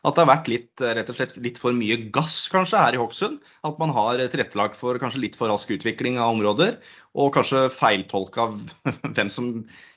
At 0.06 0.14
det 0.14 0.22
har 0.22 0.28
vært 0.30 0.50
litt, 0.52 0.70
rett 0.78 1.08
og 1.10 1.16
slett 1.18 1.34
litt 1.42 1.58
for 1.58 1.74
mye 1.74 1.96
gass 2.14 2.36
kanskje 2.52 2.78
her 2.78 2.94
i 2.94 3.00
Hokksund. 3.02 3.40
At 3.66 3.82
man 3.82 3.90
har 3.96 4.22
tilrettelagt 4.30 4.78
for 4.78 4.94
kanskje 5.02 5.24
litt 5.24 5.38
for 5.40 5.50
rask 5.50 5.72
utvikling 5.74 6.20
av 6.22 6.36
områder. 6.36 6.76
Og 7.18 7.32
kanskje 7.34 7.64
feiltolka 7.74 8.46
hvem 9.16 9.32
som 9.32 9.48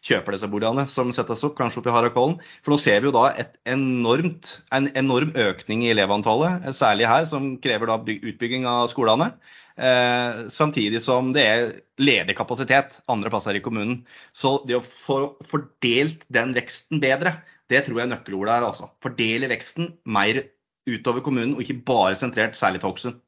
kjøper 0.09 0.33
disse 0.33 0.49
boligene 0.49 0.87
som 0.89 1.13
settes 1.13 1.45
opp, 1.45 1.53
kanskje 1.59 1.83
oppe 1.83 1.91
i 1.93 1.95
Harakollen. 1.99 2.39
For 2.65 2.73
nå 2.73 2.79
ser 2.81 3.05
vi 3.05 3.11
jo 3.11 3.13
da 3.13 3.29
enormt, 3.69 4.55
en 4.73 4.89
enorm 4.97 5.37
økning 5.37 5.85
i 5.85 5.93
elevantallet, 5.93 6.65
særlig 6.73 7.05
her, 7.13 7.29
som 7.29 7.53
krever 7.61 7.93
da 7.93 8.01
utbygging 8.01 8.65
av 8.65 8.89
skolene. 8.89 9.29
Eh, 9.75 10.47
samtidig 10.49 11.01
som 11.03 11.33
det 11.35 11.43
er 11.43 11.73
ledig 11.99 12.37
kapasitet 12.37 12.95
andre 13.11 13.31
plasser 13.31 13.57
i 13.57 13.63
kommunen. 13.63 14.05
Så 14.31 14.57
det 14.67 14.77
å 14.77 14.85
få 14.85 15.35
fordelt 15.43 16.23
den 16.31 16.53
veksten 16.55 17.01
bedre, 17.03 17.35
det 17.71 17.83
tror 17.85 17.99
jeg 17.99 18.07
er 18.07 18.13
nøkkelordet 18.13 18.55
er. 18.55 18.67
altså. 18.69 18.89
Fordele 19.03 19.51
veksten 19.51 19.91
mer 20.05 20.45
utover 20.87 21.23
kommunen, 21.25 21.55
og 21.57 21.65
ikke 21.65 21.81
bare 21.87 22.15
sentrert 22.15 22.55
særlig 22.55 22.81
til 22.81 22.91
Hokksund. 22.91 23.21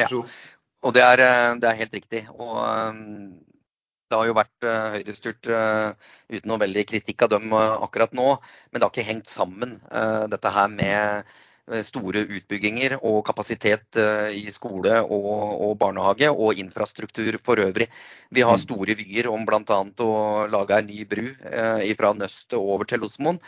Ja. 0.00 0.08
Og 0.84 0.94
det 0.96 1.02
er, 1.04 1.22
eh, 1.22 1.54
det 1.62 1.70
er, 1.70 1.80
helt 1.84 1.94
riktig. 1.94 2.26
Og 2.34 2.58
um, 2.58 3.38
det 4.10 4.18
har 4.18 4.26
jo 4.26 4.36
vært 4.36 4.66
høyrestyrt 4.66 5.48
uten 5.48 6.50
noe 6.50 6.60
veldig 6.60 6.84
kritikk 6.86 7.24
av 7.24 7.32
dem 7.32 7.54
akkurat 7.54 8.12
nå. 8.14 8.34
Men 8.70 8.80
det 8.80 8.86
har 8.86 8.92
ikke 8.92 9.10
hengt 9.10 9.30
sammen, 9.32 9.78
dette 10.30 10.52
her 10.54 10.68
med 10.70 11.24
Eh, 11.24 11.34
store 11.84 12.24
utbygginger 12.28 12.98
og 13.00 13.22
kapasitet 13.26 13.96
eh, 13.96 14.34
i 14.36 14.50
skole 14.52 14.98
og, 15.00 15.28
og, 15.64 15.76
barnehage 15.80 16.28
og 16.30 16.60
infrastruktur 16.60 17.38
for 17.42 17.60
øvrig. 17.60 17.88
Vi 18.30 18.44
har 18.44 18.58
mm. 18.58 18.64
store 18.66 18.96
vyer 18.98 19.30
om 19.32 19.46
bl.a. 19.48 19.78
å 20.04 20.10
lage 20.52 20.80
en 20.80 20.90
ny 20.90 21.04
bru 21.08 21.24
eh, 21.30 21.94
fra 21.96 22.12
Nøstet 22.12 22.58
over 22.58 22.84
til 22.84 23.00
Losmoen 23.00 23.40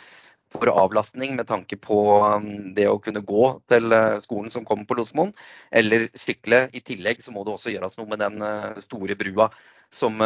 for 0.47 0.71
avlastning 0.71 1.35
med 1.35 1.45
tanke 1.49 1.75
på 1.75 1.97
um, 2.23 2.73
det 2.73 2.85
å 2.87 3.01
kunne 3.03 3.19
gå 3.19 3.49
til 3.67 3.91
skolen 4.23 4.47
som 4.49 4.63
kommer 4.65 4.87
på 4.87 4.95
Losmoen, 4.95 5.33
eller 5.75 6.05
sykle. 6.15 6.69
I 6.71 6.79
tillegg 6.79 7.19
så 7.19 7.33
må 7.35 7.43
det 7.43 7.51
også 7.51 7.73
gjøres 7.73 7.97
noe 7.99 8.07
med 8.13 8.23
den 8.23 8.39
store 8.79 9.17
brua 9.19 9.49
som, 9.91 10.23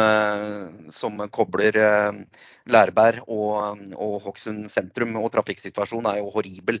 som 0.94 1.18
kobler 1.34 1.74
Lærbær 2.70 3.18
og, 3.26 3.82
og 3.98 4.14
Hokksund 4.28 4.70
sentrum. 4.70 5.18
Og 5.18 5.32
trafikksituasjonen 5.34 6.12
er 6.12 6.22
jo 6.22 6.30
horribel. 6.36 6.78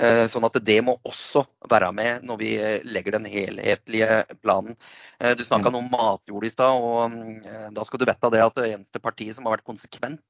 Eh, 0.00 0.24
sånn 0.32 0.46
at 0.48 0.56
det 0.64 0.78
må 0.80 0.94
også 1.04 1.42
være 1.68 1.90
med 1.92 2.22
når 2.24 2.38
vi 2.40 2.50
legger 2.88 3.18
den 3.18 3.26
helhetlige 3.28 4.22
planen. 4.40 4.76
Eh, 5.20 5.34
du 5.36 5.44
snakka 5.44 5.68
mm. 5.68 5.78
om 5.82 5.90
matjord 5.92 6.46
i 6.48 6.52
stad, 6.52 6.80
og 6.80 7.16
eh, 7.44 7.66
da 7.76 7.84
skal 7.84 8.00
du 8.00 8.06
vite 8.08 8.32
det 8.32 8.44
at 8.44 8.56
det 8.56 8.70
eneste 8.70 9.02
partiet 9.04 9.36
som 9.36 9.44
har 9.44 9.58
vært 9.58 9.68
konsekvent 9.68 10.22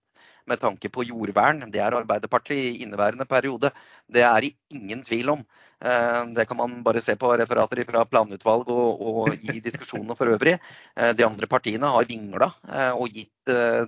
med 0.51 0.59
tanke 0.59 0.91
på 0.91 1.05
jordvern, 1.07 1.63
det 1.71 1.81
er 1.83 1.95
Arbeiderpartiet 1.95 2.59
i 2.59 2.83
inneværende 2.83 3.27
periode. 3.31 3.71
Det 4.11 4.25
er 4.27 4.41
det 4.43 4.55
ingen 4.75 5.05
tvil 5.07 5.31
om. 5.37 5.45
Eh, 5.83 6.23
det 6.37 6.47
kan 6.49 6.59
man 6.59 6.83
bare 6.83 7.03
se 7.03 7.15
på 7.19 7.31
referater 7.39 7.83
fra 7.89 8.05
planutvalg 8.07 8.71
og, 8.71 9.03
og 9.03 9.35
i 9.35 9.61
diskusjonene 9.63 10.17
for 10.19 10.31
øvrig. 10.31 10.57
Eh, 10.97 11.13
de 11.19 11.27
andre 11.27 11.49
partiene 11.51 11.91
har 11.95 12.09
vingla 12.11 12.51
eh, 12.69 12.91
og 12.93 13.11
gitt 13.11 13.31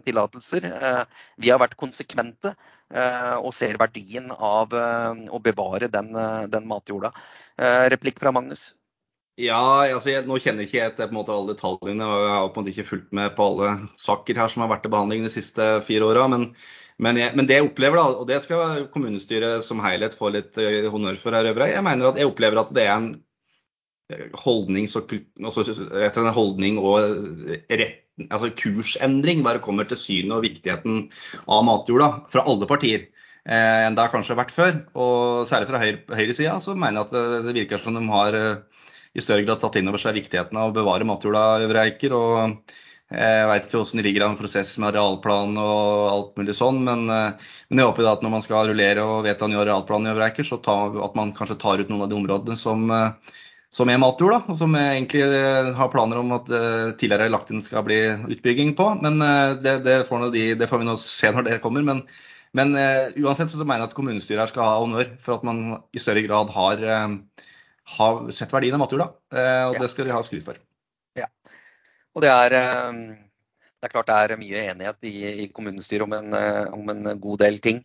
tillatelser. 0.02 0.64
Vi 1.38 1.50
har 1.52 1.60
vært 1.62 1.76
konsekvente 1.78 2.50
og 2.94 3.50
ser 3.56 3.78
verdien 3.80 4.30
av 4.34 4.74
å 4.74 5.40
bevare 5.42 5.88
den, 5.90 6.12
den 6.50 6.68
matjorda. 6.70 7.10
Replikk 7.90 8.20
fra 8.22 8.30
Magnus? 8.34 8.72
Ja, 9.40 9.82
altså 9.90 10.12
jeg, 10.12 10.28
nå 10.30 10.36
kjenner 10.38 10.62
ikke 10.62 10.78
jeg 10.78 10.94
til 10.94 11.08
på 11.08 11.10
en 11.10 11.16
måte 11.16 11.34
alle 11.34 11.56
detaljene, 11.56 12.06
og 12.06 12.20
jeg 12.22 12.30
har 12.30 12.44
på 12.46 12.60
en 12.60 12.62
måte 12.62 12.70
ikke 12.70 12.86
fulgt 12.86 13.14
med 13.18 13.32
på 13.34 13.46
alle 13.50 13.70
saker 13.98 14.38
her 14.38 14.52
som 14.52 14.62
har 14.62 14.70
vært 14.70 14.84
til 14.86 14.92
behandling 14.94 15.24
de 15.26 15.32
siste 15.34 15.66
fire 15.88 16.06
åra. 16.06 16.28
Men, 16.30 16.44
men, 17.02 17.18
men, 17.34 17.48
det 17.50 17.58
jeg 17.58 17.66
opplever, 17.66 17.98
da, 17.98 18.20
og 18.22 18.28
det 18.30 18.38
skal 18.44 18.86
kommunestyret 18.94 19.66
som 19.66 19.82
helhet 19.82 20.14
få 20.14 20.30
litt 20.36 20.60
honnør 20.92 21.18
for 21.18 21.34
her 21.34 21.50
jeg 21.50 21.82
mener 21.82 22.12
at 22.12 22.20
jeg 22.20 22.30
opplever 22.30 22.62
at 22.62 22.70
det 22.76 22.86
er 22.86 22.94
en 22.94 23.10
holdnings 24.36 24.96
og, 24.98 25.14
altså, 25.40 25.64
holdning 26.36 26.78
og 26.80 26.98
rett, 27.70 28.00
altså 28.28 28.50
kursendring 28.54 29.42
hva 29.42 29.56
det 29.56 29.64
kommer 29.64 29.88
til 29.88 29.98
synet 29.98 30.36
og 30.36 30.44
viktigheten 30.44 31.06
av 31.50 31.64
matjorda 31.66 32.10
fra 32.30 32.44
alle 32.46 32.68
partier 32.70 33.08
enn 33.44 33.96
det 33.96 34.00
har 34.00 34.12
kanskje 34.12 34.38
vært 34.38 34.54
før. 34.56 34.76
Og 34.96 35.48
særlig 35.50 35.68
fra 35.68 35.80
høyre, 35.82 35.98
høyresida 36.16 36.54
så 36.64 36.72
mener 36.72 37.02
jeg 37.02 37.08
at 37.08 37.10
det, 37.12 37.42
det 37.44 37.56
virker 37.58 37.82
som 37.82 37.96
de 37.98 38.04
har 38.08 38.38
i 39.14 39.22
større 39.22 39.44
grad 39.44 39.60
tatt 39.60 39.76
inn 39.78 39.90
over 39.90 40.00
seg 40.00 40.16
viktigheten 40.16 40.58
av 40.58 40.70
å 40.70 40.74
bevare 40.76 41.06
matjorda 41.06 41.66
Øvre 41.66 41.84
Eiker. 41.90 42.16
og 42.16 42.74
jeg 43.14 43.48
vet 43.50 43.66
ikke 43.66 43.78
hvordan 43.78 44.00
det 44.00 44.04
ligger 44.06 44.24
an 44.26 44.38
prosess 44.38 44.70
med 44.80 44.88
arealplan 44.88 45.58
og 45.60 46.06
alt 46.08 46.38
mulig 46.40 46.54
sånn, 46.56 46.80
men, 46.86 47.04
men 47.06 47.82
jeg 47.82 47.86
håper 47.86 48.08
at 48.10 48.24
når 48.24 48.32
man 48.32 48.42
skal 48.42 48.70
rullere 48.70 49.04
og 49.04 49.26
vedta 49.28 49.46
ny 49.46 49.58
arealplan 49.60 50.08
i 50.08 50.10
Øvre 50.14 50.30
Eiker, 50.30 50.48
så 50.48 50.58
ta, 50.64 50.78
at 51.04 51.18
man 51.18 51.34
kanskje 51.36 51.60
tar 51.60 51.82
ut 51.82 51.92
noen 51.92 52.06
av 52.06 52.10
de 52.10 52.16
områdene 52.18 52.56
som, 52.58 52.88
som 53.74 53.90
er 53.90 53.98
matjord, 53.98 54.36
da, 54.36 54.54
som 54.54 54.76
jeg 54.78 55.00
egentlig 55.00 55.24
har 55.74 55.90
planer 55.90 56.20
om 56.20 56.30
at 56.36 56.46
tidligere 57.00 57.32
lagt 57.32 57.48
inn 57.50 57.64
skal 57.64 57.82
bli 57.86 57.96
utbygging 58.36 58.76
på. 58.78 58.86
Men 59.02 59.18
det, 59.64 59.80
det, 59.82 59.96
får, 60.06 60.28
de, 60.34 60.44
det 60.60 60.68
får, 60.70 60.82
vi 60.82 60.86
nå 60.86 60.94
se 61.02 61.32
når 61.34 61.48
det 61.48 61.56
kommer. 61.64 61.82
Men, 61.82 62.04
men 62.54 62.70
uansett 63.18 63.50
så 63.50 63.66
mener 63.66 63.82
jeg 63.82 63.90
at 63.90 63.96
kommunestyret 63.98 64.44
her 64.44 64.52
skal 64.52 64.68
ha 64.68 64.76
honnør 64.78 65.10
for 65.18 65.40
at 65.40 65.48
man 65.48 65.64
i 65.90 66.02
større 66.02 66.22
grad 66.22 66.54
har 66.54 66.86
har 67.84 68.30
sett 68.32 68.52
verdien 68.52 68.76
av 68.76 68.82
matjorda. 68.84 69.10
Og 69.68 69.78
det 69.80 69.90
skal 69.92 70.08
de 70.08 70.16
ha 70.16 70.22
skryt 70.24 70.46
for. 70.46 70.58
Ja. 71.18 71.28
Og 72.14 72.24
det 72.24 72.30
er, 72.32 72.54
det 72.54 73.88
er 73.88 73.92
klart 73.92 74.08
det 74.08 74.16
er 74.16 74.40
mye 74.40 74.62
enighet 74.72 75.08
i, 75.08 75.14
i 75.44 75.48
kommunestyret 75.52 76.06
om 76.06 76.14
en, 76.16 76.36
om 76.72 76.92
en, 76.94 77.10
god 77.20 77.42
del 77.44 77.60
ting. 77.64 77.82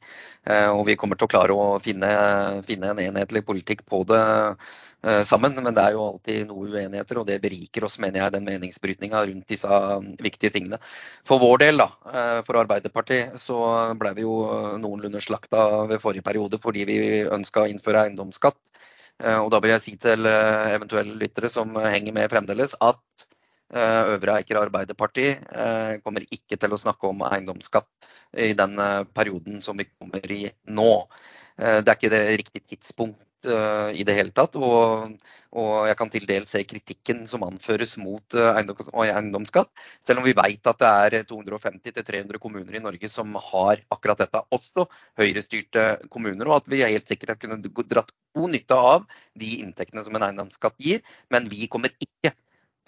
Og 0.48 0.86
vi 0.88 0.98
kommer 1.00 1.20
til 1.20 1.28
å 1.28 1.34
klare 1.34 1.56
å 1.56 1.80
finne, 1.84 2.12
finne 2.68 2.94
en 2.94 3.04
enhetlig 3.10 3.44
politikk 3.48 3.84
på 3.90 4.06
det 4.10 4.24
sammen. 5.24 5.56
Men 5.64 5.76
det 5.76 5.84
er 5.84 5.96
jo 5.96 6.06
alltid 6.06 6.50
noe 6.50 6.68
uenigheter, 6.68 7.22
og 7.22 7.28
det 7.30 7.40
beriker 7.44 7.86
oss, 7.88 8.00
mener 8.04 8.24
jeg, 8.24 8.34
den 8.36 8.48
meningsbrytninga 8.48 9.24
rundt 9.30 9.48
disse 9.52 9.80
viktige 10.20 10.52
tingene. 10.56 10.80
For 11.28 11.42
vår 11.42 11.64
del, 11.64 11.80
da, 11.80 11.88
for 12.48 12.60
Arbeiderpartiet, 12.60 13.38
så 13.40 13.60
ble 14.00 14.14
vi 14.18 14.26
jo 14.28 14.36
noenlunde 14.82 15.22
slakta 15.24 15.86
ved 15.90 16.04
forrige 16.04 16.26
periode 16.28 16.60
fordi 16.62 16.86
vi 16.90 17.00
ønska 17.28 17.64
å 17.64 17.72
innføre 17.72 18.06
eiendomsskatt. 18.08 18.60
Og 19.40 19.50
da 19.52 19.60
vil 19.60 19.74
jeg 19.74 19.84
si 19.84 19.96
til 20.00 20.28
eventuelle 20.28 21.18
lyttere 21.20 21.50
som 21.52 21.76
henger 21.76 22.16
med 22.16 22.32
fremdeles, 22.32 22.76
at 22.80 23.28
Øvre 23.70 24.40
Eiker 24.40 24.58
Arbeiderparti 24.58 25.26
kommer 26.02 26.24
ikke 26.34 26.58
til 26.58 26.72
å 26.74 26.80
snakke 26.82 27.06
om 27.12 27.20
eiendomsskatt 27.28 28.08
i 28.42 28.54
den 28.58 28.80
perioden 29.14 29.60
som 29.62 29.78
vi 29.78 29.86
kommer 29.92 30.32
i 30.34 30.48
nå. 30.74 30.94
Det 31.60 31.84
er 31.84 31.98
ikke 31.98 32.14
det 32.14 32.24
riktige 32.40 32.66
tidspunkt 32.72 33.20
i 33.46 34.04
det 34.04 34.16
hele 34.18 34.34
tatt. 34.36 34.58
Og, 34.60 35.14
og, 35.56 35.72
jeg 35.88 35.98
kan 36.00 36.12
til 36.14 36.26
dels 36.30 36.52
se 36.54 36.64
kritikken 36.68 37.24
som 37.30 37.46
anføres 37.48 37.96
mot 38.02 38.36
eiendomsskatt. 38.36 39.72
Selv 40.06 40.22
om 40.22 40.28
vi 40.28 40.36
vet 40.38 40.72
at 40.72 40.82
det 40.82 41.22
er 41.22 41.30
250-300 41.30 42.42
kommuner 42.42 42.76
i 42.76 42.84
Norge 42.84 43.12
som 43.12 43.38
har 43.52 43.84
akkurat 43.94 44.26
dette. 44.26 44.44
Også 44.56 44.88
høyrestyrte 45.22 45.88
kommuner. 46.10 46.50
Og 46.50 46.60
at 46.60 46.70
vi 46.72 46.84
helt 46.84 47.08
sikkert 47.08 47.36
har 47.36 47.42
kunnet 47.42 47.72
dratt 47.90 48.14
god 48.38 48.54
nytte 48.54 48.76
av 48.76 49.08
de 49.40 49.56
inntektene 49.64 50.06
som 50.06 50.16
en 50.20 50.30
eiendomsskatt 50.30 50.78
gir. 50.82 51.02
Men 51.34 51.50
vi 51.52 51.68
kommer 51.72 51.96
ikke 51.98 52.36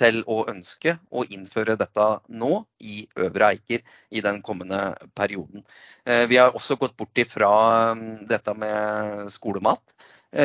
til 0.01 0.21
å 0.29 0.41
ønske 0.49 0.95
å 1.13 1.23
innføre 1.29 1.77
dette 1.79 2.07
nå 2.41 2.51
i 2.81 3.03
Øvre 3.21 3.51
Eiker 3.53 3.83
i 4.09 4.23
den 4.23 4.41
kommende 4.45 4.79
perioden. 5.17 5.65
Vi 6.29 6.39
har 6.39 6.55
også 6.57 6.77
gått 6.81 6.95
bort 6.97 7.21
ifra 7.21 7.51
dette 8.29 8.55
med 8.57 9.29
skolemat. 9.33 9.93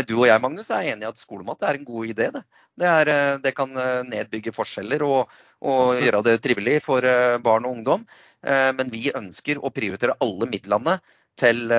Du 0.09 0.17
og 0.17 0.27
jeg, 0.27 0.43
Magnus, 0.43 0.69
er 0.75 0.89
enige 0.91 1.13
at 1.13 1.21
skolemat 1.21 1.63
er 1.63 1.77
en 1.79 1.85
god 1.87 2.09
idé. 2.11 2.27
Det, 2.35 2.43
det, 2.83 2.89
er, 2.91 3.11
det 3.43 3.53
kan 3.55 3.71
nedbygge 4.09 4.55
forskjeller 4.55 5.05
og, 5.07 5.31
og, 5.63 6.01
gjøre 6.03 6.25
det 6.27 6.41
trivelig 6.43 6.81
for 6.83 7.07
barn 7.45 7.69
og 7.69 7.77
ungdom. 7.77 8.03
Men 8.43 8.91
vi 8.91 9.13
ønsker 9.15 9.61
å 9.63 9.71
prioritere 9.75 10.17
alle 10.23 10.49
midlene 10.51 10.97
til 11.39 11.71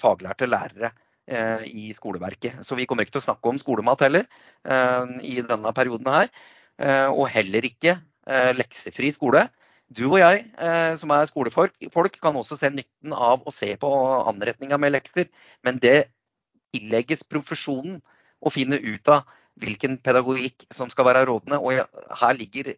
faglærte 0.00 0.48
lærere 0.50 0.90
i 1.70 1.92
skoleverket. 1.94 2.64
Så 2.66 2.74
vi 2.78 2.86
kommer 2.90 3.06
ikke 3.06 3.14
til 3.14 3.22
å 3.22 3.28
snakke 3.28 3.52
om 3.52 3.60
skolemat 3.62 4.02
heller 4.08 4.26
i 5.22 5.38
denne 5.46 5.72
perioden 5.76 6.10
her. 6.10 6.32
Og 7.14 7.28
heller 7.30 7.68
ikke 7.68 7.94
leksefri 8.58 9.12
skole. 9.14 9.44
Du 9.92 10.08
og 10.08 10.18
jeg 10.18 10.48
som 10.98 11.14
er 11.14 11.30
skolefolk 11.30 12.18
kan 12.18 12.38
også 12.40 12.58
se 12.58 12.72
nytten 12.74 13.14
av 13.14 13.46
å 13.46 13.54
se 13.54 13.70
på 13.78 13.92
anretninga 14.32 14.80
med 14.82 14.96
lekser. 14.96 15.30
Men 15.62 15.78
det 15.82 16.10
tillegges 16.72 17.24
profesjonen 17.28 18.00
å 18.42 18.50
finne 18.50 18.78
ut 18.80 19.08
av 19.12 19.28
hvilken 19.62 19.98
pedagogikk 20.00 20.64
som 20.72 20.90
skal 20.90 21.06
være 21.10 21.26
rådende. 21.28 21.60
Og 21.60 22.16
her 22.22 22.38
ligger 22.38 22.72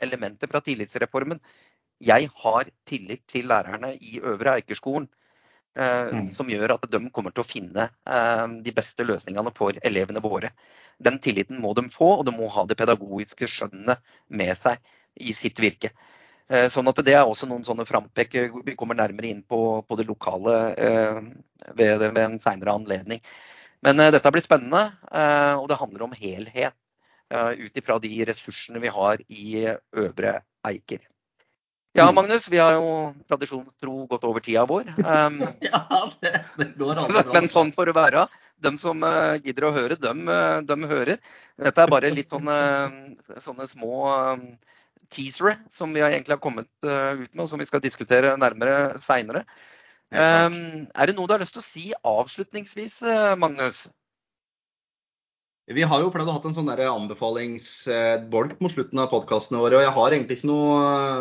elementer 0.00 0.50
fra 0.50 0.62
tillitsreformen. 0.64 1.40
Jeg 2.00 2.30
har 2.42 2.70
tillit 2.88 3.26
til 3.28 3.50
lærerne 3.50 3.92
i 3.98 4.20
Øvre 4.22 4.60
Eikerskolen. 4.60 5.08
Som 6.34 6.48
gjør 6.50 6.74
at 6.74 6.86
de 6.90 6.98
kommer 7.14 7.34
til 7.34 7.44
å 7.44 7.46
finne 7.46 7.88
de 8.64 8.72
beste 8.74 9.04
løsningene 9.06 9.52
for 9.54 9.76
elevene 9.86 10.22
våre. 10.22 10.50
Den 11.00 11.18
tilliten 11.22 11.60
må 11.62 11.74
de 11.78 11.86
få, 11.92 12.16
og 12.20 12.24
de 12.26 12.34
må 12.34 12.48
ha 12.52 12.64
det 12.68 12.78
pedagogiske 12.78 13.48
skjønnet 13.48 14.00
med 14.28 14.54
seg 14.58 14.80
i 15.20 15.34
sitt 15.36 15.60
virke. 15.62 15.92
Sånn 16.50 16.90
at 16.90 16.98
det 17.06 17.12
er 17.14 17.22
også 17.22 17.46
noen 17.46 17.62
sånne 17.62 17.84
frampekk. 17.86 18.32
Vi 18.66 18.74
kommer 18.74 18.98
nærmere 18.98 19.28
inn 19.30 19.44
på, 19.46 19.58
på 19.86 19.98
det 20.00 20.08
lokale 20.08 20.56
ved, 21.78 22.02
ved 22.02 22.18
en 22.24 22.40
senere 22.42 22.74
anledning. 22.74 23.22
Men 23.86 24.02
dette 24.10 24.32
blir 24.34 24.42
spennende, 24.42 24.80
og 25.60 25.68
det 25.70 25.78
handler 25.78 26.08
om 26.08 26.18
helhet 26.18 26.74
ut 27.30 27.78
ifra 27.78 28.00
de 28.02 28.10
ressursene 28.26 28.82
vi 28.82 28.90
har 28.90 29.22
i 29.30 29.62
Øvre 30.02 30.40
Eiker. 30.66 31.06
Ja, 31.92 32.12
Magnus, 32.12 32.48
vi 32.48 32.58
har 32.58 32.76
jo 32.78 33.10
tradisjon 33.26 33.64
tro 33.82 34.04
gått 34.06 34.24
over 34.24 34.42
tida 34.44 34.62
vår. 34.68 34.92
Um, 35.02 35.40
ja, 35.66 35.80
det, 36.22 36.32
det 36.58 36.68
går 36.78 37.00
aldri. 37.02 37.24
Men 37.34 37.50
sånn 37.50 37.72
får 37.74 37.90
det 37.90 37.96
være. 37.98 38.26
De 38.62 38.72
som 38.78 39.02
uh, 39.02 39.34
gidder 39.42 39.66
å 39.66 39.72
høre, 39.74 39.96
de, 39.98 40.12
de, 40.68 40.76
hører. 40.86 41.18
Dette 41.58 41.82
er 41.82 41.90
bare 41.90 42.12
litt 42.14 42.30
sånne, 42.30 42.58
sånne 43.42 43.66
små 43.66 44.04
um, 44.06 44.44
teasere 45.12 45.56
som 45.74 45.92
vi 45.94 46.02
egentlig 46.04 46.36
har 46.36 46.42
kommet 46.42 46.70
uh, 46.86 47.18
ut 47.18 47.30
med, 47.34 47.44
og 47.44 47.50
som 47.50 47.60
vi 47.60 47.68
skal 47.68 47.82
diskutere 47.84 48.36
nærmere 48.40 48.98
seinere. 49.02 49.44
Um, 50.10 50.88
er 50.90 51.06
det 51.06 51.14
noe 51.14 51.28
du 51.30 51.36
har 51.36 51.42
lyst 51.42 51.54
til 51.54 51.62
å 51.62 51.66
si 51.66 51.88
avslutningsvis, 51.94 53.00
uh, 53.06 53.38
Magnus? 53.38 53.84
Vi 55.70 55.84
har 55.86 56.00
jo 56.02 56.08
pleid 56.10 56.26
å 56.26 56.32
ha 56.34 56.40
en 56.42 56.54
sånn 56.56 56.70
anbefalingsbolk 56.72 58.56
mot 58.58 58.72
slutten 58.72 58.98
av 58.98 59.12
podkastene 59.12 59.60
våre. 59.62 59.78
og 59.78 59.84
Jeg 59.84 59.94
har 59.94 60.16
egentlig 60.16 60.38
ikke 60.40 60.50
noe, 60.50 60.80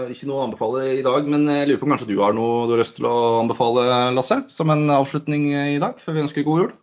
ikke 0.10 0.26
noe, 0.26 0.40
å 0.40 0.48
anbefale 0.48 0.88
i 0.96 1.04
dag, 1.06 1.30
men 1.30 1.46
jeg 1.46 1.68
lurer 1.70 1.82
på 1.82 1.86
om 1.86 1.94
kanskje 1.94 2.10
du 2.10 2.18
har 2.18 2.34
noe 2.34 2.66
du 2.66 2.74
har 2.74 2.82
lyst 2.82 2.98
til 2.98 3.06
å 3.06 3.44
anbefale, 3.44 3.86
Lasse? 4.18 4.40
Som 4.50 4.74
en 4.74 4.90
avslutning 4.96 5.52
i 5.54 5.78
dag, 5.84 6.02
før 6.02 6.18
vi 6.18 6.24
ønsker 6.26 6.48
god 6.48 6.64
jul? 6.64 6.74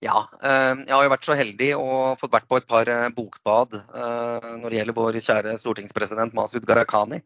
Ja, 0.00 0.22
jeg 0.40 0.94
har 0.94 1.04
jo 1.04 1.12
vært 1.12 1.26
så 1.28 1.34
heldig 1.36 1.66
og 1.76 2.20
fått 2.22 2.32
vært 2.32 2.46
på 2.48 2.56
et 2.56 2.68
par 2.70 2.88
bokbad 3.12 3.74
når 3.92 4.64
det 4.64 4.78
gjelder 4.78 4.96
vår 4.96 5.18
kjære 5.26 5.52
stortingspresident 5.60 6.32
Masud 6.32 6.64
Gharahkhani. 6.64 7.18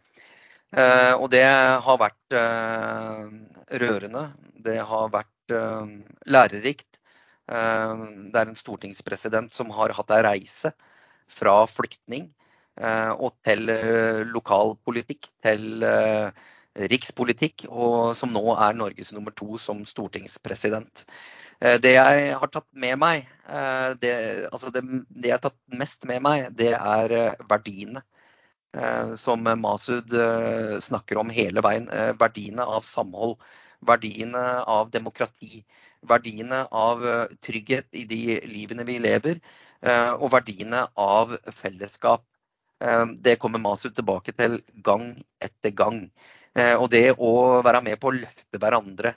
Og 1.21 1.29
det 1.31 1.45
har 1.87 2.01
vært 2.03 2.37
rørende. 3.85 4.25
Det 4.67 4.81
har 4.91 5.15
vært 5.15 5.55
lærerikt. 6.27 6.99
Eh, 7.53 8.05
det 8.33 8.41
er 8.41 8.49
en 8.49 8.57
stortingspresident 8.57 9.53
som 9.53 9.73
har 9.77 9.93
hatt 9.97 10.13
ei 10.17 10.23
reise 10.25 10.71
fra 11.29 11.65
flyktning 11.69 12.31
eh, 12.81 13.13
og 13.13 13.35
til 13.45 13.69
eh, 13.73 14.23
lokalpolitikk, 14.31 15.29
til 15.45 15.85
rikspolitikk, 16.75 17.69
og 17.71 18.17
som 18.19 18.33
nå 18.35 18.43
er 18.57 18.75
Norges 18.75 19.13
nummer 19.15 19.31
to 19.39 19.59
som 19.63 19.85
stortingspresident. 19.87 21.05
Det 21.61 21.93
jeg 21.95 22.33
har 22.41 22.51
tatt 22.53 22.67
med 22.77 22.99
meg, 23.01 23.29
det, 24.03 24.11
altså 24.51 24.73
det, 24.75 24.83
det 25.09 25.31
jeg 25.31 25.37
har 25.37 25.45
tatt 25.45 25.79
mest 25.79 26.05
med 26.09 26.21
meg, 26.25 26.49
det 26.59 26.73
er 26.75 27.15
verdiene. 27.49 28.03
Som 29.17 29.47
Masud 29.63 30.13
snakker 30.83 31.21
om 31.23 31.31
hele 31.33 31.63
veien. 31.65 31.87
Verdiene 32.21 32.67
av 32.67 32.85
samhold, 32.89 33.39
verdiene 33.87 34.43
av 34.67 34.91
demokrati 34.93 35.63
verdiene 36.09 36.65
av 36.71 37.05
eh, 37.07 37.35
trygghet 37.45 37.97
i 37.97 38.05
de 38.09 38.39
livene 38.51 38.87
vi 38.89 38.99
lever, 39.03 39.41
eh, 39.83 40.13
og 40.15 40.33
verdiene 40.35 40.85
av 41.01 41.37
fellesskap. 41.55 42.25
Eh, 42.85 43.05
det 43.27 43.39
kommer 43.43 43.63
Masud 43.63 43.95
tilbake 43.97 44.35
til 44.37 44.61
gang 44.87 45.13
etter 45.43 45.75
gang. 45.75 46.09
Og 46.55 46.85
det 46.87 47.17
å 47.19 47.59
være 47.67 47.81
med 47.83 47.99
på 47.99 48.13
å 48.13 48.15
løfte 48.15 48.61
hverandre. 48.63 49.11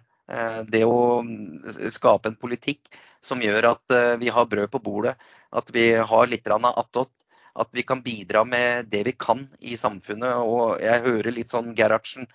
Det 0.68 0.82
å 0.84 1.22
mm, 1.24 1.88
skape 1.94 2.28
en 2.28 2.36
politikk 2.36 2.90
som 3.24 3.40
gjør 3.40 3.70
at 3.70 3.94
vi 4.20 4.28
har 4.34 4.50
brød 4.52 4.68
på 4.74 4.82
bordet, 4.84 5.14
at 5.56 5.72
vi 5.72 5.94
har 5.96 6.28
litt 6.28 6.48
attåt. 6.52 7.14
At 7.56 7.72
vi 7.72 7.82
kan 7.88 8.04
bidra 8.04 8.44
med 8.44 8.92
det 8.92 9.06
vi 9.08 9.14
kan 9.16 9.48
i 9.60 9.78
samfunnet. 9.80 10.36
Og 10.44 10.82
jeg 10.84 11.06
hører 11.08 11.32
litt 11.32 11.56
sånn 11.56 11.72
Gerhardsen 11.80 12.28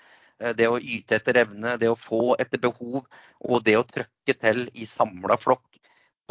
Eh, 0.43 0.55
det 0.59 0.69
å 0.69 0.81
yte 0.81 1.19
etter 1.19 1.39
evne, 1.45 1.77
det 1.81 1.91
å 1.91 1.99
få 1.99 2.35
etter 2.43 2.61
behov 2.63 3.03
og 3.03 3.67
det 3.67 3.77
å 3.79 3.87
trøkke 3.87 4.35
til 4.39 4.67
i 4.75 4.89
samla 4.89 5.39
flokk. 5.41 5.67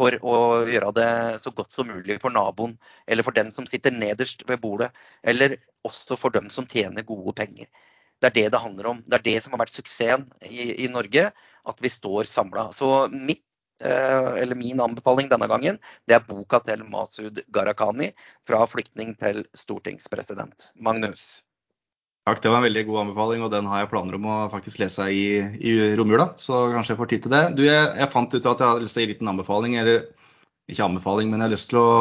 for 0.00 0.14
å 0.24 0.36
gjøre 0.66 0.88
det 0.96 1.08
så 1.42 1.50
godt 1.54 1.76
som 1.76 1.86
mulig 1.86 2.14
for 2.22 2.32
naboen, 2.32 2.72
eller 3.06 3.22
for 3.22 3.36
den 3.36 3.50
som 3.52 3.66
sitter 3.68 3.92
nederst 3.92 4.40
ved 4.48 4.58
bordet, 4.62 4.88
eller 5.22 5.58
også 5.86 6.16
for 6.18 6.32
dem 6.32 6.48
som 6.50 6.66
tjener 6.66 7.04
gode 7.06 7.34
penger. 7.36 7.68
Det 8.18 8.30
er 8.30 8.34
det 8.38 8.46
det 8.54 8.60
handler 8.64 8.88
om. 8.88 9.02
Det 9.06 9.18
er 9.18 9.24
det 9.26 9.36
som 9.44 9.52
har 9.52 9.60
vært 9.60 9.76
suksessen 9.76 10.24
i, 10.48 10.86
i 10.86 10.88
Norge, 10.88 11.28
at 11.68 11.80
vi 11.82 11.90
står 11.92 12.28
samla. 12.30 12.68
Så 12.72 13.08
mitt, 13.12 13.44
eller 13.82 14.54
min 14.54 14.80
anbefaling 14.80 15.30
denne 15.30 15.48
gangen, 15.50 15.78
det 16.06 16.14
er 16.14 16.26
boka 16.26 16.60
til 16.62 16.84
Masud 16.86 17.40
Gharahkhani, 17.50 18.12
'Fra 18.46 18.66
flyktning 18.70 19.16
til 19.18 19.42
stortingspresident'. 19.58 20.70
Magnus? 20.78 21.42
Takk, 22.22 22.38
det 22.38 22.50
var 22.52 22.60
en 22.60 22.68
veldig 22.68 22.84
god 22.86 23.00
anbefaling, 23.00 23.40
og 23.42 23.50
den 23.50 23.66
har 23.66 23.80
jeg 23.82 23.88
planer 23.90 24.14
om 24.14 24.26
å 24.30 24.34
faktisk 24.52 24.78
lese 24.78 25.08
i, 25.10 25.24
i 25.58 25.72
romjula. 25.98 26.28
Så 26.38 26.68
kanskje 26.70 26.94
jeg 26.94 26.98
får 27.00 27.08
tid 27.10 27.24
til 27.24 27.32
det. 27.34 27.40
Du, 27.58 27.62
jeg, 27.66 27.88
jeg, 27.98 28.10
fant 28.12 28.30
ut 28.30 28.46
at 28.46 28.62
jeg 28.62 28.68
hadde 28.68 28.84
lyst 28.84 28.94
til 28.94 29.02
å 29.02 29.02
gi 29.02 29.08
en 29.08 29.12
liten 29.16 29.30
anbefaling, 29.32 29.74
eller 29.80 30.04
ikke 30.70 30.86
anbefaling, 30.86 31.30
men 31.30 31.40
jeg 31.40 31.48
har 31.48 31.54
lyst 31.54 31.70
til 31.72 31.80
å 31.80 31.92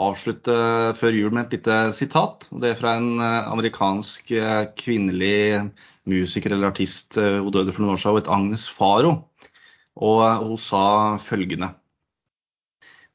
avslutte 0.00 0.54
før 0.98 1.16
jul 1.16 1.34
med 1.34 1.48
et 1.48 1.58
lite 1.58 1.78
sitat. 1.96 2.46
Det 2.62 2.72
er 2.72 2.78
fra 2.78 2.94
en 3.00 3.20
eh, 3.20 3.50
amerikansk 3.50 4.32
eh, 4.36 4.62
kvinnelig 4.78 5.70
musiker 6.08 6.54
eller 6.54 6.70
artist. 6.70 7.18
Eh, 7.20 7.40
hun 7.42 7.52
døde 7.54 7.74
for 7.74 7.84
noen 7.84 7.96
år 7.96 8.02
siden, 8.02 8.20
het 8.22 8.32
Agnes 8.32 8.68
Faro. 8.72 9.16
Og 10.00 10.22
hun 10.46 10.60
sa 10.60 10.84
følgende 11.20 11.74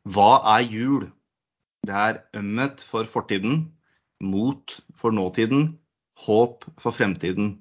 Hva 0.05 0.43
er 0.57 0.67
jul? 0.69 1.07
Det 1.85 1.95
er 1.95 2.21
ømhet 2.37 2.81
for 2.83 3.07
fortiden, 3.09 3.71
mot 4.21 4.73
for 4.97 5.13
nåtiden 5.13 5.75
håp 6.25 6.65
for 6.81 6.95
fremtiden. 6.95 7.57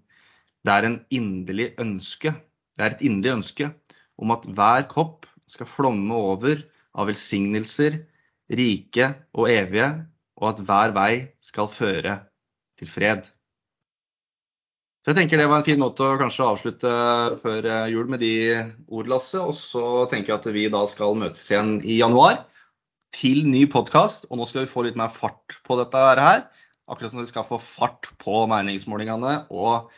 Det 0.64 0.72
er 0.72 0.86
en 0.88 1.00
ønske. 1.80 2.34
Det 2.74 2.84
er 2.84 2.94
et 2.94 3.02
inderlig 3.04 3.36
ønske 3.38 3.70
om 4.18 4.30
at 4.30 4.46
hver 4.46 4.86
kopp 4.88 5.26
skal 5.50 5.68
flomme 5.68 6.14
over 6.14 6.62
av 6.94 7.10
velsignelser, 7.10 8.00
rike 8.54 9.10
og 9.34 9.50
evige, 9.50 9.88
og 10.40 10.50
at 10.50 10.64
hver 10.66 10.94
vei 10.96 11.12
skal 11.44 11.70
føre 11.70 12.18
til 12.78 12.90
fred. 12.90 13.24
Så 15.04 15.12
jeg 15.12 15.18
tenker 15.18 15.36
Det 15.36 15.48
var 15.50 15.60
en 15.60 15.66
fin 15.66 15.80
måte 15.80 16.00
å 16.00 16.16
kanskje 16.16 16.46
avslutte 16.48 16.90
før 17.42 17.66
jul 17.92 18.08
med 18.08 18.22
de 18.24 18.32
ord, 18.88 19.10
Lasse. 19.12 19.36
Og 19.36 19.52
så 19.58 20.06
tenker 20.08 20.32
jeg 20.32 20.40
at 20.40 20.48
vi 20.54 20.64
da 20.72 20.80
skal 20.88 21.18
møtes 21.20 21.44
igjen 21.50 21.76
i 21.84 21.98
januar 21.98 22.46
til 23.12 23.44
ny 23.44 23.66
podkast. 23.68 24.24
Og 24.30 24.40
nå 24.40 24.48
skal 24.48 24.64
vi 24.64 24.72
få 24.72 24.86
litt 24.86 24.96
mer 24.96 25.12
fart 25.12 25.58
på 25.68 25.76
dette 25.76 26.06
her. 26.16 26.46
Akkurat 26.88 27.12
som 27.12 27.20
vi 27.20 27.28
skal 27.28 27.44
få 27.44 27.60
fart 27.60 28.08
på 28.20 28.46
meningsmålingene 28.48 29.36
og 29.52 29.92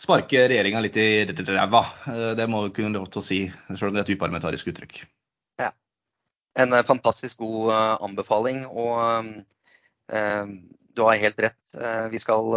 sparke 0.00 0.46
regjeringa 0.48 0.80
litt 0.84 0.96
i 0.96 1.28
ræva. 1.28 1.84
Eh, 2.08 2.32
det 2.38 2.48
må 2.48 2.64
vi 2.66 2.74
kunne 2.80 2.96
lov 2.96 3.08
til 3.12 3.20
å 3.20 3.28
si, 3.28 3.40
selv 3.68 3.90
om 3.90 3.96
det 3.96 4.04
er 4.04 4.08
et 4.08 4.16
uparlamentarisk 4.16 4.72
uttrykk. 4.72 5.02
En 6.58 6.74
eh, 6.74 6.86
fantastisk 6.86 7.38
god 7.44 7.72
eh, 7.74 7.94
anbefaling. 8.08 8.64
og 8.66 9.32
eh, 10.10 10.52
du 10.98 11.04
har 11.06 11.20
helt 11.20 11.38
rett. 11.38 11.58
Vi 12.10 12.18
skal 12.18 12.48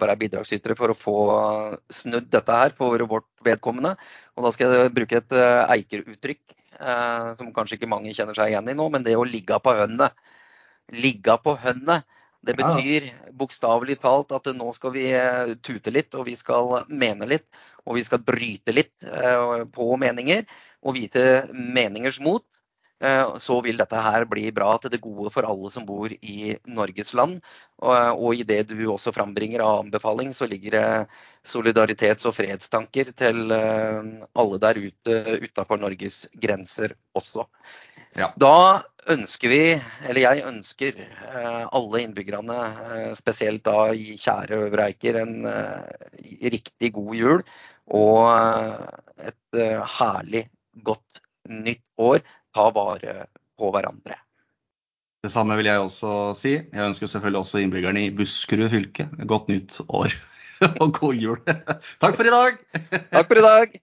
være 0.00 0.14
bidragsytere 0.16 0.72
for 0.78 0.88
å 0.88 0.96
få 0.96 1.16
snudd 1.92 2.30
dette 2.32 2.54
her 2.56 2.72
for 2.72 3.02
vårt 3.04 3.26
vedkommende. 3.44 3.90
Og 4.32 4.46
da 4.46 4.52
skal 4.54 4.72
jeg 4.72 4.92
bruke 4.96 5.18
et 5.18 5.34
Eiker-uttrykk 5.36 6.54
som 7.36 7.50
kanskje 7.52 7.76
ikke 7.76 7.90
mange 7.92 8.14
kjenner 8.16 8.38
seg 8.38 8.54
igjen 8.54 8.70
i 8.72 8.76
nå, 8.78 8.86
men 8.88 9.04
det 9.04 9.12
å 9.20 9.26
ligge 9.28 9.58
på 9.60 9.74
hønnet. 9.76 10.16
Ligge 11.04 11.36
på 11.44 11.52
hønnet 11.66 12.08
det 12.40 12.54
betyr 12.62 13.10
bokstavelig 13.36 13.98
talt 14.06 14.32
at 14.38 14.48
nå 14.56 14.70
skal 14.78 14.96
vi 14.96 15.04
tute 15.60 15.92
litt, 15.92 16.16
og 16.16 16.30
vi 16.30 16.38
skal 16.38 16.86
mene 16.88 17.28
litt. 17.28 17.44
Og 17.84 17.98
vi 18.00 18.06
skal 18.08 18.24
bryte 18.24 18.72
litt 18.72 19.04
på 19.76 19.90
meninger 20.00 20.48
og 20.80 20.96
vite 20.96 21.44
meningers 21.52 22.22
mot. 22.24 22.46
Eh, 23.02 23.36
så 23.42 23.58
vil 23.66 23.80
dette 23.80 24.02
her 24.06 24.26
bli 24.30 24.46
bra 24.54 24.76
til 24.78 24.94
det 24.94 25.02
gode 25.02 25.32
for 25.34 25.48
alle 25.48 25.70
som 25.74 25.86
bor 25.88 26.12
i 26.12 26.54
Norges 26.70 27.12
land. 27.18 27.40
Og 27.82 28.38
i 28.38 28.46
det 28.46 28.60
du 28.70 28.76
også 28.92 29.10
frambringer 29.14 29.64
av 29.64 29.80
anbefaling, 29.82 30.30
så 30.36 30.46
ligger 30.46 30.76
det 30.76 30.86
solidaritets- 31.42 32.28
og 32.30 32.36
fredstanker 32.36 33.10
til 33.18 33.50
alle 33.50 34.60
der 34.62 34.78
ute 34.78 35.16
utafor 35.42 35.82
Norges 35.82 36.28
grenser 36.38 36.94
også. 37.18 37.48
Ja. 38.18 38.28
Da 38.36 38.82
ønsker 39.12 39.50
vi, 39.50 39.62
eller 40.08 40.20
jeg 40.22 40.44
ønsker 40.46 40.98
eh, 41.00 41.62
alle 41.64 42.02
innbyggerne, 42.04 42.58
eh, 42.96 43.14
spesielt 43.18 43.64
da 43.66 43.88
i 43.96 44.16
kjære 44.20 44.60
Øvre 44.66 44.90
Eiker, 44.90 45.18
en 45.22 45.48
eh, 45.48 46.50
riktig 46.52 46.92
god 46.98 47.16
jul 47.16 47.42
og 47.92 48.28
et 49.18 49.60
herlig, 49.98 50.46
godt 50.86 51.22
nytt 51.50 51.82
år. 52.00 52.22
Ta 52.52 52.68
vare 52.74 53.26
på 53.58 53.70
hverandre. 53.72 54.18
Det 55.22 55.30
samme 55.30 55.54
vil 55.58 55.68
jeg 55.70 55.78
også 55.78 56.32
si. 56.34 56.56
Jeg 56.58 56.88
ønsker 56.88 57.06
selvfølgelig 57.06 57.44
også 57.44 57.62
innbyggerne 57.62 58.08
i 58.08 58.12
Buskerud 58.16 58.72
fylke 58.72 59.06
godt 59.30 59.48
nytt 59.52 59.78
år 59.88 60.16
og 60.82 60.92
god 60.98 61.14
jul. 61.14 61.38
Takk 62.02 62.18
for 62.18 62.26
i 62.26 62.34
dag! 62.34 62.58
Takk 63.12 63.28
for 63.30 63.38
i 63.38 63.46
dag. 63.46 63.80